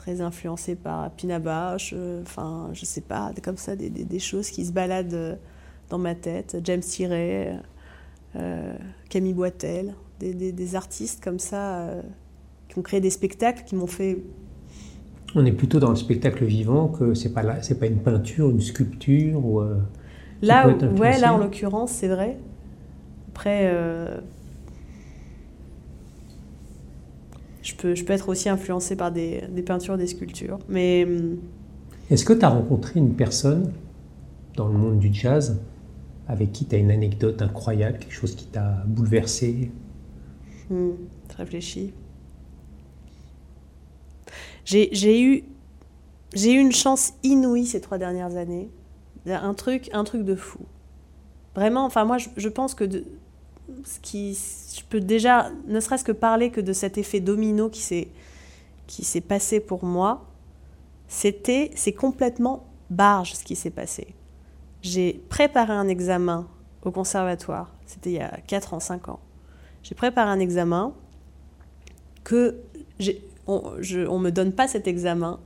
très 0.06 0.20
influencée 0.20 0.76
par 0.76 1.10
Pina 1.10 1.40
Bausch, 1.40 1.92
euh, 1.92 2.22
enfin, 2.22 2.70
je 2.72 2.84
sais 2.84 3.00
pas, 3.00 3.32
comme 3.42 3.56
ça, 3.56 3.74
des, 3.74 3.90
des- 3.90 4.04
des 4.04 4.18
choses 4.20 4.50
qui 4.50 4.64
se 4.64 4.70
baladent 4.72 5.14
euh, 5.14 5.34
dans 5.90 5.98
ma 5.98 6.14
tête. 6.14 6.58
James 6.62 6.80
Tiré, 6.80 7.54
euh, 8.36 8.74
Camille 9.10 9.34
Boitel, 9.34 9.94
des, 10.20 10.76
artistes 10.76 11.22
comme 11.24 11.38
ça 11.40 11.80
euh, 11.80 12.02
qui 12.68 12.78
ont 12.78 12.82
créé 12.82 13.00
des 13.00 13.10
spectacles 13.10 13.64
qui 13.64 13.76
m'ont 13.76 13.86
fait. 13.88 14.18
On 15.34 15.44
est 15.44 15.52
plutôt 15.52 15.78
dans 15.78 15.90
le 15.90 15.96
spectacle 15.96 16.44
vivant 16.44 16.88
que 16.88 17.14
c'est 17.14 17.32
pas 17.32 17.42
là, 17.42 17.62
c'est 17.62 17.78
pas 17.78 17.86
une 17.86 17.98
peinture, 18.02 18.50
une 18.50 18.60
sculpture 18.60 19.44
ou. 19.44 19.60
euh, 19.60 19.76
Là, 20.42 20.78
ouais, 20.90 21.18
là 21.18 21.34
en 21.34 21.38
influencé. 21.38 21.38
l'occurrence, 21.38 21.90
c'est 21.92 22.08
vrai. 22.08 22.36
Après, 23.28 23.62
euh, 23.72 24.18
je, 27.62 27.65
peux, 27.76 27.94
je 27.94 28.04
peux 28.04 28.12
être 28.12 28.28
aussi 28.28 28.48
influencée 28.48 28.96
par 28.96 29.12
des, 29.12 29.42
des 29.48 29.62
peintures, 29.62 29.96
des 29.98 30.06
sculptures. 30.06 30.58
Mais 30.68 31.04
hum, 31.04 31.38
Est-ce 32.10 32.24
que 32.24 32.32
tu 32.32 32.44
as 32.44 32.48
rencontré 32.48 32.98
une 32.98 33.14
personne 33.14 33.72
dans 34.56 34.68
le 34.68 34.74
monde 34.78 34.98
du 34.98 35.12
jazz 35.14 35.60
avec 36.26 36.52
qui 36.52 36.66
tu 36.68 36.74
as 36.76 36.78
une 36.78 36.90
anecdote 36.90 37.42
incroyable, 37.42 37.98
quelque 37.98 38.12
chose 38.14 38.34
qui 38.36 38.46
t'a 38.48 38.84
bouleversé? 38.86 39.72
Hmm, 40.68 40.94
je 41.30 41.36
réfléchis. 41.36 41.94
J'ai 44.64 44.88
j'ai 44.92 45.22
eu, 45.22 45.44
j'ai 46.34 46.52
eu 46.54 46.58
une 46.58 46.72
chance 46.72 47.14
inouïe 47.22 47.66
ces 47.66 47.80
trois 47.80 47.98
dernières 47.98 48.36
années. 48.36 48.70
Un 49.26 49.54
truc, 49.54 49.90
un 49.92 50.04
truc 50.04 50.24
de 50.24 50.34
fou. 50.36 50.60
Vraiment, 51.54 51.84
enfin 51.86 52.04
moi 52.04 52.18
je, 52.18 52.28
je 52.36 52.48
pense 52.48 52.74
que 52.74 52.84
de, 52.84 53.04
ce 53.84 54.00
qui, 54.00 54.38
je 54.76 54.82
peux 54.88 55.00
déjà, 55.00 55.50
ne 55.66 55.80
serait-ce 55.80 56.04
que 56.04 56.12
parler 56.12 56.50
que 56.50 56.60
de 56.60 56.72
cet 56.72 56.98
effet 56.98 57.20
domino 57.20 57.68
qui 57.68 57.80
s'est 57.80 58.08
qui 58.86 59.04
s'est 59.04 59.20
passé 59.20 59.60
pour 59.60 59.84
moi, 59.84 60.24
c'était, 61.08 61.70
c'est 61.74 61.92
complètement 61.92 62.66
barge 62.90 63.34
ce 63.34 63.44
qui 63.44 63.56
s'est 63.56 63.70
passé. 63.70 64.08
J'ai 64.82 65.14
préparé 65.28 65.72
un 65.72 65.88
examen 65.88 66.46
au 66.84 66.90
conservatoire, 66.90 67.72
c'était 67.84 68.10
il 68.10 68.16
y 68.16 68.20
a 68.20 68.38
4 68.46 68.74
ans, 68.74 68.80
5 68.80 69.08
ans. 69.08 69.20
J'ai 69.82 69.94
préparé 69.94 70.30
un 70.30 70.38
examen 70.38 70.92
que 72.22 72.60
on 73.46 73.78
ne 73.78 74.18
me 74.18 74.30
donne 74.30 74.52
pas 74.52 74.68
cet 74.68 74.86
examen. 74.86 75.38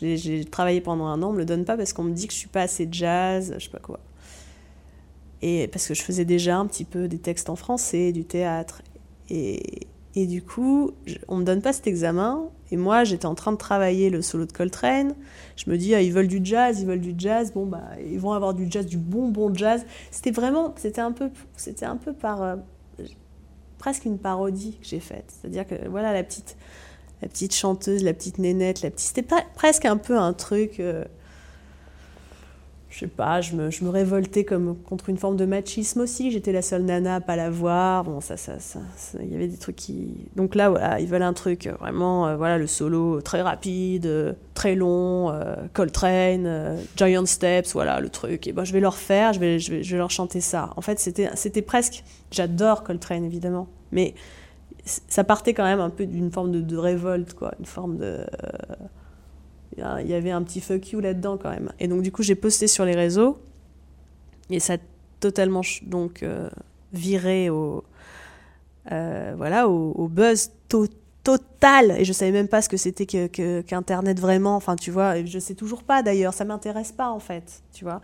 Je 0.00 0.16
J'ai 0.16 0.44
travaillé 0.44 0.80
pendant 0.80 1.06
un 1.06 1.22
an, 1.22 1.28
on 1.28 1.32
me 1.32 1.38
le 1.38 1.44
donne 1.44 1.64
pas 1.64 1.76
parce 1.76 1.92
qu'on 1.92 2.04
me 2.04 2.12
dit 2.12 2.26
que 2.26 2.32
je 2.32 2.38
suis 2.38 2.48
pas 2.48 2.62
assez 2.62 2.88
jazz, 2.90 3.54
je 3.58 3.64
sais 3.64 3.70
pas 3.70 3.78
quoi. 3.78 4.00
Et 5.42 5.68
parce 5.68 5.88
que 5.88 5.94
je 5.94 6.02
faisais 6.02 6.24
déjà 6.24 6.56
un 6.56 6.66
petit 6.66 6.84
peu 6.84 7.08
des 7.08 7.18
textes 7.18 7.50
en 7.50 7.56
français, 7.56 8.12
du 8.12 8.24
théâtre. 8.24 8.82
Et, 9.28 9.88
et 10.14 10.26
du 10.26 10.42
coup, 10.42 10.92
je- 11.06 11.16
on 11.28 11.36
me 11.38 11.44
donne 11.44 11.60
pas 11.62 11.72
cet 11.72 11.86
examen. 11.88 12.44
Et 12.70 12.76
moi, 12.76 13.04
j'étais 13.04 13.26
en 13.26 13.34
train 13.34 13.52
de 13.52 13.56
travailler 13.58 14.08
le 14.08 14.22
solo 14.22 14.46
de 14.46 14.52
Coltrane. 14.52 15.14
Je 15.56 15.68
me 15.68 15.76
dis, 15.76 15.94
ah, 15.94 16.00
ils 16.00 16.12
veulent 16.12 16.28
du 16.28 16.40
jazz, 16.42 16.80
ils 16.80 16.86
veulent 16.86 17.00
du 17.00 17.14
jazz. 17.18 17.52
Bon, 17.52 17.66
bah, 17.66 17.82
ils 18.08 18.20
vont 18.20 18.32
avoir 18.32 18.54
du 18.54 18.66
jazz, 18.70 18.86
du 18.86 18.98
bon, 18.98 19.28
bon 19.28 19.52
jazz. 19.54 19.84
C'était 20.10 20.30
vraiment, 20.30 20.74
c'était 20.76 21.00
un 21.00 21.12
peu, 21.12 21.28
c'était 21.56 21.86
un 21.86 21.96
peu 21.96 22.12
par, 22.12 22.42
euh, 22.42 22.56
presque 23.78 24.04
une 24.04 24.18
parodie 24.18 24.78
que 24.80 24.86
j'ai 24.86 25.00
faite. 25.00 25.24
C'est-à-dire 25.28 25.66
que, 25.66 25.88
voilà, 25.88 26.12
la 26.12 26.22
petite, 26.22 26.56
la 27.20 27.28
petite 27.28 27.54
chanteuse, 27.54 28.04
la 28.04 28.14
petite 28.14 28.38
nénette, 28.38 28.82
la 28.82 28.90
petite, 28.90 29.08
c'était 29.08 29.26
presque 29.54 29.84
un 29.86 29.96
peu 29.96 30.16
un 30.18 30.32
truc. 30.32 30.78
euh, 30.80 31.04
je 32.92 32.98
sais 32.98 33.06
pas, 33.06 33.40
je 33.40 33.56
me, 33.56 33.88
révoltais 33.88 34.44
comme 34.44 34.76
contre 34.76 35.08
une 35.08 35.16
forme 35.16 35.36
de 35.38 35.46
machisme 35.46 36.00
aussi. 36.00 36.30
J'étais 36.30 36.52
la 36.52 36.60
seule 36.60 36.82
nana 36.82 37.16
à 37.16 37.20
pas 37.20 37.36
la 37.36 37.48
voir. 37.48 38.04
Bon, 38.04 38.20
ça, 38.20 38.36
ça, 38.36 38.58
ça, 38.58 38.80
il 39.18 39.32
y 39.32 39.34
avait 39.34 39.48
des 39.48 39.56
trucs 39.56 39.76
qui. 39.76 40.26
Donc 40.36 40.54
là, 40.54 40.68
voilà, 40.68 41.00
ils 41.00 41.08
veulent 41.08 41.22
un 41.22 41.32
truc 41.32 41.66
euh, 41.66 41.72
vraiment, 41.80 42.26
euh, 42.26 42.36
voilà, 42.36 42.58
le 42.58 42.66
solo 42.66 43.22
très 43.22 43.40
rapide, 43.40 44.04
euh, 44.04 44.34
très 44.52 44.74
long, 44.74 45.32
Coltrane, 45.72 46.76
Giant 46.94 47.24
Steps, 47.24 47.72
voilà, 47.72 47.98
le 47.98 48.10
truc. 48.10 48.46
Et 48.46 48.52
ben, 48.52 48.64
je 48.64 48.74
vais 48.74 48.80
leur 48.80 48.96
faire, 48.96 49.32
je 49.32 49.40
vais, 49.40 49.58
je 49.58 49.72
vais, 49.72 49.96
leur 49.96 50.10
chanter 50.10 50.42
ça. 50.42 50.68
En 50.76 50.82
fait, 50.82 51.00
c'était, 51.00 51.30
c'était 51.34 51.62
presque. 51.62 52.04
J'adore 52.30 52.82
Coltrane 52.84 53.24
évidemment, 53.24 53.68
mais 53.90 54.14
ça 54.84 55.24
partait 55.24 55.54
quand 55.54 55.64
même 55.64 55.80
un 55.80 55.90
peu 55.90 56.04
d'une 56.04 56.30
forme 56.30 56.52
de, 56.52 56.60
de 56.60 56.76
révolte, 56.76 57.32
quoi, 57.32 57.54
une 57.58 57.64
forme 57.64 57.96
de. 57.96 58.18
Il 59.76 60.06
y 60.06 60.14
avait 60.14 60.30
un 60.30 60.42
petit 60.42 60.60
fuck 60.60 60.90
you 60.90 61.00
là-dedans 61.00 61.38
quand 61.38 61.50
même. 61.50 61.72
Et 61.80 61.88
donc 61.88 62.02
du 62.02 62.12
coup 62.12 62.22
j'ai 62.22 62.34
posté 62.34 62.66
sur 62.66 62.84
les 62.84 62.94
réseaux 62.94 63.38
et 64.50 64.60
ça 64.60 64.74
a 64.74 64.78
totalement 65.20 65.62
donc 65.82 66.22
euh, 66.22 66.50
viré 66.92 67.48
au 67.50 67.84
euh, 68.90 69.34
voilà 69.36 69.68
au, 69.68 70.08
buzz 70.08 70.50
to- 70.68 70.86
total 71.22 71.92
et 71.92 72.04
je 72.04 72.12
savais 72.12 72.32
même 72.32 72.48
pas 72.48 72.60
ce 72.60 72.68
que 72.68 72.76
c'était 72.76 73.06
que, 73.06 73.60
qu'internet 73.62 74.18
vraiment. 74.20 74.56
Enfin 74.56 74.76
tu 74.76 74.90
vois, 74.90 75.24
je 75.24 75.38
sais 75.38 75.54
toujours 75.54 75.84
pas 75.84 76.02
d'ailleurs, 76.02 76.34
ça 76.34 76.44
m'intéresse 76.44 76.92
pas 76.92 77.10
en 77.10 77.20
fait, 77.20 77.62
tu 77.72 77.84
vois. 77.84 78.00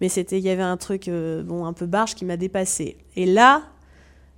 Mais 0.00 0.08
c'était 0.08 0.38
il 0.38 0.44
y 0.44 0.50
avait 0.50 0.62
un 0.62 0.76
truc 0.76 1.08
euh, 1.08 1.42
bon 1.42 1.64
un 1.66 1.72
peu 1.72 1.86
barge 1.86 2.14
qui 2.14 2.24
m'a 2.24 2.36
dépassé. 2.36 2.96
Et 3.16 3.26
là 3.26 3.62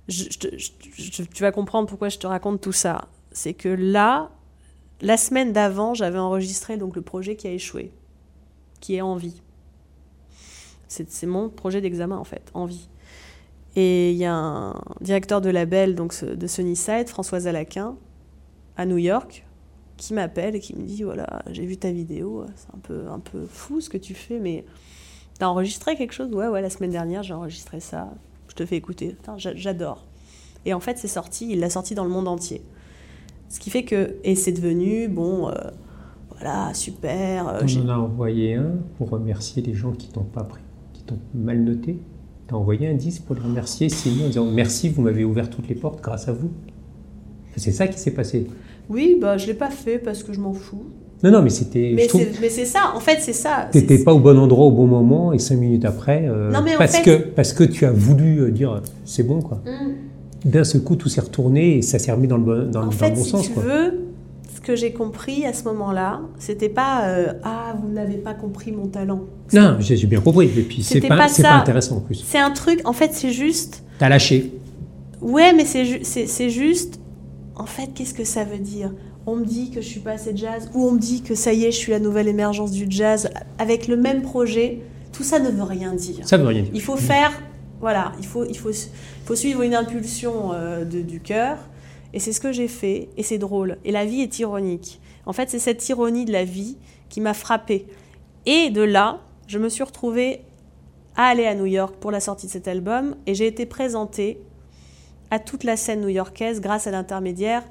tu 0.07 1.41
vas 1.41 1.51
comprendre 1.51 1.87
pourquoi 1.87 2.09
je 2.09 2.17
te 2.17 2.27
raconte 2.27 2.61
tout 2.61 2.71
ça. 2.71 3.07
C'est 3.31 3.53
que 3.53 3.69
là, 3.69 4.31
la 5.01 5.17
semaine 5.17 5.53
d'avant, 5.53 5.93
j'avais 5.93 6.19
enregistré 6.19 6.77
donc 6.77 6.95
le 6.95 7.01
projet 7.01 7.35
qui 7.35 7.47
a 7.47 7.51
échoué, 7.51 7.91
qui 8.79 8.95
est 8.95 9.01
en 9.01 9.15
vie. 9.15 9.41
C'est 10.87 11.25
mon 11.25 11.49
projet 11.49 11.81
d'examen 11.81 12.17
en 12.17 12.23
fait, 12.23 12.49
en 12.53 12.65
vie. 12.65 12.89
Et 13.75 14.11
il 14.11 14.17
y 14.17 14.25
a 14.25 14.33
un 14.33 14.81
directeur 15.01 15.41
de 15.41 15.49
label 15.49 15.95
donc 15.95 16.23
de 16.23 16.47
Sunnyside, 16.47 17.09
Françoise 17.09 17.45
Alaquin, 17.45 17.95
à 18.75 18.85
New 18.85 18.97
York, 18.97 19.45
qui 19.97 20.13
m'appelle 20.13 20.55
et 20.55 20.59
qui 20.59 20.75
me 20.75 20.83
dit 20.83 21.03
voilà, 21.03 21.43
j'ai 21.51 21.65
vu 21.65 21.77
ta 21.77 21.91
vidéo, 21.91 22.45
c'est 22.55 22.73
un 22.73 22.79
peu, 22.79 23.07
un 23.09 23.19
peu 23.19 23.45
fou 23.45 23.81
ce 23.81 23.89
que 23.89 23.97
tu 23.97 24.15
fais, 24.15 24.39
mais 24.39 24.65
t'as 25.37 25.47
enregistré 25.47 25.95
quelque 25.95 26.13
chose? 26.13 26.33
Ouais, 26.33 26.47
ouais, 26.47 26.61
la 26.61 26.69
semaine 26.69 26.91
dernière 26.91 27.21
j'ai 27.21 27.33
enregistré 27.33 27.79
ça, 27.79 28.13
je 28.47 28.55
te 28.55 28.65
fais 28.65 28.77
écouter, 28.77 29.15
j'adore. 29.37 30.05
Et 30.65 30.73
en 30.73 30.79
fait, 30.79 30.97
c'est 30.97 31.07
sorti, 31.07 31.51
il 31.51 31.59
l'a 31.59 31.69
sorti 31.69 31.95
dans 31.95 32.03
le 32.03 32.09
monde 32.09 32.27
entier. 32.27 32.63
Ce 33.49 33.59
qui 33.59 33.69
fait 33.69 33.83
que, 33.83 34.15
et 34.23 34.35
c'est 34.35 34.51
devenu, 34.51 35.07
bon, 35.07 35.47
euh, 35.49 35.53
voilà, 36.31 36.73
super. 36.73 37.47
euh, 37.47 37.61
On 37.63 37.85
en 37.85 37.89
a 37.89 37.97
envoyé 37.97 38.55
un 38.55 38.73
pour 38.97 39.09
remercier 39.09 39.61
les 39.61 39.73
gens 39.73 39.91
qui 39.91 40.09
t'ont 40.09 40.23
pas 40.23 40.43
pris, 40.43 40.61
qui 40.93 41.03
t'ont 41.03 41.19
mal 41.33 41.63
noté. 41.63 41.97
Tu 42.47 42.53
as 42.53 42.57
envoyé 42.57 42.87
un 42.87 42.93
disque 42.93 43.23
pour 43.23 43.35
les 43.35 43.41
remercier, 43.41 43.89
signé 43.89 44.23
en 44.25 44.27
disant 44.27 44.45
merci, 44.45 44.89
vous 44.89 45.01
m'avez 45.01 45.23
ouvert 45.23 45.49
toutes 45.49 45.67
les 45.67 45.75
portes 45.75 46.01
grâce 46.01 46.27
à 46.27 46.33
vous. 46.33 46.49
C'est 47.55 47.71
ça 47.71 47.87
qui 47.87 47.97
s'est 47.99 48.11
passé. 48.11 48.47
Oui, 48.89 49.17
bah, 49.19 49.37
je 49.37 49.47
l'ai 49.47 49.53
pas 49.55 49.69
fait 49.71 49.97
parce 49.97 50.23
que 50.23 50.31
je 50.31 50.39
m'en 50.39 50.53
fous. 50.53 50.83
Non, 51.23 51.31
non, 51.31 51.41
mais 51.41 51.49
c'était. 51.49 51.93
Mais 51.95 52.05
trouve 52.05 52.21
c'est 52.49 52.65
ça, 52.65 52.93
en 52.95 52.99
fait, 52.99 53.17
c'est 53.21 53.33
ça. 53.33 53.67
t'étais 53.71 54.03
pas 54.03 54.13
au 54.13 54.19
bon 54.19 54.37
endroit 54.37 54.67
au 54.67 54.71
bon 54.71 54.85
moment 54.85 55.33
et 55.33 55.39
cinq 55.39 55.55
minutes 55.57 55.83
après, 55.85 56.27
euh, 56.27 56.51
Non, 56.51 56.61
mais 56.63 56.75
en 56.75 56.77
parce, 56.77 56.97
fait- 56.97 57.03
que, 57.03 57.23
parce 57.29 57.53
que 57.53 57.63
tu 57.63 57.85
as 57.85 57.91
voulu 57.91 58.51
dire 58.51 58.81
c'est 59.03 59.23
bon 59.23 59.41
quoi. 59.41 59.61
Mm. 59.65 59.93
D'un 60.45 60.63
seul 60.63 60.81
coup, 60.81 60.95
tout 60.95 61.09
s'est 61.09 61.21
retourné 61.21 61.77
et 61.77 61.81
ça 61.81 61.99
s'est 61.99 62.11
remis 62.11 62.27
dans 62.27 62.37
le 62.37 62.43
bon, 62.43 62.69
dans, 62.71 62.81
le- 62.81 62.87
En 62.87 62.89
dans 62.89 62.91
fait, 62.91 63.09
le 63.09 63.15
bon 63.15 63.23
si 63.23 63.29
sens. 63.31 63.47
tu 63.47 63.51
quoi. 63.53 63.63
veux, 63.63 63.99
ce 64.55 64.61
que 64.61 64.75
j'ai 64.75 64.91
compris 64.93 65.45
à 65.45 65.53
ce 65.53 65.63
moment-là, 65.65 66.21
c'était 66.39 66.69
pas 66.69 67.05
euh, 67.07 67.33
ah 67.43 67.75
vous 67.81 67.91
n'avez 67.91 68.17
pas 68.17 68.33
compris 68.33 68.71
mon 68.71 68.87
talent. 68.87 69.21
Non, 69.53 69.77
j'ai 69.79 69.95
bien 70.07 70.19
compris. 70.21 70.45
Et 70.57 70.61
puis 70.63 70.83
c'est 70.83 71.01
pas, 71.01 71.17
pas 71.17 71.27
c'est 71.27 71.41
ça. 71.41 71.49
pas 71.49 71.55
intéressant 71.55 71.97
en 71.97 72.01
plus. 72.01 72.23
C'est 72.27 72.37
un 72.39 72.51
truc. 72.51 72.81
En 72.85 72.93
fait, 72.93 73.11
c'est 73.13 73.31
juste. 73.31 73.83
T'as 73.99 74.09
lâché. 74.09 74.51
Ouais, 75.21 75.53
mais 75.53 75.65
c'est 75.65 75.85
ju- 75.85 75.99
c'est 76.03 76.27
c'est 76.27 76.49
juste. 76.49 76.99
En 77.55 77.65
fait, 77.65 77.89
qu'est-ce 77.95 78.13
que 78.13 78.23
ça 78.23 78.43
veut 78.43 78.59
dire? 78.59 78.91
On 79.25 79.35
me 79.37 79.45
dit 79.45 79.71
que 79.71 79.81
je 79.81 79.87
suis 79.87 79.99
pas 79.99 80.11
assez 80.11 80.31
jazz, 80.37 80.69
ou 80.73 80.85
on 80.87 80.91
me 80.91 80.99
dit 80.99 81.21
que 81.21 81.33
ça 81.35 81.51
y 81.51 81.65
est, 81.65 81.71
je 81.71 81.77
suis 81.77 81.91
la 81.91 81.99
nouvelle 81.99 82.27
émergence 82.27 82.71
du 82.71 82.85
jazz 82.89 83.29
avec 83.57 83.87
le 83.87 83.97
même 83.97 84.21
projet. 84.21 84.81
Tout 85.11 85.23
ça 85.23 85.39
ne 85.39 85.49
veut 85.49 85.63
rien 85.63 85.93
dire. 85.95 86.17
Ça 86.27 86.37
veut 86.37 86.45
rien 86.45 86.61
dire. 86.61 86.71
Il 86.75 86.81
faut 86.81 86.95
faire, 86.97 87.31
voilà, 87.79 88.11
il 88.19 88.25
faut, 88.25 88.45
il 88.45 88.57
faut, 88.57 88.71
il 88.71 89.25
faut 89.25 89.35
suivre 89.35 89.61
une 89.61 89.75
impulsion 89.75 90.51
euh, 90.53 90.83
de- 90.85 91.01
du 91.01 91.19
cœur. 91.19 91.57
Et 92.13 92.19
c'est 92.19 92.31
ce 92.31 92.39
que 92.39 92.51
j'ai 92.51 92.67
fait, 92.67 93.09
et 93.17 93.23
c'est 93.23 93.37
drôle. 93.37 93.77
Et 93.85 93.91
la 93.91 94.05
vie 94.05 94.21
est 94.21 94.39
ironique. 94.39 94.99
En 95.25 95.33
fait, 95.33 95.49
c'est 95.49 95.59
cette 95.59 95.87
ironie 95.89 96.25
de 96.25 96.31
la 96.31 96.45
vie 96.45 96.77
qui 97.09 97.19
m'a 97.21 97.33
frappée. 97.33 97.85
Et 98.45 98.69
de 98.69 98.81
là, 98.81 99.19
je 99.47 99.59
me 99.59 99.67
suis 99.69 99.83
retrouvée 99.83 100.41
à 101.15 101.25
aller 101.25 101.45
à 101.45 101.53
New 101.53 101.65
York 101.65 101.95
pour 101.99 102.11
la 102.11 102.19
sortie 102.19 102.47
de 102.47 102.51
cet 102.51 102.67
album, 102.67 103.15
et 103.25 103.35
j'ai 103.35 103.45
été 103.47 103.65
présentée 103.65 104.39
à 105.31 105.39
toute 105.39 105.63
la 105.65 105.75
scène 105.75 106.01
new-yorkaise 106.01 106.61
grâce 106.61 106.87
à 106.87 106.91
l'intermédiaire 106.91 107.63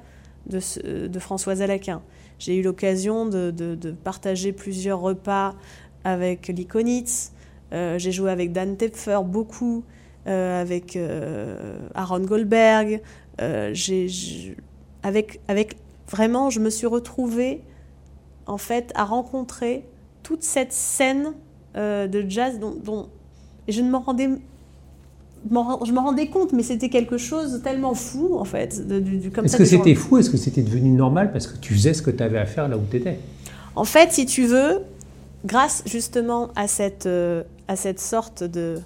de, 0.46 1.06
de 1.06 1.18
Françoise 1.18 1.62
Alaquin. 1.62 2.02
J'ai 2.38 2.56
eu 2.56 2.62
l'occasion 2.62 3.24
de, 3.26 3.50
de- 3.50 3.90
partager 3.92 4.52
plusieurs 4.52 5.00
repas 5.00 5.54
avec 6.04 6.48
l'Iconitz. 6.48 7.32
Euh, 7.72 7.98
j'ai 7.98 8.12
joué 8.12 8.30
avec 8.30 8.52
Dan 8.52 8.76
Tepfer 8.76 9.20
beaucoup, 9.24 9.84
avec 10.26 10.96
euh, 10.96 11.78
Aaron 11.94 12.20
Goldberg. 12.20 13.00
Euh, 13.40 13.70
j'ai- 13.72 14.08
j'ai- 14.08 14.56
avec, 15.02 15.40
avec 15.48 15.76
vraiment, 16.10 16.50
je 16.50 16.60
me 16.60 16.70
suis 16.70 16.86
retrouvée 16.86 17.60
en 18.46 18.58
fait 18.58 18.92
à 18.94 19.04
rencontrer 19.04 19.84
toute 20.22 20.42
cette 20.42 20.72
scène 20.72 21.32
euh, 21.76 22.06
de 22.06 22.24
jazz 22.28 22.58
dont, 22.58 23.08
je 23.68 23.80
ne 23.82 23.90
m'en 23.90 24.00
rendais 24.00 24.30
m'en- 25.50 25.84
je 25.84 25.92
me 25.92 25.98
rendais 26.00 26.26
compte, 26.28 26.52
mais 26.52 26.62
c'était 26.62 26.88
quelque 26.88 27.18
chose 27.18 27.60
tellement 27.62 27.94
fou, 27.94 28.36
en 28.38 28.44
fait. 28.44 28.86
de- 28.88 29.28
comme 29.28 29.44
Est-ce 29.44 29.52
ça, 29.52 29.58
que 29.58 29.64
c'était 29.64 29.94
fou 29.94 30.18
Est-ce 30.18 30.30
que 30.30 30.36
c'était 30.36 30.62
devenu 30.62 30.90
normal 30.90 31.30
parce 31.32 31.46
que 31.46 31.56
tu 31.58 31.74
faisais 31.74 31.94
ce 31.94 32.02
que 32.02 32.10
tu 32.10 32.22
avais 32.22 32.38
à 32.38 32.46
faire 32.46 32.66
là 32.68 32.76
où 32.76 32.82
tu 32.90 32.96
étais 32.96 33.18
En 33.76 33.84
fait, 33.84 34.12
si 34.12 34.26
tu 34.26 34.44
veux, 34.46 34.80
grâce 35.44 35.82
justement 35.86 36.48
à 36.56 36.66
cette, 36.66 37.06
euh, 37.06 37.42
à 37.68 37.76
cette 37.76 38.00
sorte 38.00 38.42
de, 38.42 38.80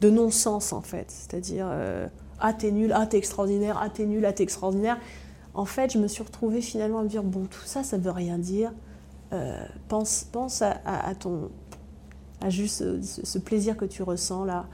de 0.00 0.10
non-sens, 0.10 0.72
en 0.72 0.80
fait, 0.82 1.10
c'est-à-dire 1.10 1.66
euh, 1.70 2.06
ah 2.40 2.52
t'es 2.52 2.70
nul, 2.70 2.92
ah 2.94 3.06
t'es 3.06 3.18
extraordinaire, 3.18 3.78
ah 3.82 3.88
t'es 3.90 4.06
nul, 4.06 4.24
ah 4.24 4.32
t'es 4.32 4.42
extraordinaire, 4.44 4.98
en 5.54 5.64
fait, 5.64 5.92
je 5.92 5.98
me 5.98 6.06
suis 6.08 6.22
retrouvée 6.22 6.60
finalement 6.60 7.00
à 7.00 7.02
me 7.02 7.08
dire 7.08 7.22
bon, 7.24 7.46
tout 7.46 7.64
ça, 7.64 7.82
ça 7.82 7.98
veut 7.98 8.10
rien 8.12 8.38
dire. 8.38 8.72
Euh, 9.32 9.60
pense 9.88 10.24
pense 10.32 10.62
à, 10.62 10.74
ton 11.18 11.50
à 12.40 12.48
juste 12.50 12.78
ce, 13.02 13.20
ce 13.24 13.38
plaisir 13.38 13.76
que 13.76 13.84
tu 13.84 14.02
ressens 14.02 14.44
là. 14.44 14.66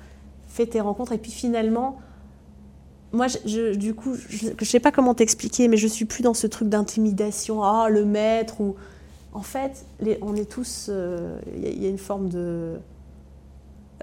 fais 0.47 0.67
tes 0.67 0.81
rencontres 0.81 1.13
et 1.13 1.19
puis 1.19 1.33
finalement, 1.33 1.97
moi, 3.13 3.27
je, 3.29 3.75
du 3.75 3.95
coup, 3.95 4.15
je, 4.29 4.49
je 4.61 4.65
sais 4.65 4.81
pas 4.81 4.91
comment 4.93 5.15
t'expliquer, 5.15 5.69
mais 5.69 5.77
je 5.77 5.87
suis 5.87 6.05
plus 6.05 6.23
dans 6.23 6.35
ce 6.35 6.47
truc 6.47 6.69
d'intimidation, 6.69 7.63
ah 7.63 7.89
le 7.89 8.05
maître 8.05 8.61
ou. 8.61 8.75
En 9.33 9.43
fait, 9.43 9.85
on 10.23 10.37
est 10.37 10.49
tous, 10.49 10.87
euh, 10.89 11.41
il 11.57 11.83
y 11.83 11.87
a- 11.87 11.91
une 11.91 11.99
forme 11.99 12.29
de. 12.29 12.79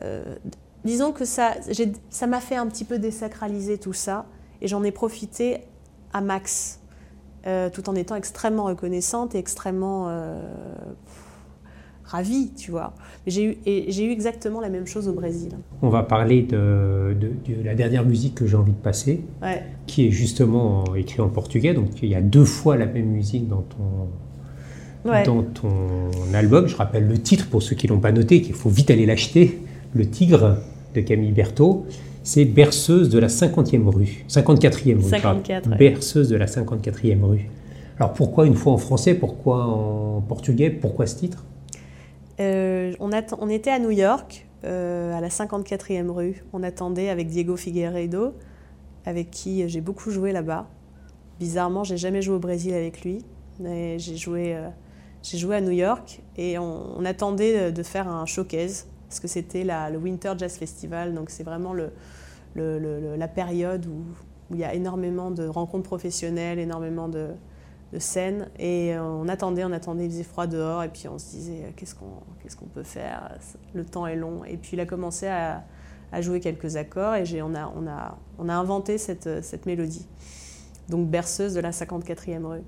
euh, 0.04 0.36
disons 0.86 1.12
que 1.12 1.26
ça, 1.26 1.54
ça 2.10 2.28
m'a 2.28 2.40
fait 2.40 2.56
un 2.56 2.68
petit 2.68 2.84
peu 2.86 3.00
désacraliser 3.00 3.78
tout 3.78 3.94
ça 3.94 4.26
et 4.62 4.68
j'en 4.68 4.84
ai 4.84 4.92
profité 4.92 5.60
à 6.14 6.22
max, 6.22 6.80
euh, 7.48 7.70
tout 7.70 7.90
en 7.90 7.96
étant 7.96 8.16
extrêmement 8.16 8.66
reconnaissante 8.66 9.34
et 9.36 9.38
extrêmement 9.40 10.06
euh, 10.10 10.42
ravie, 12.04 12.52
tu 12.58 12.72
vois. 12.72 12.94
J'ai 13.28 13.46
eu, 13.46 13.58
j'ai 13.90 14.06
eu 14.06 14.12
exactement 14.12 14.60
la 14.60 14.70
même 14.70 14.86
chose 14.88 15.08
au 15.08 15.14
Brésil. 15.14 15.52
On 15.82 15.90
va 15.90 16.04
parler 16.04 16.42
de, 16.42 17.16
de- 17.20 17.54
de 17.54 17.64
la 17.64 17.74
dernière 17.76 18.04
musique 18.06 18.36
que 18.36 18.48
j'ai 18.48 18.58
envie 18.58 18.74
de 18.74 18.78
passer, 18.78 19.24
Ouais. 19.42 19.64
qui 19.88 20.08
est 20.08 20.12
justement 20.12 20.84
écrite 20.96 21.20
en 21.22 21.30
portugais. 21.30 21.74
Donc 21.74 22.02
il 22.04 22.10
y 22.10 22.16
a 22.16 22.22
deux 22.22 22.46
fois 22.46 22.76
la 22.76 22.86
même 22.88 23.06
musique 23.08 23.48
dans 23.48 23.62
ton, 23.62 25.10
Ouais. 25.10 25.24
dans 25.24 25.42
ton 25.44 26.10
album. 26.34 26.68
Je 26.68 26.76
rappelle 26.76 27.08
le 27.08 27.18
titre 27.20 27.48
pour 27.50 27.64
ceux 27.64 27.76
qui 27.76 27.88
l'ont 27.88 28.00
pas 28.00 28.12
noté, 28.12 28.42
qu'il 28.42 28.54
faut 28.56 28.70
vite 28.70 28.92
aller 28.92 29.06
l'acheter. 29.06 29.62
Le 29.94 30.06
Tigre 30.10 30.58
de 30.94 31.02
Camille 31.02 31.32
Berthaud. 31.32 31.86
C'est 32.24 32.46
Berceuse 32.46 33.10
de 33.10 33.20
la 33.20 33.28
50e 33.28 33.88
rue. 33.88 34.26
54e 34.30 34.96
rue. 34.96 35.22
pardon. 35.22 35.42
54, 35.44 35.70
ouais. 35.70 35.78
Berceuse 35.78 36.30
de 36.30 36.36
la 36.36 36.46
54e 36.46 37.24
rue. 37.24 37.50
Alors 37.98 38.14
pourquoi 38.14 38.46
une 38.48 38.56
fois 38.56 38.74
en 38.74 38.78
français, 38.78 39.14
pourquoi 39.14 39.66
en 39.66 40.22
portugais, 40.22 40.70
pourquoi 40.70 41.08
ce 41.08 41.18
titre? 41.18 41.46
Euh, 42.40 42.94
on, 43.00 43.12
était 43.50 43.70
à 43.70 43.80
New 43.80 43.92
York, 43.92 44.48
euh, 44.64 45.16
à 45.16 45.22
la 45.22 45.28
54e 45.30 46.10
rue. 46.10 46.44
On 46.54 46.64
attendait 46.64 47.10
avec 47.10 47.28
Diego 47.28 47.56
Figueiredo, 47.56 48.34
avec 49.06 49.30
qui 49.30 49.68
j'ai 49.70 49.82
beaucoup 49.82 50.10
joué 50.10 50.32
là-bas. 50.32 50.68
Bizarrement, 51.40 51.84
j'ai 51.84 51.98
jamais 51.98 52.22
joué 52.22 52.36
au 52.36 52.40
Brésil 52.40 52.74
avec 52.74 53.04
lui, 53.04 53.20
mais 53.60 54.00
j'ai 54.00 54.18
joué, 54.18 54.56
euh, 54.56 54.70
joué 55.24 55.58
à 55.58 55.62
New 55.62 55.72
York 55.72 56.22
et 56.38 56.58
on, 56.58 56.98
on 56.98 57.06
attendait 57.06 57.72
de 57.72 57.84
faire 57.84 58.08
un 58.08 58.26
showcase 58.26 58.88
parce 59.12 59.20
que 59.20 59.28
c'était 59.28 59.66
le 59.66 59.98
Winter 59.98 60.36
Jazz 60.38 60.56
Festival, 60.56 61.14
donc 61.14 61.32
c'est 61.32 61.44
vraiment 61.44 61.74
la 62.56 63.28
période 63.28 63.86
où, 63.86 64.06
il 64.52 64.58
y 64.58 64.64
a 64.64 64.74
énormément 64.74 65.32
de 65.32 65.46
rencontres 65.46 65.84
professionnelles, 65.84 66.60
énormément 66.60 67.10
de, 67.10 67.32
scènes. 68.00 68.48
Et 68.58 68.96
euh, 68.96 69.04
on 69.04 69.28
attendait, 69.28 69.66
on 69.66 69.72
attendait, 69.74 70.06
il 70.06 70.12
faisait 70.12 70.24
froid 70.24 70.48
dehors, 70.48 70.82
et 70.84 70.88
puis 70.88 71.10
on 71.10 71.18
se 71.18 71.32
disait, 71.32 71.64
euh, 71.66 71.70
qu'est-ce 71.76 71.94
qu'on 71.94 72.66
peut 72.74 72.84
faire? 72.84 73.38
Le 73.74 73.84
temps 73.84 74.08
est 74.08 74.16
long. 74.16 74.46
Et 74.46 74.56
puis 74.56 74.72
il 74.74 74.80
a 74.80 74.86
commencé 74.86 75.28
à, 75.28 75.66
jouer 76.22 76.40
quelques 76.40 76.78
accords, 76.78 77.16
et 77.16 77.42
on 77.42 77.54
a, 77.54 78.18
inventé 78.40 78.98
cette, 78.98 79.44
cette 79.44 79.66
mélodie. 79.66 80.08
Donc 80.88 81.10
berceuse 81.10 81.54
de 81.54 81.60
la 81.60 81.72
54e 81.72 82.46
rue. 82.46 82.64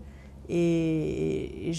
Et, 0.49 1.71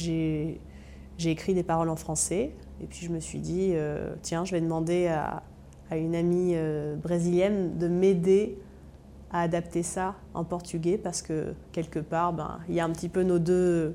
j'ai 1.19 1.31
écrit 1.31 1.53
des 1.53 1.63
paroles 1.63 1.91
en 1.91 1.97
français, 1.97 2.53
et 2.83 2.87
puis 2.87 3.07
je 3.07 3.11
me 3.13 3.21
suis 3.21 3.39
dit, 3.39 3.71
euh, 3.75 4.15
tiens, 4.23 4.45
je 4.45 4.53
vais 4.53 4.61
demander 4.61 5.07
à, 5.07 5.43
à 5.91 5.97
une 5.97 6.15
amie 6.15 6.53
euh, 6.55 6.97
brésilienne 6.97 7.79
de 7.79 7.89
m'aider 7.89 8.59
à 9.31 9.41
adapter 9.43 9.83
ça 9.83 10.15
en 10.35 10.45
portugais 10.45 10.99
parce 10.99 11.23
que 11.23 11.55
quelque 11.73 11.99
part, 11.99 12.33
ben, 12.33 12.59
il 12.69 12.75
y 12.75 12.81
a 12.81 12.85
un 12.85 12.91
petit 12.91 13.09
peu 13.09 13.23
nos 13.23 13.39
deux. 13.39 13.95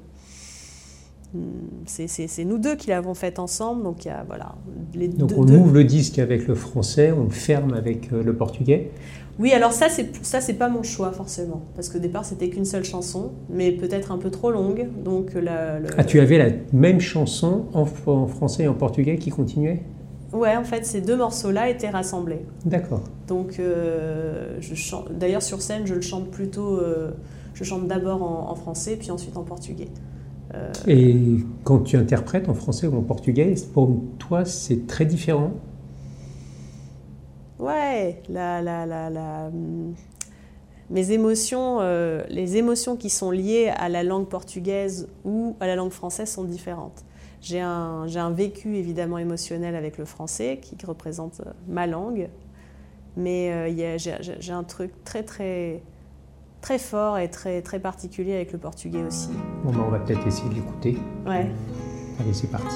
Hmm, 1.33 1.39
C'est 1.85 2.43
nous 2.43 2.57
deux 2.57 2.75
qui 2.75 2.89
l'avons 2.89 3.13
fait 3.13 3.37
ensemble, 3.37 3.83
donc 3.83 4.03
il 4.05 4.07
y 4.07 4.11
a 4.11 4.23
voilà. 4.25 4.55
Les 4.95 5.07
Donc 5.07 5.29
deux- 5.29 5.35
on 5.37 5.45
deux- 5.45 5.57
ouvre 5.57 5.73
le 5.73 5.83
disque 5.83 6.17
avec 6.19 6.47
le 6.47 6.55
français, 6.55 7.11
on 7.11 7.23
le 7.25 7.29
ferme 7.29 7.73
avec 7.73 8.11
euh, 8.11 8.23
le 8.23 8.33
portugais. 8.35 8.89
Oui, 9.39 9.53
alors 9.53 9.71
ça, 9.71 9.87
c'est 9.89 10.09
ça, 10.23 10.41
c'est 10.41 10.55
pas 10.55 10.67
mon 10.67 10.83
choix 10.83 11.11
forcément, 11.13 11.61
parce 11.75 11.87
qu'au 11.89 11.99
départ, 11.99 12.25
c'était 12.25 12.49
qu'une 12.49 12.65
seule 12.65 12.83
chanson, 12.83 13.31
mais 13.49 13.71
peut-être 13.71 14.11
un 14.11 14.17
peu 14.17 14.29
trop 14.29 14.51
longue, 14.51 14.87
donc 15.03 15.33
la. 15.33 15.79
le- 15.79 15.87
Ah, 15.97 16.03
tu 16.03 16.19
avais 16.19 16.37
la 16.37 16.49
même 16.73 16.99
chanson 16.99 17.65
en, 17.73 17.85
en 18.07 18.27
français 18.27 18.63
et 18.63 18.67
en 18.67 18.73
portugais 18.73 19.17
qui 19.17 19.29
continuait? 19.29 19.83
Ouais, 20.33 20.55
en 20.57 20.63
fait, 20.65 20.85
ces 20.85 21.01
deux 21.01 21.15
morceaux-là 21.15 21.69
étaient 21.69 21.89
rassemblés. 21.89 22.41
D'accord. 22.65 23.01
Donc, 23.27 23.59
euh, 23.59 24.57
je 24.59 24.75
chante. 24.75 25.11
D'ailleurs, 25.17 25.41
sur 25.41 25.61
scène, 25.61 25.87
je 25.87 25.95
le 25.95 26.01
chante 26.01 26.29
plutôt. 26.29 26.77
euh, 26.77 27.11
je 27.53 27.63
chante 27.63 27.87
d'abord 27.87 28.21
en, 28.23 28.51
en 28.51 28.55
français, 28.55 28.95
puis 28.97 29.09
ensuite 29.09 29.35
en 29.37 29.43
portugais. 29.43 29.87
Euh, 30.53 30.71
Et 30.87 31.15
quand 31.63 31.79
tu 31.79 31.95
interprètes 31.97 32.49
en 32.49 32.53
français 32.53 32.87
ou 32.87 32.95
en 32.97 33.01
portugais, 33.01 33.55
pour 33.73 33.95
toi, 34.17 34.45
c'est 34.45 34.85
très 34.85 35.05
différent? 35.05 35.51
Ouais, 37.59 38.21
la, 38.29 38.61
la, 38.61 38.85
la, 38.85 39.09
la, 39.09 39.47
hum, 39.47 39.93
mes 40.89 41.11
émotions, 41.11 41.79
euh, 41.81 42.23
les 42.29 42.57
émotions 42.57 42.95
qui 42.95 43.09
sont 43.09 43.31
liées 43.31 43.71
à 43.75 43.89
la 43.89 44.01
langue 44.03 44.27
portugaise 44.27 45.07
ou 45.25 45.55
à 45.59 45.67
la 45.67 45.75
langue 45.75 45.91
française 45.91 46.29
sont 46.29 46.45
différentes. 46.45 47.03
J'ai 47.41 47.59
un, 47.61 48.07
j'ai 48.07 48.19
un 48.19 48.31
vécu 48.31 48.75
évidemment 48.75 49.17
émotionnel 49.17 49.75
avec 49.75 49.97
le 49.97 50.05
français 50.05 50.59
qui 50.61 50.75
représente 50.85 51.41
euh, 51.45 51.51
ma 51.67 51.85
langue, 51.85 52.29
mais 53.17 53.51
euh, 53.51 53.67
il 53.69 53.75
y 53.77 53.83
a- 53.85 53.97
j'ai 53.97 54.15
j'ai- 54.21 54.37
j'ai 54.39 54.53
un 54.53 54.63
truc 54.63 54.91
très 55.03 55.23
très 55.23 55.81
très 56.61 56.79
fort 56.79 57.17
et 57.17 57.29
très 57.29 57.61
très 57.61 57.79
particulier 57.79 58.33
avec 58.35 58.51
le 58.51 58.57
portugais 58.57 59.03
aussi. 59.03 59.29
Bon, 59.63 59.71
ben, 59.71 59.83
on 59.85 59.89
va 59.89 59.99
peut-être 59.99 60.25
essayer 60.27 60.49
de 60.49 60.55
l'écouter. 60.55 60.97
Ouais. 61.25 61.49
Allez, 62.19 62.33
c'est 62.33 62.47
parti. 62.51 62.75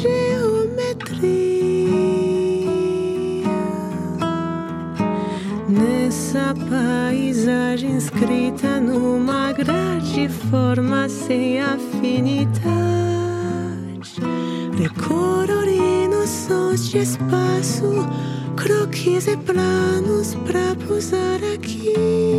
Geometria. 0.00 1.90
Nessa 5.68 6.54
paisagem 6.68 7.96
escrita 7.96 8.80
numa 8.80 9.52
grade 9.52 10.28
forma 10.50 11.08
sem 11.08 11.60
afinidade, 11.60 12.60
recolorindo 14.76 16.26
sons 16.26 16.88
de 16.88 16.98
espaço, 16.98 18.08
croquis 18.56 19.26
e 19.26 19.36
planos 19.36 20.34
pra 20.46 20.74
pousar 20.86 21.40
aqui. 21.54 22.29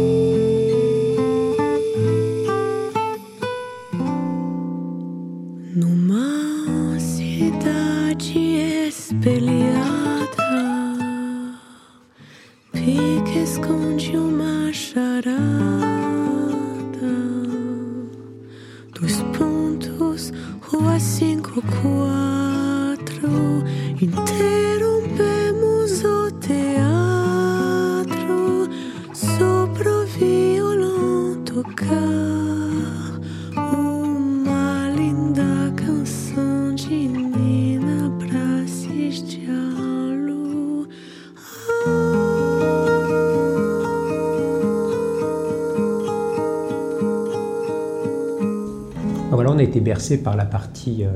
Par 50.23 50.35
la 50.35 50.45
partie 50.45 51.03
euh, 51.05 51.11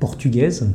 portugaise. 0.00 0.68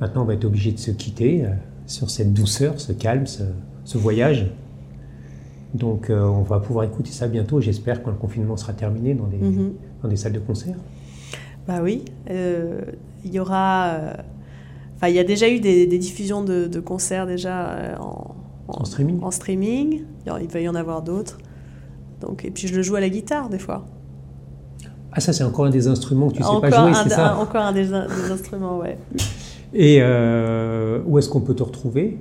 Maintenant, 0.00 0.22
on 0.22 0.24
va 0.24 0.34
être 0.34 0.44
obligé 0.44 0.72
de 0.72 0.78
se 0.78 0.90
quitter 0.90 1.44
euh, 1.44 1.50
sur 1.86 2.10
cette 2.10 2.32
douceur, 2.32 2.80
ce 2.80 2.92
calme, 2.92 3.26
ce, 3.26 3.42
ce 3.84 3.98
voyage. 3.98 4.50
Donc, 5.74 6.08
euh, 6.10 6.22
on 6.22 6.42
va 6.42 6.60
pouvoir 6.60 6.84
écouter 6.84 7.10
ça 7.10 7.26
bientôt. 7.28 7.60
J'espère 7.60 8.02
quand 8.02 8.10
le 8.10 8.16
confinement 8.16 8.56
sera 8.56 8.72
terminé 8.72 9.14
dans 9.14 9.26
des, 9.26 9.38
Mhm. 9.38 9.72
dans 10.02 10.08
des 10.08 10.16
salles 10.16 10.32
de 10.32 10.38
concert. 10.38 10.76
Bah 11.66 11.80
oui, 11.82 12.04
euh, 12.30 12.80
il 13.24 13.32
y 13.34 13.40
aura. 13.40 13.86
euh, 13.88 14.12
Enfin, 14.96 15.08
il 15.08 15.14
y 15.16 15.18
a 15.18 15.24
déjà 15.24 15.48
eu 15.48 15.58
des, 15.60 15.86
des 15.88 15.98
diffusions 15.98 16.44
de, 16.44 16.66
de 16.68 16.80
concerts 16.80 17.26
déjà 17.26 17.70
euh, 17.70 17.96
en, 17.98 18.34
En 18.68 18.84
streaming 18.84 19.20
en 19.22 19.30
streaming. 19.32 20.02
En- 20.30 20.36
il 20.36 20.48
va 20.48 20.60
y 20.60 20.68
en 20.68 20.74
avoir 20.76 21.02
d'autres. 21.02 21.38
Donc, 22.20 22.44
et 22.44 22.50
puis 22.50 22.68
je 22.68 22.74
le 22.76 22.82
joue 22.82 22.94
à 22.94 23.00
la 23.00 23.08
guitare 23.08 23.48
des 23.48 23.58
fois. 23.58 23.84
Ah, 25.14 25.20
ça, 25.20 25.32
c'est 25.32 25.44
encore 25.44 25.66
un 25.66 25.70
des 25.70 25.86
instruments 25.86 26.28
que 26.28 26.34
tu 26.36 26.42
sais 26.42 26.48
encore 26.48 26.60
pas 26.62 26.70
jouer, 26.70 26.92
c'est 27.04 27.10
ça 27.10 27.36
encore 27.38 27.62
un 27.62 27.72
des, 27.72 27.84
des 27.86 28.30
instruments, 28.32 28.78
ouais. 28.78 28.98
Et 29.72 29.98
euh, 30.00 31.00
où 31.06 31.18
est-ce 31.18 31.28
qu'on 31.28 31.40
peut 31.40 31.54
te 31.54 31.62
retrouver? 31.62 32.18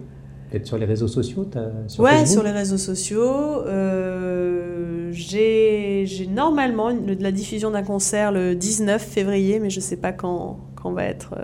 Peut-être 0.52 0.68
sur 0.68 0.78
les 0.78 0.86
réseaux 0.86 1.08
sociaux 1.08 1.48
sur 1.88 2.04
ouais, 2.04 2.12
Facebook? 2.12 2.28
sur 2.32 2.44
les 2.44 2.52
réseaux 2.52 2.78
sociaux. 2.78 3.24
euh, 3.66 5.10
J'ai 5.12 6.06
normalement 6.32 6.90
le- 6.90 7.16
la 7.20 7.32
diffusion 7.32 7.72
d'un 7.72 7.82
concert 7.84 8.32
le 8.32 8.54
19 8.56 9.02
février, 9.02 9.60
mais 9.60 9.70
je 9.72 9.80
sais 9.80 9.98
pas 9.98 10.12
quand, 10.12 10.60
quand 10.76 10.92
va 10.92 11.06
être 11.06 11.34
euh, 11.38 11.44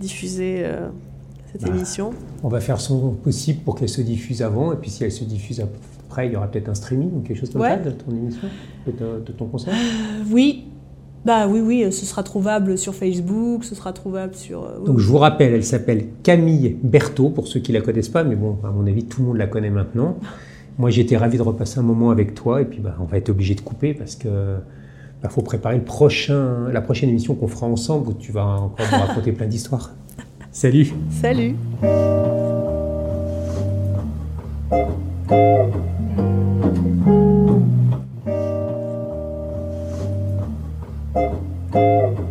diffusée 0.00 0.62
euh, 0.64 0.88
cette 1.52 1.62
Bah. 1.62 1.68
émission. 1.68 2.10
On 2.42 2.48
va 2.48 2.60
faire 2.60 2.80
son 2.80 3.10
possible 3.10 3.60
pour 3.64 3.74
qu'elle 3.74 3.88
se 3.88 4.00
diffuse 4.00 4.42
avant, 4.42 4.72
et 4.72 4.76
puis 4.76 4.90
si 4.90 5.04
elle 5.04 5.12
se 5.12 5.24
diffuse 5.24 5.60
après, 6.18 6.26
il 6.26 6.32
y 6.32 6.36
aura 6.36 6.48
peut-être 6.48 6.68
un 6.68 6.74
streaming 6.74 7.10
ou 7.14 7.20
quelque 7.20 7.38
chose 7.38 7.50
comme 7.50 7.60
Ouais. 7.62 7.68
ça 7.70 7.76
de 7.76 7.90
ton 7.90 8.10
émission, 8.10 8.48
de, 8.86 8.90
ta- 8.92 9.04
de 9.24 9.32
ton 9.32 9.46
concert? 9.46 9.72
Euh, 9.72 10.24
Oui, 10.32 10.64
bah 11.24 11.46
oui, 11.48 11.60
oui, 11.60 11.92
ce 11.92 12.04
sera 12.04 12.24
trouvable 12.24 12.76
sur 12.76 12.92
Facebook, 12.94 13.62
ce 13.64 13.76
sera 13.76 13.92
trouvable 13.92 14.34
sur. 14.34 14.64
euh, 14.64 14.78
oui, 14.80 14.86
Donc 14.86 14.98
je 14.98 15.06
vous 15.06 15.18
rappelle, 15.18 15.52
elle 15.54 15.64
s'appelle 15.64 16.06
Camille 16.24 16.76
Berthaud, 16.82 17.30
pour 17.30 17.46
ceux 17.46 17.60
qui 17.60 17.70
la 17.70 17.80
connaissent 17.82 18.08
pas, 18.08 18.24
mais 18.24 18.34
bon, 18.34 18.56
à 18.64 18.70
mon 18.70 18.84
avis, 18.88 19.04
tout 19.04 19.20
le 19.20 19.28
monde 19.28 19.36
la 19.36 19.46
connaît 19.46 19.70
maintenant. 19.70 20.16
Moi, 20.78 20.90
été 20.90 21.16
ravi 21.16 21.38
de 21.38 21.42
repasser 21.42 21.78
un 21.78 21.82
moment 21.84 22.10
avec 22.10 22.34
toi, 22.34 22.60
et 22.62 22.64
puis 22.64 22.80
bah, 22.80 22.96
on 23.00 23.04
va 23.04 23.16
être 23.18 23.28
obligé 23.30 23.54
de 23.54 23.60
couper 23.60 23.94
parce 23.94 24.16
que 24.16 24.56
bah, 25.22 25.28
faut 25.28 25.42
préparer 25.42 25.76
le 25.76 25.84
prochain, 25.84 26.68
la 26.72 26.80
prochaine 26.80 27.10
émission 27.10 27.34
qu'on 27.36 27.48
fera 27.48 27.66
ensemble 27.66 28.08
où 28.08 28.12
tu 28.14 28.32
vas 28.32 28.44
encore 28.44 28.86
nous 28.92 28.98
raconter 29.06 29.30
plein 29.32 29.46
d'histoires. 29.46 29.92
Salut. 30.50 30.92
Salut. 31.20 31.54
Thank 41.72 42.28